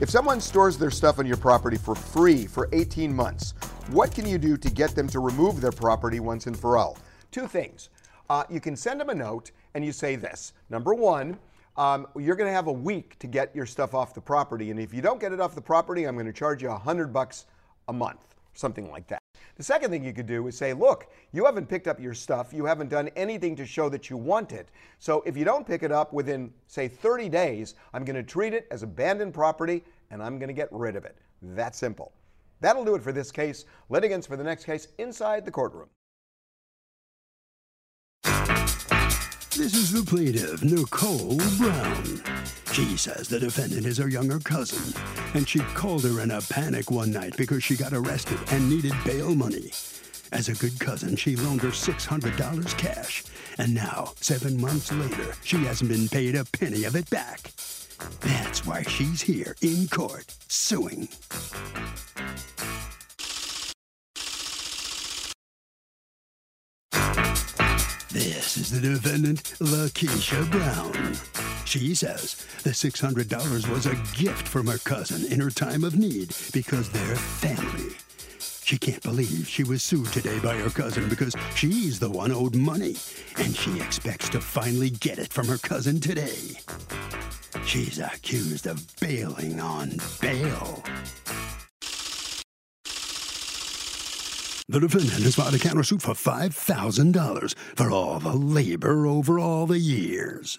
if 0.00 0.10
someone 0.10 0.40
stores 0.40 0.76
their 0.78 0.90
stuff 0.90 1.18
on 1.18 1.26
your 1.26 1.36
property 1.36 1.76
for 1.76 1.94
free 1.94 2.46
for 2.46 2.68
18 2.72 3.12
months, 3.14 3.54
what 3.90 4.14
can 4.14 4.26
you 4.26 4.36
do 4.36 4.58
to 4.58 4.70
get 4.70 4.94
them 4.94 5.08
to 5.08 5.18
remove 5.18 5.62
their 5.62 5.72
property 5.72 6.20
once 6.20 6.46
and 6.46 6.58
for 6.58 6.76
all? 6.76 6.98
Two 7.30 7.46
things. 7.46 7.88
Uh, 8.28 8.44
you 8.50 8.60
can 8.60 8.76
send 8.76 9.00
them 9.00 9.08
a 9.08 9.14
note 9.14 9.50
and 9.74 9.82
you 9.82 9.92
say 9.92 10.14
this. 10.14 10.52
Number 10.68 10.92
one, 10.92 11.38
um, 11.78 12.06
you're 12.14 12.36
going 12.36 12.50
to 12.50 12.54
have 12.54 12.66
a 12.66 12.72
week 12.72 13.18
to 13.18 13.26
get 13.26 13.54
your 13.56 13.64
stuff 13.64 13.94
off 13.94 14.12
the 14.12 14.20
property, 14.20 14.70
and 14.70 14.80
if 14.80 14.92
you 14.92 15.00
don't 15.00 15.20
get 15.20 15.32
it 15.32 15.40
off 15.40 15.54
the 15.54 15.62
property, 15.62 16.04
I'm 16.04 16.16
going 16.16 16.26
to 16.26 16.32
charge 16.32 16.60
you 16.60 16.70
a 16.70 16.76
hundred 16.76 17.12
bucks 17.12 17.46
a 17.86 17.92
month, 17.92 18.34
something 18.52 18.90
like 18.90 19.06
that. 19.06 19.20
The 19.56 19.62
second 19.62 19.90
thing 19.90 20.04
you 20.04 20.12
could 20.12 20.26
do 20.26 20.46
is 20.48 20.58
say, 20.58 20.72
look, 20.74 21.10
you 21.32 21.44
haven't 21.46 21.68
picked 21.68 21.88
up 21.88 21.98
your 21.98 22.14
stuff. 22.14 22.52
You 22.52 22.64
haven't 22.64 22.90
done 22.90 23.08
anything 23.16 23.56
to 23.56 23.64
show 23.64 23.88
that 23.88 24.10
you 24.10 24.16
want 24.16 24.52
it. 24.52 24.68
So 24.98 25.22
if 25.24 25.36
you 25.36 25.44
don't 25.44 25.66
pick 25.66 25.82
it 25.82 25.92
up 25.92 26.12
within, 26.12 26.52
say, 26.66 26.88
30 26.88 27.28
days, 27.28 27.74
I'm 27.94 28.04
going 28.04 28.16
to 28.16 28.22
treat 28.22 28.52
it 28.52 28.66
as 28.70 28.82
abandoned 28.82 29.32
property 29.32 29.82
and 30.10 30.22
I'm 30.22 30.38
going 30.38 30.48
to 30.48 30.54
get 30.54 30.68
rid 30.70 30.94
of 30.94 31.04
it. 31.04 31.16
That 31.42 31.74
simple. 31.74 32.12
That'll 32.60 32.84
do 32.84 32.94
it 32.94 33.02
for 33.02 33.12
this 33.12 33.30
case. 33.30 33.64
Litigants 33.88 34.26
for 34.26 34.36
the 34.36 34.44
next 34.44 34.64
case 34.64 34.88
inside 34.98 35.44
the 35.44 35.50
courtroom. 35.50 35.88
This 39.58 39.74
is 39.74 39.92
the 39.92 40.04
plaintiff, 40.04 40.62
Nicole 40.62 41.36
Brown. 41.58 42.22
She 42.72 42.96
says 42.96 43.28
the 43.28 43.40
defendant 43.40 43.86
is 43.86 43.98
her 43.98 44.08
younger 44.08 44.38
cousin, 44.38 44.94
and 45.34 45.48
she 45.48 45.58
called 45.74 46.04
her 46.04 46.20
in 46.20 46.30
a 46.30 46.40
panic 46.40 46.92
one 46.92 47.10
night 47.10 47.36
because 47.36 47.64
she 47.64 47.74
got 47.74 47.92
arrested 47.92 48.38
and 48.52 48.70
needed 48.70 48.92
bail 49.04 49.34
money. 49.34 49.72
As 50.30 50.48
a 50.48 50.54
good 50.54 50.78
cousin, 50.78 51.16
she 51.16 51.34
loaned 51.34 51.62
her 51.62 51.70
$600 51.70 52.78
cash, 52.78 53.24
and 53.56 53.74
now, 53.74 54.12
seven 54.20 54.60
months 54.60 54.92
later, 54.92 55.34
she 55.42 55.56
hasn't 55.64 55.90
been 55.90 56.08
paid 56.08 56.36
a 56.36 56.44
penny 56.44 56.84
of 56.84 56.94
it 56.94 57.10
back. 57.10 57.50
That's 58.20 58.64
why 58.64 58.82
she's 58.82 59.22
here 59.22 59.56
in 59.60 59.88
court, 59.88 60.36
suing. 60.46 61.08
This 68.10 68.56
is 68.56 68.70
the 68.70 68.80
defendant, 68.80 69.42
Lakeisha 69.60 70.50
Brown. 70.50 71.14
She 71.66 71.94
says 71.94 72.36
the 72.62 72.70
$600 72.70 73.68
was 73.68 73.84
a 73.84 73.94
gift 74.16 74.48
from 74.48 74.66
her 74.66 74.78
cousin 74.78 75.30
in 75.30 75.38
her 75.40 75.50
time 75.50 75.84
of 75.84 75.94
need 75.94 76.34
because 76.54 76.88
they're 76.88 77.16
family. 77.16 77.94
She 78.64 78.78
can't 78.78 79.02
believe 79.02 79.46
she 79.46 79.62
was 79.62 79.82
sued 79.82 80.06
today 80.06 80.38
by 80.38 80.56
her 80.56 80.70
cousin 80.70 81.10
because 81.10 81.34
she's 81.54 81.98
the 81.98 82.08
one 82.08 82.32
owed 82.32 82.54
money, 82.54 82.96
and 83.36 83.54
she 83.54 83.78
expects 83.78 84.30
to 84.30 84.40
finally 84.40 84.90
get 84.90 85.18
it 85.18 85.30
from 85.30 85.46
her 85.46 85.58
cousin 85.58 86.00
today. 86.00 86.52
She's 87.66 87.98
accused 87.98 88.66
of 88.66 88.82
bailing 89.00 89.60
on 89.60 89.98
bail. 90.22 90.82
The 94.70 94.80
defendant 94.80 95.22
has 95.22 95.34
filed 95.34 95.54
a 95.54 95.58
countersuit 95.58 96.02
for 96.02 96.12
$5,000 96.12 97.54
for 97.74 97.90
all 97.90 98.18
the 98.18 98.34
labor 98.34 99.06
over 99.06 99.38
all 99.38 99.66
the 99.66 99.78
years. 99.78 100.58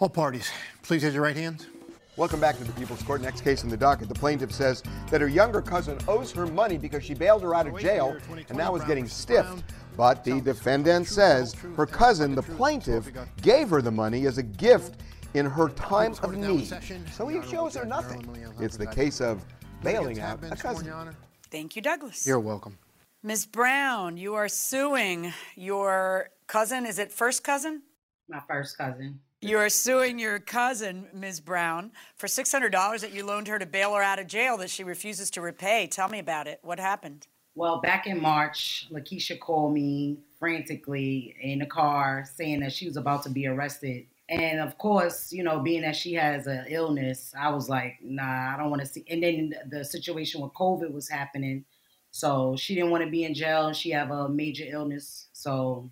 All 0.00 0.08
parties, 0.08 0.50
please 0.82 1.04
raise 1.04 1.14
your 1.14 1.22
right 1.22 1.36
hands. 1.36 1.68
Welcome 2.16 2.40
back 2.40 2.58
to 2.58 2.64
the 2.64 2.72
People's 2.72 3.04
Court. 3.04 3.20
Next 3.20 3.42
case 3.42 3.62
in 3.62 3.68
the 3.68 3.76
docket. 3.76 4.08
The 4.08 4.16
plaintiff 4.16 4.50
says 4.50 4.82
that 5.12 5.20
her 5.20 5.28
younger 5.28 5.62
cousin 5.62 5.96
owes 6.08 6.32
her 6.32 6.48
money 6.48 6.76
because 6.76 7.04
she 7.04 7.14
bailed 7.14 7.42
her 7.42 7.54
out 7.54 7.68
of 7.68 7.78
jail 7.78 8.16
and 8.48 8.58
now 8.58 8.74
is 8.74 8.82
getting 8.82 9.06
stiffed. 9.06 9.62
But 9.96 10.24
the 10.24 10.40
defendant 10.40 11.06
says 11.06 11.54
her 11.76 11.86
cousin, 11.86 12.34
the 12.34 12.42
plaintiff, 12.42 13.12
gave 13.42 13.70
her 13.70 13.80
the 13.80 13.92
money 13.92 14.26
as 14.26 14.38
a 14.38 14.42
gift 14.42 15.02
in 15.34 15.46
her 15.46 15.68
time 15.68 16.16
of 16.24 16.36
need. 16.36 16.74
So 17.12 17.28
he 17.28 17.40
shows 17.48 17.76
her 17.76 17.84
nothing. 17.84 18.28
It's 18.58 18.76
the 18.76 18.88
case 18.88 19.20
of 19.20 19.44
bailing 19.84 20.18
out 20.18 20.40
a 20.42 20.56
cousin. 20.56 21.14
Thank 21.50 21.76
you, 21.76 21.82
Douglas. 21.82 22.26
You're 22.26 22.40
welcome. 22.40 22.78
Ms. 23.22 23.46
Brown, 23.46 24.16
you 24.16 24.34
are 24.34 24.48
suing 24.48 25.32
your 25.56 26.30
cousin. 26.46 26.84
Is 26.84 26.98
it 26.98 27.10
first 27.10 27.42
cousin? 27.42 27.82
My 28.28 28.40
first 28.40 28.76
cousin. 28.76 29.20
You 29.40 29.58
are 29.58 29.68
suing 29.68 30.18
your 30.18 30.38
cousin, 30.38 31.06
Ms. 31.12 31.40
Brown, 31.40 31.92
for 32.16 32.26
$600 32.26 33.00
that 33.00 33.12
you 33.12 33.26
loaned 33.26 33.48
her 33.48 33.58
to 33.58 33.66
bail 33.66 33.94
her 33.94 34.02
out 34.02 34.18
of 34.18 34.26
jail 34.26 34.56
that 34.58 34.70
she 34.70 34.84
refuses 34.84 35.30
to 35.32 35.42
repay. 35.42 35.86
Tell 35.86 36.08
me 36.08 36.18
about 36.18 36.46
it. 36.46 36.60
What 36.62 36.78
happened? 36.78 37.26
Well, 37.54 37.80
back 37.80 38.06
in 38.06 38.20
March, 38.20 38.88
Lakeisha 38.90 39.38
called 39.38 39.74
me 39.74 40.18
frantically 40.38 41.36
in 41.40 41.60
the 41.60 41.66
car 41.66 42.26
saying 42.34 42.60
that 42.60 42.72
she 42.72 42.86
was 42.86 42.96
about 42.96 43.22
to 43.24 43.30
be 43.30 43.46
arrested. 43.46 44.06
And 44.28 44.60
of 44.60 44.78
course, 44.78 45.32
you 45.32 45.42
know, 45.42 45.60
being 45.60 45.82
that 45.82 45.96
she 45.96 46.14
has 46.14 46.46
an 46.46 46.64
illness, 46.68 47.34
I 47.38 47.50
was 47.50 47.68
like, 47.68 47.98
nah, 48.02 48.54
I 48.54 48.56
don't 48.58 48.70
want 48.70 48.80
to 48.82 48.88
see. 48.88 49.04
And 49.10 49.22
then 49.22 49.54
the 49.68 49.84
situation 49.84 50.40
with 50.40 50.52
COVID 50.54 50.92
was 50.92 51.08
happening. 51.08 51.64
So 52.10 52.56
she 52.56 52.74
didn't 52.74 52.90
want 52.90 53.04
to 53.04 53.10
be 53.10 53.24
in 53.24 53.34
jail. 53.34 53.72
She 53.72 53.90
have 53.90 54.10
a 54.10 54.28
major 54.28 54.64
illness. 54.66 55.28
So 55.32 55.90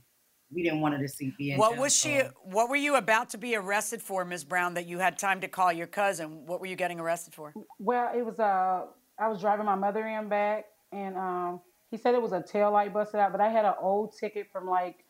we 0.50 0.62
didn't 0.62 0.80
want 0.80 0.94
her 0.94 1.00
to 1.02 1.08
see 1.08 1.34
be 1.36 1.52
in 1.52 1.58
What 1.58 1.72
jail. 1.72 1.80
was 1.82 1.94
she? 1.94 2.20
so- 2.20 2.30
What 2.44 2.70
were 2.70 2.76
you 2.76 2.94
about 2.96 3.30
to 3.30 3.38
be 3.38 3.54
arrested 3.54 4.00
for, 4.00 4.24
Ms. 4.24 4.44
Brown? 4.44 4.74
That 4.74 4.86
you 4.86 4.98
had 4.98 5.18
time 5.18 5.40
to 5.42 5.48
call 5.48 5.72
your 5.72 5.86
cousin. 5.86 6.46
What 6.46 6.60
were 6.60 6.66
you 6.66 6.76
getting 6.76 7.00
arrested 7.00 7.34
for? 7.34 7.52
Well, 7.78 8.12
it 8.16 8.24
was 8.24 8.38
uh 8.40 8.86
I 9.18 9.28
was 9.28 9.40
driving 9.40 9.66
my 9.66 9.74
mother 9.74 10.06
in 10.06 10.28
back 10.28 10.66
and 10.90 11.16
um 11.18 11.60
he 11.90 11.98
said 11.98 12.14
it 12.14 12.22
was 12.22 12.32
a 12.32 12.42
tail 12.42 12.70
light 12.70 12.94
busted 12.94 13.20
out, 13.20 13.32
but 13.32 13.40
I 13.42 13.50
had 13.50 13.66
an 13.66 13.74
old 13.80 14.16
ticket 14.16 14.46
from 14.50 14.66
like 14.66 15.04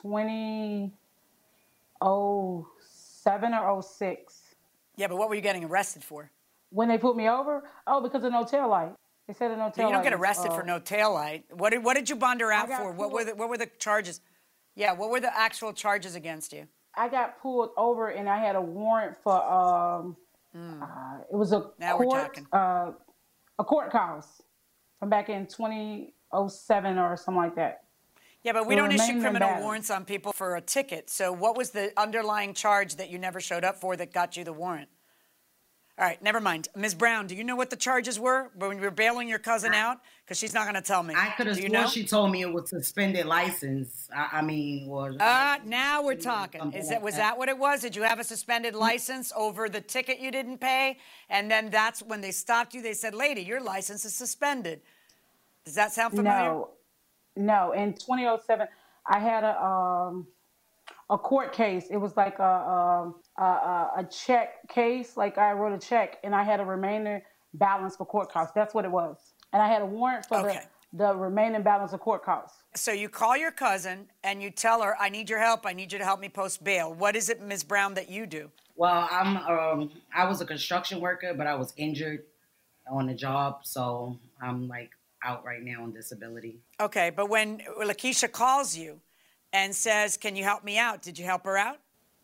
twenty 0.00 0.92
oh 2.00 2.68
seven 3.26 3.54
or 3.54 3.82
06. 3.82 4.42
Yeah, 4.96 5.08
but 5.08 5.16
what 5.16 5.28
were 5.28 5.34
you 5.34 5.40
getting 5.40 5.64
arrested 5.64 6.02
for? 6.04 6.30
When 6.70 6.88
they 6.88 6.98
put 6.98 7.16
me 7.16 7.28
over, 7.28 7.64
oh, 7.86 8.00
because 8.02 8.24
of 8.24 8.32
no 8.32 8.44
tail 8.44 8.68
light. 8.68 8.92
They 9.26 9.34
said 9.34 9.50
a 9.50 9.56
no 9.56 9.64
tail 9.64 9.64
light. 9.64 9.76
you 9.76 9.82
don't 9.82 9.92
light. 9.94 10.04
get 10.04 10.12
arrested 10.14 10.52
uh, 10.52 10.56
for 10.56 10.62
no 10.62 10.78
tail 10.78 11.12
light. 11.12 11.44
What 11.50 11.70
did 11.70 11.82
What 11.84 11.94
did 11.94 12.08
you 12.08 12.16
bond 12.16 12.40
her 12.40 12.52
out 12.52 12.68
for? 12.68 12.92
What 12.92 13.10
were 13.10 13.24
the 13.24 13.34
What 13.34 13.48
were 13.48 13.58
the 13.58 13.68
charges? 13.78 14.20
Yeah, 14.74 14.92
what 14.92 15.10
were 15.10 15.20
the 15.20 15.36
actual 15.36 15.72
charges 15.72 16.14
against 16.14 16.52
you? 16.52 16.66
I 16.94 17.08
got 17.08 17.40
pulled 17.40 17.70
over 17.76 18.08
and 18.08 18.28
I 18.28 18.38
had 18.38 18.56
a 18.56 18.60
warrant 18.60 19.16
for 19.22 19.42
um 19.42 20.16
uh, 20.54 21.18
it 21.30 21.36
was 21.36 21.52
a. 21.52 21.70
Now 21.78 21.98
we're 21.98 22.06
court 22.06 22.22
talking. 22.22 22.46
uh 22.52 22.92
a 23.58 23.64
court 23.64 23.90
cause 23.90 24.42
from 24.98 25.10
back 25.10 25.28
in 25.28 25.46
2007 25.46 26.98
or 26.98 27.16
something 27.16 27.36
like 27.36 27.56
that. 27.56 27.82
Yeah, 28.46 28.52
but 28.52 28.68
we 28.68 28.76
don't 28.76 28.92
issue 28.92 29.20
criminal 29.20 29.48
balance. 29.48 29.62
warrants 29.62 29.90
on 29.90 30.04
people 30.04 30.32
for 30.32 30.54
a 30.54 30.60
ticket. 30.60 31.10
So, 31.10 31.32
what 31.32 31.56
was 31.56 31.70
the 31.70 31.92
underlying 31.96 32.54
charge 32.54 32.94
that 32.94 33.10
you 33.10 33.18
never 33.18 33.40
showed 33.40 33.64
up 33.64 33.80
for 33.80 33.96
that 33.96 34.12
got 34.12 34.36
you 34.36 34.44
the 34.44 34.52
warrant? 34.52 34.88
All 35.98 36.06
right, 36.06 36.22
never 36.22 36.38
mind. 36.38 36.68
Ms. 36.76 36.94
Brown, 36.94 37.26
do 37.26 37.34
you 37.34 37.42
know 37.42 37.56
what 37.56 37.70
the 37.70 37.76
charges 37.76 38.20
were 38.20 38.50
when 38.54 38.76
you 38.76 38.82
were 38.84 38.92
bailing 38.92 39.28
your 39.28 39.40
cousin 39.40 39.74
out? 39.74 39.98
Because 40.24 40.38
she's 40.38 40.54
not 40.54 40.62
going 40.64 40.76
to 40.76 40.80
tell 40.80 41.02
me. 41.02 41.12
I 41.16 41.30
could 41.30 41.48
have 41.48 41.56
you 41.56 41.68
sworn 41.68 41.72
know? 41.72 41.88
she 41.88 42.04
told 42.04 42.30
me 42.30 42.42
it 42.42 42.52
was 42.52 42.70
suspended 42.70 43.26
license. 43.26 44.08
I, 44.14 44.28
I 44.34 44.42
mean, 44.42 44.86
was 44.86 45.16
Ah, 45.18 45.58
now 45.64 46.04
we're 46.04 46.14
talking. 46.14 46.60
something 46.60 46.78
Is 46.80 46.86
like 46.86 46.98
that 46.98 47.02
was 47.02 47.14
that. 47.14 47.18
that 47.32 47.38
what 47.38 47.48
it 47.48 47.58
was? 47.58 47.80
Did 47.80 47.96
you 47.96 48.02
have 48.02 48.20
a 48.20 48.24
suspended 48.24 48.76
license 48.76 49.32
over 49.34 49.68
the 49.68 49.80
ticket 49.80 50.20
you 50.20 50.30
didn't 50.30 50.58
pay? 50.58 50.98
And 51.28 51.50
then 51.50 51.70
that's 51.70 52.00
when 52.00 52.20
they 52.20 52.30
stopped 52.30 52.74
you. 52.74 52.80
They 52.82 52.94
said, 52.94 53.12
"Lady, 53.12 53.40
your 53.42 53.60
license 53.60 54.04
is 54.04 54.14
suspended." 54.14 54.82
Does 55.64 55.74
that 55.74 55.92
sound 55.92 56.14
familiar? 56.14 56.48
No, 56.50 56.70
no. 57.36 57.72
In 57.72 57.92
2007, 57.94 58.66
I 59.06 59.18
had 59.18 59.44
a 59.44 59.62
um, 59.62 60.26
a 61.10 61.18
court 61.18 61.52
case. 61.52 61.86
It 61.90 61.96
was 61.98 62.16
like 62.16 62.38
a, 62.38 62.44
um, 62.44 63.14
a 63.38 63.42
a 63.42 63.90
a 63.98 64.04
check 64.04 64.68
case. 64.68 65.16
Like 65.16 65.38
I 65.38 65.52
wrote 65.52 65.72
a 65.72 65.78
check, 65.78 66.18
and 66.24 66.34
I 66.34 66.42
had 66.42 66.60
a 66.60 66.64
remainder 66.64 67.22
balance 67.54 67.96
for 67.96 68.04
court 68.06 68.30
costs. 68.32 68.52
That's 68.54 68.74
what 68.74 68.84
it 68.84 68.90
was. 68.90 69.16
And 69.52 69.62
I 69.62 69.68
had 69.68 69.82
a 69.82 69.86
warrant 69.86 70.26
for 70.26 70.40
Okay. 70.40 70.60
the 70.92 71.06
the 71.06 71.14
remaining 71.14 71.62
balance 71.62 71.92
of 71.92 72.00
court 72.00 72.24
costs. 72.24 72.56
So 72.74 72.92
you 72.92 73.08
call 73.08 73.36
your 73.36 73.50
cousin 73.50 74.08
and 74.24 74.42
you 74.42 74.50
tell 74.50 74.82
her, 74.82 74.96
"I 75.00 75.08
need 75.08 75.28
your 75.28 75.40
help. 75.40 75.66
I 75.66 75.72
need 75.72 75.92
you 75.92 75.98
to 75.98 76.04
help 76.04 76.20
me 76.20 76.28
post 76.28 76.62
bail." 76.64 76.92
What 76.94 77.16
is 77.16 77.28
it, 77.28 77.40
Ms. 77.40 77.64
Brown, 77.64 77.94
that 77.94 78.08
you 78.10 78.26
do? 78.26 78.50
Well, 78.76 79.08
I'm 79.10 79.36
um 79.38 79.90
I 80.14 80.26
was 80.26 80.40
a 80.40 80.46
construction 80.46 81.00
worker, 81.00 81.34
but 81.34 81.46
I 81.46 81.54
was 81.54 81.72
injured 81.76 82.24
on 82.90 83.06
the 83.06 83.14
job, 83.14 83.60
so 83.64 84.18
I'm 84.40 84.68
like 84.68 84.90
out 85.26 85.44
right 85.44 85.62
now 85.62 85.82
on 85.82 85.92
disability. 85.92 86.60
Okay, 86.80 87.10
but 87.14 87.28
when 87.28 87.60
Lakeisha 87.82 88.30
calls 88.30 88.76
you 88.76 89.00
and 89.52 89.74
says, 89.74 90.16
"Can 90.16 90.36
you 90.36 90.44
help 90.44 90.64
me 90.64 90.78
out?" 90.78 91.02
Did 91.02 91.18
you 91.18 91.24
help 91.24 91.44
her 91.44 91.58
out? 91.58 91.80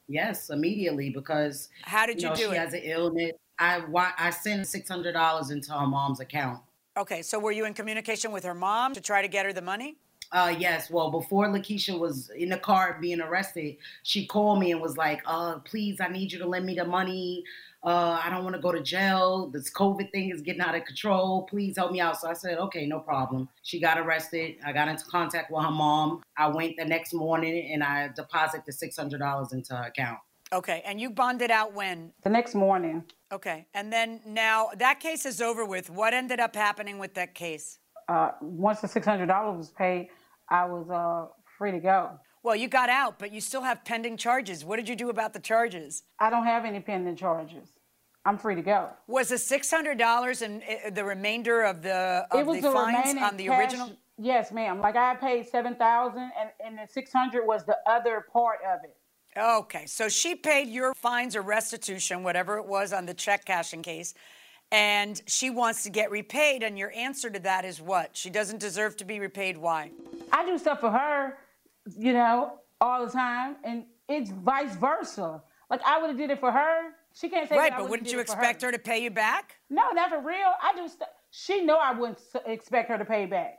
Yes, 0.09 0.51
immediately 0.51 1.11
because 1.11 1.69
How 1.83 2.07
did 2.07 2.21
you 2.23 2.29
know, 2.29 2.35
do 2.35 2.43
she 2.43 2.51
it? 2.51 2.59
has 2.59 2.73
an 2.73 2.83
illness. 2.85 3.33
I 3.59 3.83
I 4.19 4.31
sent 4.31 4.67
six 4.67 4.89
hundred 4.89 5.13
dollars 5.13 5.51
into 5.51 5.73
her 5.73 5.87
mom's 5.87 6.21
account. 6.21 6.61
Okay, 6.97 7.23
so 7.23 7.39
were 7.39 7.53
you 7.53 7.65
in 7.65 7.75
communication 7.75 8.33
with 8.33 8.45
her 8.45 8.55
mom 8.55 8.93
to 8.95 9.01
try 9.01 9.23
to 9.23 9.29
get 9.29 9.47
her 9.47 9.53
the 9.53 9.63
money? 9.63 9.97
Uh, 10.31 10.55
yes. 10.59 10.91
Well, 10.91 11.11
before 11.11 11.47
Lakeisha 11.47 11.99
was 11.99 12.31
in 12.31 12.49
the 12.49 12.57
car 12.57 12.99
being 13.01 13.21
arrested, 13.21 13.77
she 14.03 14.27
called 14.27 14.61
me 14.61 14.73
and 14.73 14.81
was 14.81 14.97
like, 14.97 15.21
"Uh, 15.27 15.59
please, 15.59 16.01
I 16.01 16.09
need 16.09 16.33
you 16.33 16.39
to 16.39 16.47
lend 16.47 16.65
me 16.67 16.75
the 16.75 16.85
money. 16.85 17.45
Uh, 17.85 18.21
I 18.23 18.31
don't 18.31 18.45
want 18.45 18.55
to 18.55 18.63
go 18.63 18.71
to 18.71 18.81
jail. 18.81 19.49
This 19.49 19.71
COVID 19.71 20.13
thing 20.13 20.31
is 20.31 20.41
getting 20.41 20.61
out 20.61 20.77
of 20.77 20.85
control. 20.85 21.43
Please 21.43 21.77
help 21.77 21.91
me 21.91 22.01
out." 22.01 22.21
So 22.21 22.29
I 22.29 22.33
said, 22.33 22.59
"Okay, 22.59 22.87
no 22.87 23.01
problem." 23.01 23.49
She 23.63 23.81
got 23.81 23.99
arrested. 23.99 24.57
I 24.65 24.73
got 24.73 24.89
into 24.89 25.05
contact 25.05 25.51
with 25.51 25.65
her 25.65 25.71
mom. 25.71 26.23
I 26.37 26.47
went 26.47 26.77
the 26.77 26.85
next 26.85 27.13
morning 27.13 27.73
and 27.73 27.83
I 27.83 28.09
deposited 28.15 28.65
the 28.67 28.73
six 28.73 28.97
hundred 28.97 29.19
dollars 29.19 29.53
into 29.53 29.75
her 29.75 29.85
account. 29.85 30.21
Okay, 30.53 30.83
and 30.85 31.01
you 31.01 31.11
bonded 31.11 31.51
out 31.51 31.73
when? 31.73 32.13
The 32.23 32.31
next 32.31 32.55
morning. 32.55 33.05
Okay, 33.33 33.67
and 33.75 33.93
then 33.93 34.21
now 34.27 34.69
that 34.77 35.01
case 35.01 35.25
is 35.27 35.41
over 35.41 35.65
with. 35.65 35.91
What 35.91 36.15
ended 36.15 36.39
up 36.39 36.55
happening 36.55 36.99
with 36.99 37.15
that 37.15 37.35
case? 37.35 37.79
Uh, 38.09 38.33
once 38.41 38.81
the 38.81 38.89
six 38.89 39.07
hundred 39.07 39.27
dollars 39.27 39.57
was 39.57 39.71
paid, 39.71 40.09
I 40.51 40.67
was 40.67 40.89
uh, 40.89 41.33
free 41.59 41.73
to 41.73 41.81
go. 41.81 42.11
Well, 42.43 42.57
you 42.57 42.69
got 42.69 42.89
out, 42.89 43.19
but 43.19 43.33
you 43.33 43.41
still 43.41 43.63
have 43.63 43.85
pending 43.85 44.17
charges. 44.17 44.65
What 44.65 44.77
did 44.77 44.89
you 44.89 44.97
do 44.97 45.11
about 45.11 45.33
the 45.33 45.39
charges? 45.39 46.03
I 46.19 46.29
don't 46.29 46.45
have 46.45 46.65
any 46.65 46.81
pending 46.81 47.17
charges. 47.17 47.69
I'm 48.25 48.39
free 48.39 48.55
to 48.55 48.63
go. 48.63 48.89
Was 49.07 49.29
the 49.29 49.39
six 49.39 49.71
hundred 49.71 49.99
dollars 49.99 50.43
and 50.43 50.63
uh, 50.63 50.91
the 50.91 51.05
remainder 51.05 51.63
of 51.63 51.83
the 51.83 52.27
of 52.31 52.41
it 52.41 52.47
was 52.47 52.61
the, 52.61 52.69
the 52.69 52.75
fines 52.75 53.21
on 53.21 53.37
the 53.37 53.47
cash- 53.47 53.61
original? 53.61 53.93
Yes, 54.19 54.53
ma'am. 54.53 54.81
Like 54.81 54.97
I 54.97 55.15
paid 55.17 55.49
seven 55.49 55.75
thousand, 55.75 56.31
and 56.39 56.51
and 56.65 56.79
the 56.79 56.93
six 56.93 57.13
hundred 57.13 57.47
was 57.47 57.65
the 57.65 57.77
other 57.87 58.27
part 58.33 58.59
of 58.63 58.81
it. 58.85 58.97
Okay, 59.37 59.87
so 59.87 60.09
she 60.09 60.35
paid 60.35 60.69
your 60.69 60.95
fines 60.95 61.35
or 61.35 61.43
restitution, 61.43 62.23
whatever 62.23 62.59
it 62.59 62.67
was 62.67 62.93
on 62.93 63.07
the 63.07 63.15
check 63.15 63.45
cashing 63.45 63.83
case, 63.83 64.15
and 64.71 65.21
she 65.27 65.51
wants 65.51 65.83
to 65.85 65.91
get 65.91 66.11
repaid. 66.11 66.63
And 66.63 66.79
your 66.79 66.93
answer 66.93 67.31
to 67.31 67.41
that 67.41 67.65
is 67.65 67.81
what? 67.81 68.11
She 68.17 68.31
doesn't 68.31 68.59
deserve 68.59 68.97
to 68.99 69.05
be 69.05 69.19
repaid. 69.19 69.57
Why? 69.57 69.91
I 70.31 70.45
do 70.45 70.59
stuff 70.59 70.81
for 70.81 70.91
her, 70.91 71.39
you 71.99 72.13
know, 72.13 72.59
all 72.81 73.05
the 73.05 73.13
time, 73.13 73.57
and 73.65 73.85
it's 74.09 74.31
vice 74.31 74.75
versa. 74.77 75.43
Like 75.71 75.81
I 75.85 75.99
would 75.99 76.09
have 76.09 76.19
did 76.19 76.31
it 76.31 76.41
for 76.41 76.53
her. 76.53 76.91
She 77.15 77.29
can't 77.29 77.49
say 77.49 77.57
right, 77.57 77.73
but 77.77 77.89
wouldn't 77.89 78.11
you 78.11 78.21
expect 78.21 78.63
her. 78.63 78.73
to 78.73 78.79
pay 78.79 79.03
you 79.03 79.11
back? 79.11 79.57
No, 79.69 79.91
not 79.93 80.11
for 80.11 80.21
real. 80.21 80.53
I 80.63 80.75
do. 80.75 80.89
She 81.31 81.63
know 81.65 81.79
I 81.79 81.93
wouldn't 81.93 82.19
expect 82.47 82.91
her 82.91 82.99
to 82.99 83.05
pay 83.05 83.27
back. 83.27 83.59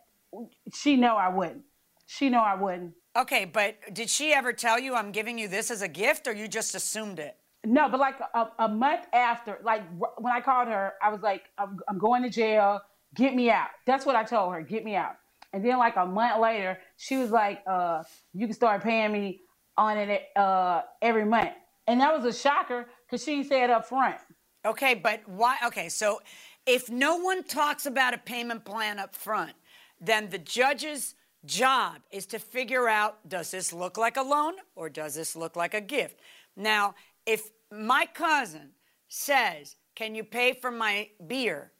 She 0.74 0.95
know 0.95 1.15
I 1.15 1.30
wouldn't. 1.30 1.63
She 2.05 2.30
know 2.30 2.41
I 2.41 2.55
wouldn't. 2.55 2.93
Okay, 3.15 3.45
but 3.45 3.76
did 3.93 4.09
she 4.09 4.34
ever 4.34 4.53
tell 4.53 4.80
you 4.80 4.95
I'm 4.95 5.11
giving 5.11 5.38
you 5.38 5.47
this 5.47 5.69
as 5.69 5.82
a 5.82 5.88
gift, 5.88 6.28
or 6.28 6.34
you 6.34 6.47
just 6.47 6.74
assumed 6.74 7.19
it? 7.19 7.38
No, 7.65 7.88
but 7.88 7.99
like 7.99 8.19
a, 8.34 8.47
a 8.59 8.67
month 8.67 9.05
after, 9.13 9.59
like 9.63 9.84
when 10.17 10.34
I 10.34 10.41
called 10.41 10.67
her, 10.67 10.93
I 11.01 11.09
was 11.09 11.21
like, 11.21 11.43
I'm, 11.57 11.80
I'm 11.88 11.97
going 11.97 12.24
to 12.24 12.30
jail. 12.30 12.82
Get 13.15 13.36
me 13.36 13.51
out. 13.51 13.69
That's 13.86 14.05
what 14.05 14.15
I 14.15 14.24
told 14.24 14.53
her. 14.53 14.61
Get 14.61 14.84
me 14.84 14.95
out. 14.95 15.15
And 15.54 15.64
then 15.64 15.78
like 15.78 15.95
a 15.95 16.06
month 16.06 16.41
later, 16.41 16.80
she 16.97 17.18
was 17.18 17.30
like, 17.32 17.62
uh, 17.68 18.04
you 18.34 18.47
can 18.47 18.56
start 18.56 18.84
paying 18.84 19.12
me 19.12 19.41
on 19.78 19.97
it 19.97 20.24
uh, 20.36 20.82
every 21.01 21.26
month. 21.26 21.51
And 21.88 22.01
that 22.01 22.16
was 22.16 22.26
a 22.26 22.38
shocker 22.38 22.88
because 23.06 23.24
she 23.24 23.43
said 23.43 23.70
up 23.70 23.88
front. 23.88 24.18
Okay, 24.66 24.95
but 24.95 25.22
why? 25.28 25.58
Okay, 25.66 25.89
so 25.89 26.22
if 26.66 26.89
no 26.89 27.18
one 27.18 27.43
talks 27.43 27.86
about 27.86 28.14
a 28.14 28.18
payment 28.18 28.66
plan 28.66 28.99
up 28.99 29.14
front, 29.14 29.54
then 29.99 30.30
the 30.30 30.38
judge's 30.38 31.16
job 31.45 31.97
is 32.12 32.26
to 32.28 32.39
figure 32.39 32.88
out 32.88 33.28
does 33.28 33.51
this 33.51 33.74
look 33.74 33.97
like 33.97 34.18
a 34.18 34.22
loan 34.22 34.54
or 34.76 34.89
does 34.89 35.16
this 35.16 35.36
look 35.36 35.56
like 35.56 35.74
a 35.74 35.82
gift? 35.82 36.20
Now, 36.56 36.95
if 37.26 37.51
my 37.72 38.08
cousin 38.14 38.72
says, 39.08 39.76
Can 39.95 40.16
you 40.16 40.24
pay 40.24 40.54
for 40.54 40.72
my 40.72 41.10
beer? 41.28 41.72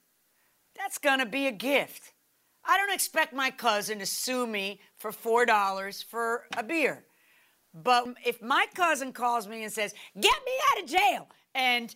That's 0.76 0.98
gonna 0.98 1.26
be 1.26 1.46
a 1.46 1.52
gift. 1.52 2.13
I 2.66 2.76
don't 2.78 2.92
expect 2.92 3.32
my 3.32 3.50
cousin 3.50 3.98
to 3.98 4.06
sue 4.06 4.46
me 4.46 4.80
for 4.96 5.10
$4 5.10 6.04
for 6.04 6.46
a 6.56 6.62
beer. 6.62 7.04
But 7.74 8.06
if 8.24 8.40
my 8.40 8.66
cousin 8.74 9.12
calls 9.12 9.48
me 9.48 9.64
and 9.64 9.72
says, 9.72 9.94
"Get 10.14 10.38
me 10.46 10.52
out 10.70 10.82
of 10.84 10.88
jail," 10.88 11.28
and 11.54 11.94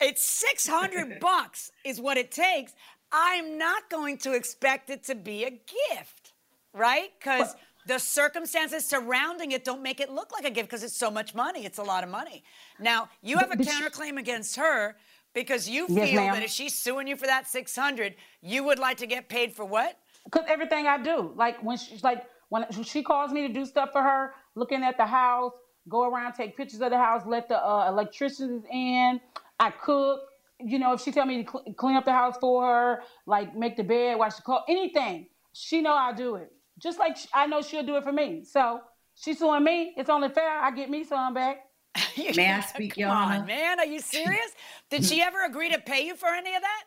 it's 0.00 0.22
600 0.22 1.20
bucks 1.20 1.70
is 1.84 2.00
what 2.00 2.16
it 2.16 2.30
takes, 2.30 2.72
I'm 3.12 3.58
not 3.58 3.90
going 3.90 4.16
to 4.18 4.32
expect 4.32 4.88
it 4.90 5.04
to 5.04 5.14
be 5.14 5.44
a 5.44 5.50
gift, 5.50 6.32
right? 6.72 7.10
Cuz 7.20 7.54
the 7.86 7.98
circumstances 7.98 8.86
surrounding 8.86 9.52
it 9.52 9.64
don't 9.64 9.82
make 9.82 9.98
it 10.00 10.10
look 10.10 10.30
like 10.32 10.44
a 10.44 10.50
gift 10.50 10.68
because 10.68 10.82
it's 10.82 10.96
so 10.96 11.10
much 11.10 11.34
money. 11.34 11.64
It's 11.64 11.78
a 11.78 11.82
lot 11.82 12.04
of 12.04 12.10
money. 12.10 12.42
Now, 12.78 13.08
you 13.22 13.36
have 13.38 13.50
a 13.50 13.56
But- 13.56 13.58
but 13.58 13.66
she- 13.66 13.72
counterclaim 13.82 14.18
against 14.18 14.56
her 14.56 14.96
because 15.34 15.68
you 15.68 15.86
feel 15.86 15.96
ma'am. 16.14 16.34
that 16.34 16.42
if 16.42 16.50
she's 16.50 16.74
suing 16.74 17.06
you 17.06 17.16
for 17.16 17.26
that 17.26 17.46
600, 17.46 18.14
you 18.42 18.62
would 18.64 18.78
like 18.78 18.96
to 18.98 19.06
get 19.06 19.28
paid 19.28 19.54
for 19.54 19.64
what? 19.64 19.98
Cause 20.30 20.44
everything 20.46 20.86
I 20.86 21.02
do, 21.02 21.32
like 21.36 21.62
when 21.62 21.76
she, 21.76 21.98
like 22.02 22.24
when 22.48 22.66
she 22.82 23.02
calls 23.02 23.32
me 23.32 23.46
to 23.46 23.52
do 23.52 23.64
stuff 23.64 23.90
for 23.92 24.02
her, 24.02 24.34
looking 24.54 24.82
at 24.82 24.96
the 24.96 25.06
house, 25.06 25.52
go 25.88 26.08
around, 26.08 26.34
take 26.34 26.56
pictures 26.56 26.80
of 26.80 26.90
the 26.90 26.98
house, 26.98 27.22
let 27.26 27.48
the 27.48 27.56
uh, 27.56 27.88
electricians 27.88 28.64
in. 28.70 29.20
I 29.58 29.70
cook. 29.70 30.20
You 30.60 30.78
know, 30.78 30.92
if 30.92 31.02
she 31.02 31.12
tell 31.12 31.24
me 31.24 31.44
to 31.44 31.50
cl- 31.50 31.64
clean 31.76 31.96
up 31.96 32.04
the 32.04 32.12
house 32.12 32.36
for 32.40 32.66
her, 32.66 33.02
like 33.26 33.54
make 33.56 33.76
the 33.76 33.84
bed, 33.84 34.18
wash 34.18 34.34
the 34.34 34.42
clothes, 34.42 34.62
anything, 34.68 35.28
she 35.52 35.80
know 35.80 35.94
I 35.94 36.12
do 36.12 36.34
it. 36.34 36.50
Just 36.78 36.98
like 36.98 37.16
sh- 37.16 37.26
I 37.32 37.46
know 37.46 37.62
she'll 37.62 37.84
do 37.84 37.96
it 37.96 38.02
for 38.02 38.12
me. 38.12 38.44
So 38.44 38.80
she's 39.14 39.38
suing 39.38 39.64
me. 39.64 39.94
It's 39.96 40.10
only 40.10 40.28
fair. 40.28 40.60
I 40.60 40.70
get 40.72 40.90
me 40.90 41.04
some 41.04 41.32
back. 41.32 41.58
May 42.36 42.50
I 42.50 42.60
speak, 42.60 42.96
Your 42.96 43.08
Come 43.08 43.32
on, 43.32 43.46
man. 43.46 43.78
Are 43.78 43.86
you 43.86 44.00
serious? 44.00 44.50
Did 44.90 45.04
she 45.04 45.22
ever 45.22 45.44
agree 45.44 45.70
to 45.70 45.78
pay 45.78 46.06
you 46.06 46.16
for 46.16 46.28
any 46.28 46.54
of 46.54 46.62
that? 46.62 46.84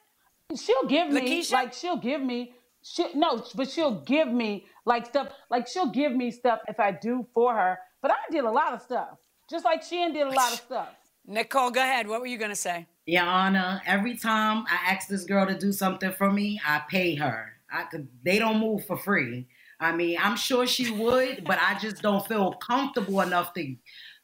She'll 0.58 0.88
give 0.88 1.10
me 1.10 1.42
Lakeisha? 1.42 1.52
like 1.54 1.74
she'll 1.74 1.98
give 1.98 2.22
me 2.22 2.54
she 2.84 3.14
no, 3.14 3.44
but 3.56 3.70
she'll 3.70 4.02
give 4.02 4.28
me 4.28 4.66
like 4.86 5.06
stuff 5.06 5.30
like 5.50 5.68
she'll 5.68 5.92
give 5.92 6.14
me 6.14 6.32
stuff 6.32 6.60
if 6.68 6.80
I 6.80 6.92
do 6.92 7.28
for 7.34 7.54
her. 7.54 7.80
But 8.02 8.12
I 8.12 8.32
did 8.32 8.44
a 8.44 8.52
lot 8.52 8.74
of 8.74 8.82
stuff, 8.82 9.18
just 9.50 9.66
like 9.66 9.84
she 9.84 9.98
did 10.12 10.28
a 10.28 10.32
lot 10.32 10.54
of 10.54 10.60
stuff. 10.60 10.90
Nicole, 11.28 11.72
go 11.72 11.82
ahead. 11.82 12.08
What 12.08 12.20
were 12.20 12.28
you 12.28 12.38
going 12.38 12.50
to 12.52 12.56
say? 12.56 12.88
Your 13.06 13.26
Honor, 13.26 13.82
every 13.86 14.18
time 14.18 14.66
I 14.68 14.92
ask 14.92 15.08
this 15.08 15.24
girl 15.24 15.46
to 15.46 15.58
do 15.58 15.72
something 15.72 16.12
for 16.12 16.32
me, 16.32 16.60
I 16.66 16.82
pay 16.90 17.16
her. 17.16 17.54
I 17.72 17.84
could, 17.84 18.08
they 18.24 18.40
don't 18.40 18.60
move 18.60 18.86
for 18.86 18.98
free. 18.98 19.48
I 19.80 19.92
mean, 19.96 20.18
I'm 20.20 20.36
sure 20.36 20.68
she 20.68 20.92
would, 20.92 21.44
but 21.46 21.58
I 21.60 21.78
just 21.80 22.02
don't 22.02 22.26
feel 22.28 22.54
comfortable 22.54 23.22
enough 23.22 23.54
to, 23.54 23.76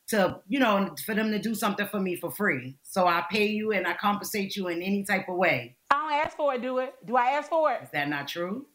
to 0.10 0.42
you 0.48 0.60
know, 0.60 0.96
for 1.06 1.16
them 1.16 1.32
to 1.32 1.40
do 1.40 1.56
something 1.56 1.88
for 1.88 2.00
me 2.00 2.16
for 2.16 2.30
free. 2.30 2.78
So 2.84 3.08
I 3.08 3.24
pay 3.32 3.48
you 3.48 3.72
and 3.72 3.88
I 3.88 3.94
compensate 3.94 4.56
you 4.56 4.68
in 4.68 4.82
any 4.82 5.04
type 5.04 5.30
of 5.30 5.36
way. 5.36 5.77
I 6.08 6.18
don't 6.18 6.26
ask 6.26 6.38
for 6.38 6.54
it, 6.54 6.62
do 6.62 6.80
it? 6.80 6.96
Do 7.06 7.16
I 7.16 7.32
ask 7.32 7.50
for 7.50 7.72
it? 7.72 7.84
Is 7.84 7.90
that 7.92 8.10
not 8.10 8.28
true? 8.28 8.66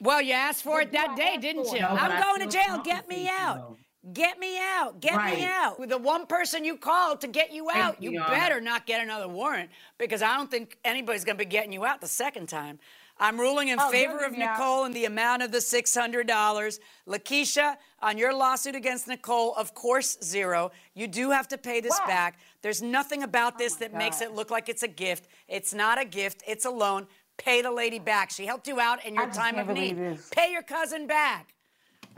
Well, 0.00 0.22
you 0.22 0.32
asked 0.32 0.62
for 0.62 0.80
it 0.80 0.92
that 0.92 1.10
I 1.10 1.16
day, 1.16 1.36
didn't 1.40 1.66
you? 1.72 1.80
No, 1.80 1.88
I'm 1.88 2.22
going 2.22 2.48
to 2.48 2.56
jail. 2.56 2.80
Get 2.84 3.08
me 3.08 3.28
out. 3.28 3.56
though. 3.56 3.76
Get 4.12 4.38
me 4.38 4.56
out. 4.58 5.00
Get 5.00 5.22
me 5.24 5.44
out. 5.44 5.88
The 5.88 5.98
one 5.98 6.24
person 6.26 6.64
you 6.64 6.76
called 6.76 7.20
to 7.22 7.28
get 7.28 7.52
you 7.52 7.66
Thank 7.72 7.84
out, 7.84 8.02
you, 8.02 8.12
you 8.12 8.20
better 8.20 8.60
not 8.60 8.86
get 8.86 9.02
another 9.02 9.28
warrant 9.28 9.70
because 9.98 10.22
I 10.22 10.36
don't 10.36 10.50
think 10.50 10.78
anybody's 10.84 11.24
going 11.24 11.36
to 11.36 11.44
be 11.44 11.50
getting 11.50 11.72
you 11.72 11.84
out 11.84 12.00
the 12.00 12.06
second 12.06 12.48
time. 12.48 12.78
I'm 13.20 13.38
ruling 13.38 13.68
in 13.68 13.78
Oh, 13.80 13.90
favor 13.90 14.18
of 14.24 14.34
get 14.36 14.42
out. 14.48 14.58
Nicole 14.58 14.84
and 14.84 14.94
the 14.94 15.04
amount 15.06 15.42
of 15.42 15.50
the 15.50 15.58
$600. 15.58 16.78
Lakeisha, 17.08 17.76
on 18.00 18.16
your 18.16 18.32
lawsuit 18.32 18.76
against 18.76 19.08
Nicole, 19.08 19.52
of 19.54 19.74
course, 19.74 20.16
zero. 20.22 20.70
You 20.94 21.08
do 21.08 21.30
have 21.32 21.48
to 21.48 21.58
pay 21.58 21.80
this 21.80 21.98
Why? 21.98 22.06
back. 22.06 22.38
There's 22.62 22.82
nothing 22.82 23.22
about 23.22 23.58
this 23.58 23.74
my 23.74 23.86
that 23.86 23.94
makes 23.94 24.20
it 24.20 24.34
look 24.34 24.50
like 24.50 24.68
it's 24.68 24.82
a 24.82 24.88
gift. 24.88 25.28
It's 25.46 25.72
not 25.72 26.00
a 26.00 26.04
gift, 26.04 26.42
it's 26.46 26.64
a 26.64 26.70
loan. 26.70 27.06
Pay 27.36 27.62
the 27.62 27.70
lady 27.70 28.00
back. 28.00 28.30
She 28.30 28.46
helped 28.46 28.66
you 28.66 28.80
out 28.80 29.04
in 29.04 29.14
your 29.14 29.26
just 29.26 29.38
time 29.38 29.58
of 29.58 29.68
need. 29.68 29.96
this. 29.96 30.28
Pay 30.30 30.50
your 30.50 30.62
cousin 30.62 31.06
back. 31.06 31.54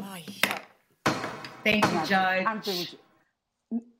Oh, 0.02 0.16
yeah. 0.16 0.58
Thank 1.62 1.84
you, 1.84 2.06
Judge. 2.06 2.46
I'm 2.46 2.62
through 2.62 2.78
with 2.78 2.92
you. 2.92 2.98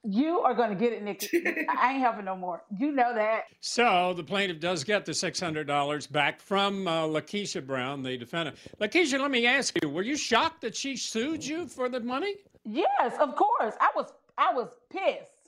You 0.03 0.41
are 0.41 0.55
gonna 0.55 0.75
get 0.75 0.95
it, 0.95 1.03
Nikki. 1.03 1.45
I 1.69 1.93
ain't 1.93 2.01
helping 2.01 2.25
no 2.25 2.35
more. 2.35 2.63
You 2.79 2.91
know 2.91 3.15
that. 3.15 3.45
So 3.61 4.15
the 4.17 4.25
plaintiff 4.25 4.59
does 4.59 4.83
get 4.83 5.05
the 5.05 5.13
$600 5.13 6.11
back 6.11 6.41
from 6.41 6.89
uh, 6.89 7.03
Lakeisha 7.03 7.65
Brown, 7.65 8.03
the 8.03 8.17
defendant. 8.17 8.57
Lakeisha, 8.81 9.21
let 9.21 9.31
me 9.31 9.47
ask 9.47 9.77
you: 9.83 9.91
Were 9.91 10.03
you 10.03 10.17
shocked 10.17 10.63
that 10.63 10.75
she 10.75 10.97
sued 10.97 11.45
you 11.45 11.67
for 11.67 11.91
the 11.91 12.01
money? 12.01 12.35
Yes, 12.65 13.15
of 13.21 13.37
course. 13.37 13.75
I 13.79 13.91
was 13.95 14.13
I 14.39 14.55
was 14.55 14.69
pissed. 14.91 15.40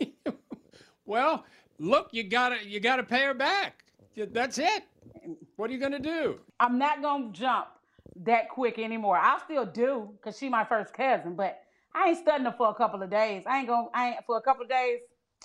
Well, 1.06 1.44
look, 1.78 2.08
you 2.12 2.24
gotta 2.24 2.66
you 2.66 2.80
gotta 2.80 3.02
pay 3.02 3.24
her 3.24 3.34
back. 3.34 3.84
That's 4.16 4.58
it. 4.58 4.84
What 5.56 5.70
are 5.70 5.72
you 5.72 5.78
gonna 5.78 5.98
do? 5.98 6.40
I'm 6.60 6.78
not 6.78 7.02
gonna 7.02 7.30
jump 7.32 7.66
that 8.24 8.48
quick 8.48 8.78
anymore. 8.78 9.16
I'll 9.16 9.40
still 9.40 9.66
do 9.66 10.10
because 10.16 10.38
she 10.38 10.48
my 10.48 10.64
first 10.64 10.94
cousin, 10.94 11.34
but 11.34 11.60
I 11.94 12.08
ain't 12.08 12.18
studying 12.18 12.46
her 12.46 12.54
for 12.56 12.70
a 12.70 12.74
couple 12.74 13.02
of 13.02 13.10
days. 13.10 13.44
I 13.46 13.58
ain't 13.58 13.68
gonna 13.68 13.88
I 13.92 14.08
ain't 14.08 14.26
for 14.26 14.38
a 14.38 14.42
couple 14.42 14.62
of 14.62 14.70
days. 14.70 15.00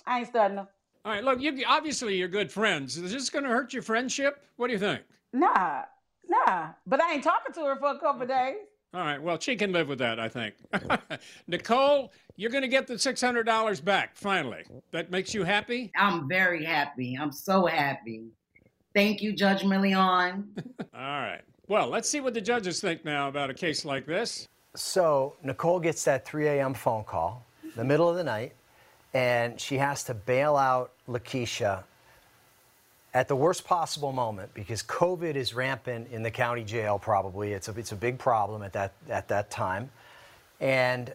I 0.06 0.20
ain't 0.20 0.28
studying 0.28 0.58
her. 0.58 0.68
All 1.04 1.12
right, 1.12 1.24
look, 1.24 1.40
you 1.40 1.64
obviously 1.66 2.16
you're 2.16 2.28
good 2.28 2.50
friends. 2.50 2.96
Is 2.96 3.12
this 3.12 3.30
gonna 3.30 3.48
hurt 3.48 3.72
your 3.72 3.82
friendship? 3.82 4.42
What 4.56 4.68
do 4.68 4.72
you 4.72 4.78
think? 4.78 5.02
Nah, 5.32 5.82
nah. 6.28 6.70
But 6.86 7.02
I 7.02 7.14
ain't 7.14 7.24
talking 7.24 7.52
to 7.54 7.60
her 7.66 7.76
for 7.76 7.90
a 7.90 7.98
couple 7.98 8.22
of 8.22 8.28
days. 8.28 8.56
All 8.92 9.02
right, 9.02 9.22
well, 9.22 9.38
she 9.38 9.54
can 9.54 9.72
live 9.72 9.88
with 9.88 10.00
that, 10.00 10.18
I 10.18 10.28
think. 10.28 10.54
Nicole, 11.46 12.12
you're 12.36 12.50
going 12.50 12.62
to 12.62 12.68
get 12.68 12.88
the 12.88 12.94
$600 12.94 13.84
back 13.84 14.16
finally. 14.16 14.64
That 14.90 15.12
makes 15.12 15.32
you 15.32 15.44
happy? 15.44 15.92
I'm 15.96 16.28
very 16.28 16.64
happy. 16.64 17.16
I'm 17.16 17.30
so 17.30 17.66
happy. 17.66 18.24
Thank 18.92 19.22
you, 19.22 19.32
Judge 19.32 19.62
Milian. 19.62 20.44
All 20.94 21.00
right. 21.00 21.42
Well, 21.68 21.86
let's 21.86 22.08
see 22.08 22.18
what 22.18 22.34
the 22.34 22.40
judges 22.40 22.80
think 22.80 23.04
now 23.04 23.28
about 23.28 23.48
a 23.48 23.54
case 23.54 23.84
like 23.84 24.06
this. 24.06 24.48
So 24.74 25.36
Nicole 25.44 25.78
gets 25.78 26.04
that 26.04 26.26
3 26.26 26.48
a.m. 26.48 26.74
phone 26.74 27.04
call, 27.04 27.46
the 27.76 27.84
middle 27.84 28.08
of 28.08 28.16
the 28.16 28.24
night, 28.24 28.54
and 29.14 29.60
she 29.60 29.76
has 29.78 30.02
to 30.04 30.14
bail 30.14 30.56
out 30.56 30.92
Lakeisha 31.08 31.84
at 33.12 33.28
the 33.28 33.36
worst 33.36 33.64
possible 33.64 34.12
moment 34.12 34.54
because 34.54 34.82
COVID 34.82 35.34
is 35.34 35.54
rampant 35.54 36.08
in 36.10 36.22
the 36.22 36.30
county 36.30 36.64
jail. 36.64 36.98
Probably 36.98 37.52
it's 37.52 37.68
a 37.68 37.72
it's 37.78 37.92
a 37.92 37.96
big 37.96 38.18
problem 38.18 38.62
at 38.62 38.72
that 38.72 38.92
at 39.08 39.28
that 39.28 39.50
time, 39.50 39.90
and 40.60 41.12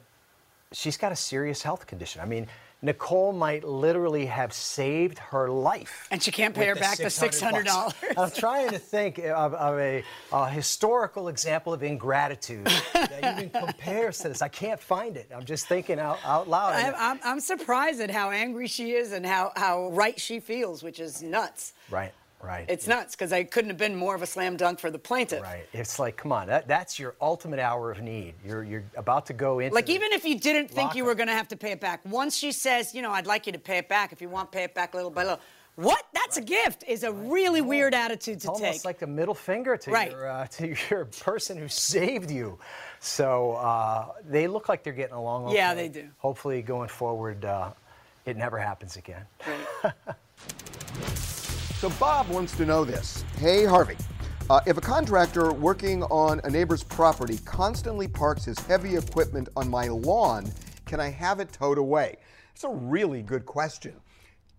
she's 0.72 0.98
got 0.98 1.12
a 1.12 1.16
serious 1.16 1.62
health 1.62 1.88
condition. 1.88 2.22
I 2.22 2.26
mean. 2.26 2.48
Nicole 2.86 3.34
might 3.34 3.64
literally 3.64 4.28
have 4.28 4.54
saved 4.54 5.18
her 5.18 5.50
life. 5.50 6.08
And 6.12 6.22
she 6.22 6.32
can't 6.32 6.54
pay 6.54 6.68
her 6.68 6.76
back 6.76 6.98
the 6.98 7.06
$600. 7.06 7.66
bucks. 7.66 7.96
I'm 8.18 8.32
trying 8.32 8.70
to 8.70 8.78
think 8.78 9.18
of, 9.18 9.54
of 9.56 9.80
a, 9.80 10.04
a 10.32 10.50
historical 10.50 11.28
example 11.28 11.74
of 11.74 11.82
ingratitude 11.82 12.68
that 12.94 13.38
even 13.38 13.50
compares 13.50 14.20
to 14.20 14.30
this. 14.30 14.44
I 14.44 14.50
can't 14.50 14.80
find 14.80 15.18
it. 15.18 15.32
I'm 15.36 15.46
just 15.46 15.68
thinking 15.68 16.00
out, 16.00 16.20
out 16.24 16.48
loud. 16.48 16.76
I'm, 16.76 16.94
I'm, 16.98 17.20
I'm 17.24 17.40
surprised 17.40 18.00
at 18.02 18.12
how 18.12 18.30
angry 18.30 18.68
she 18.68 18.92
is 18.92 19.14
and 19.14 19.26
how, 19.26 19.52
how 19.56 19.90
right 19.90 20.20
she 20.20 20.40
feels, 20.40 20.84
which 20.84 21.00
is 21.00 21.24
nuts. 21.24 21.74
Right. 21.90 22.14
Right. 22.42 22.66
It's 22.70 22.88
nuts 22.88 23.16
because 23.16 23.34
I 23.34 23.44
couldn't 23.44 23.72
have 23.72 23.78
been 23.78 23.96
more 23.96 24.14
of 24.14 24.22
a 24.22 24.26
slam 24.28 24.56
dunk 24.56 24.80
for 24.80 24.92
the 24.92 25.00
plaintiff. 25.00 25.42
Right. 25.42 25.66
It's 25.74 25.98
like, 25.98 26.16
come 26.18 26.32
on, 26.32 26.48
that, 26.48 26.68
that's 26.68 27.00
your 27.00 27.16
ultimate 27.20 27.60
hour 27.60 27.90
of 27.92 28.02
need. 28.02 28.36
You're 28.46 28.64
you're 28.64 28.84
about 28.98 29.26
to 29.28 29.34
go 29.34 29.60
into 29.60 29.74
Like 29.74 29.90
even 29.90 30.12
if 30.12 30.24
you 30.26 30.38
didn't 30.40 30.70
think 30.70 30.94
you 30.94 31.06
were 31.06 31.16
going 31.16 31.28
to 31.28 31.34
have 31.34 31.48
to 31.48 31.58
pay 31.58 31.72
it 31.72 31.82
back, 31.82 32.02
once 32.06 32.38
she 32.38 32.52
says, 32.52 32.94
you 32.94 33.02
know, 33.02 33.12
I'd 33.12 33.26
like 33.26 33.48
you 33.48 33.54
to 33.54 33.60
pay 33.60 33.80
it 33.80 33.90
back 33.90 34.12
if 34.12 34.22
you 34.22 34.30
want, 34.30 34.52
pay 34.52 34.64
it 34.64 34.76
back 34.76 34.94
little 34.94 35.10
by 35.10 35.24
little. 35.24 35.40
What? 35.76 36.06
That's 36.14 36.38
a 36.38 36.42
gift. 36.42 36.84
Is 36.88 37.04
a 37.04 37.12
really 37.12 37.62
weird 37.62 37.94
attitude 37.94 38.40
to 38.42 38.50
It's 38.50 38.60
take. 38.60 38.66
almost 38.68 38.86
like 38.86 39.02
a 39.02 39.08
middle 39.08 39.34
finger 39.36 39.76
to 39.76 39.92
Right. 39.92 40.12
your 40.12 40.30
uh, 40.30 40.46
to 40.48 40.76
your 40.90 41.06
person 41.06 41.58
who 41.58 41.68
saved 41.68 42.30
you. 42.32 42.60
So 43.00 43.54
uh, 43.54 44.10
they 44.24 44.48
look 44.48 44.70
like 44.70 44.84
they're 44.84 44.94
getting 44.94 45.16
along. 45.16 45.50
Yeah, 45.54 45.72
okay. 45.72 45.88
they 45.88 46.02
do. 46.02 46.10
Hopefully, 46.20 46.62
going 46.62 46.90
forward, 46.90 47.44
uh, 47.44 47.72
it 48.26 48.38
never 48.38 48.58
happens 48.58 48.96
again. 48.98 49.26
So 51.86 51.92
Bob 52.00 52.28
wants 52.30 52.58
to 52.58 52.66
know 52.66 52.84
this. 52.84 53.24
Hey, 53.38 53.64
Harvey. 53.64 53.96
Uh, 54.50 54.60
if 54.66 54.76
a 54.76 54.82
contractor 54.82 55.54
working 55.54 56.02
on 56.06 56.42
a 56.44 56.50
neighbor's 56.50 56.82
property 56.82 57.38
constantly 57.46 58.08
parks 58.08 58.44
his 58.44 58.58
heavy 58.58 58.96
equipment 58.96 59.50
on 59.56 59.70
my 59.70 59.90
lawn, 59.90 60.52
can 60.88 61.00
I 61.00 61.10
have 61.10 61.40
it 61.40 61.52
towed 61.52 61.78
away? 61.78 62.16
It's 62.56 62.64
a 62.64 62.70
really 62.70 63.22
good 63.22 63.46
question. 63.46 63.94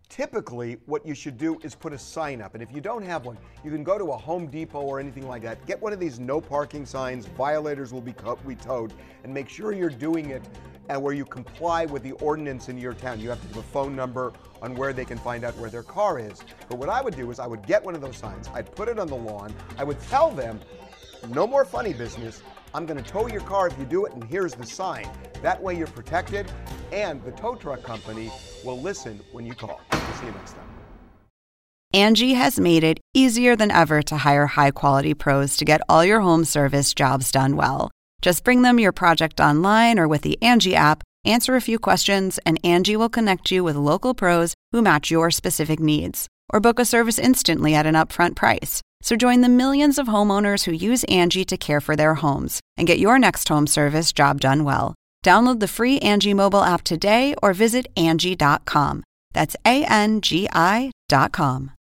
Typically, 0.08 0.78
what 0.86 1.04
you 1.04 1.14
should 1.14 1.36
do 1.36 1.58
is 1.62 1.74
put 1.74 1.92
a 1.92 1.98
sign 1.98 2.40
up. 2.40 2.54
And 2.54 2.62
if 2.62 2.72
you 2.72 2.80
don't 2.80 3.02
have 3.02 3.26
one, 3.26 3.36
you 3.64 3.70
can 3.70 3.82
go 3.82 3.98
to 3.98 4.12
a 4.12 4.16
Home 4.16 4.46
Depot 4.46 4.80
or 4.80 5.00
anything 5.00 5.26
like 5.26 5.42
that. 5.42 5.64
Get 5.66 5.82
one 5.82 5.92
of 5.92 5.98
these 5.98 6.20
no 6.20 6.40
parking 6.40 6.86
signs. 6.86 7.26
Violators 7.26 7.92
will 7.92 8.00
be, 8.00 8.14
be 8.46 8.54
towed. 8.54 8.92
And 9.24 9.34
make 9.34 9.48
sure 9.48 9.72
you're 9.72 9.90
doing 9.90 10.30
it 10.30 10.42
and 10.88 11.02
where 11.02 11.12
you 11.12 11.24
comply 11.24 11.86
with 11.86 12.04
the 12.04 12.12
ordinance 12.12 12.68
in 12.68 12.78
your 12.78 12.94
town. 12.94 13.20
You 13.20 13.28
have 13.30 13.42
to 13.42 13.48
give 13.48 13.56
a 13.56 13.62
phone 13.62 13.96
number 13.96 14.32
on 14.62 14.76
where 14.76 14.92
they 14.92 15.04
can 15.04 15.18
find 15.18 15.44
out 15.44 15.56
where 15.56 15.70
their 15.70 15.82
car 15.82 16.20
is. 16.20 16.42
But 16.68 16.78
what 16.78 16.88
I 16.88 17.02
would 17.02 17.16
do 17.16 17.30
is 17.32 17.40
I 17.40 17.46
would 17.46 17.66
get 17.66 17.84
one 17.84 17.96
of 17.96 18.00
those 18.00 18.16
signs. 18.16 18.48
I'd 18.54 18.74
put 18.74 18.88
it 18.88 19.00
on 19.00 19.08
the 19.08 19.16
lawn. 19.16 19.52
I 19.76 19.84
would 19.84 20.00
tell 20.02 20.30
them, 20.30 20.60
no 21.30 21.46
more 21.46 21.64
funny 21.64 21.92
business. 21.92 22.42
I'm 22.74 22.86
going 22.86 23.02
to 23.02 23.10
tow 23.10 23.26
your 23.26 23.40
car 23.42 23.68
if 23.68 23.78
you 23.78 23.84
do 23.84 24.06
it, 24.06 24.12
and 24.12 24.22
here's 24.24 24.54
the 24.54 24.66
sign. 24.66 25.08
That 25.42 25.62
way 25.62 25.76
you're 25.76 25.86
protected, 25.86 26.50
and 26.92 27.22
the 27.24 27.32
tow 27.32 27.54
truck 27.54 27.82
company 27.82 28.30
will 28.64 28.80
listen 28.80 29.20
when 29.32 29.46
you 29.46 29.54
call. 29.54 29.80
See 29.92 30.26
you 30.26 30.32
next 30.32 30.52
time. 30.52 30.62
Angi 31.94 32.34
has 32.34 32.60
made 32.60 32.84
it 32.84 33.00
easier 33.14 33.56
than 33.56 33.70
ever 33.70 34.02
to 34.02 34.18
hire 34.18 34.46
high 34.46 34.70
quality 34.70 35.14
pros 35.14 35.56
to 35.56 35.64
get 35.64 35.80
all 35.88 36.04
your 36.04 36.20
home 36.20 36.44
service 36.44 36.92
jobs 36.92 37.32
done 37.32 37.56
well. 37.56 37.90
Just 38.20 38.44
bring 38.44 38.62
them 38.62 38.78
your 38.78 38.92
project 38.92 39.40
online 39.40 39.98
or 39.98 40.08
with 40.08 40.22
the 40.22 40.38
Angi 40.42 40.74
app, 40.74 41.02
answer 41.24 41.56
a 41.56 41.60
few 41.60 41.78
questions, 41.78 42.38
and 42.44 42.60
Angi 42.62 42.96
will 42.96 43.08
connect 43.08 43.50
you 43.50 43.64
with 43.64 43.76
local 43.76 44.14
pros 44.14 44.54
who 44.72 44.82
match 44.82 45.10
your 45.10 45.30
specific 45.30 45.80
needs. 45.80 46.28
Or 46.52 46.60
book 46.60 46.78
a 46.78 46.84
service 46.84 47.18
instantly 47.18 47.74
at 47.74 47.86
an 47.86 47.94
upfront 47.94 48.36
price. 48.36 48.82
So 49.00 49.16
join 49.16 49.40
the 49.40 49.48
millions 49.48 49.98
of 49.98 50.08
homeowners 50.08 50.64
who 50.64 50.86
use 50.86 51.04
Angi 51.04 51.46
to 51.46 51.56
care 51.56 51.80
for 51.80 51.96
their 51.96 52.16
homes 52.16 52.60
and 52.76 52.86
get 52.86 52.98
your 52.98 53.18
next 53.18 53.48
home 53.48 53.66
service 53.66 54.12
job 54.12 54.40
done 54.40 54.64
well. 54.64 54.94
Download 55.24 55.60
the 55.60 55.68
free 55.68 55.98
Angi 56.00 56.34
mobile 56.34 56.62
app 56.62 56.82
today 56.82 57.34
or 57.42 57.54
visit 57.54 57.86
Angi.com. 57.96 59.04
That's 59.32 59.56
A 59.64 59.84
N 59.84 60.20
G 60.20 60.48
I.com. 60.52 61.75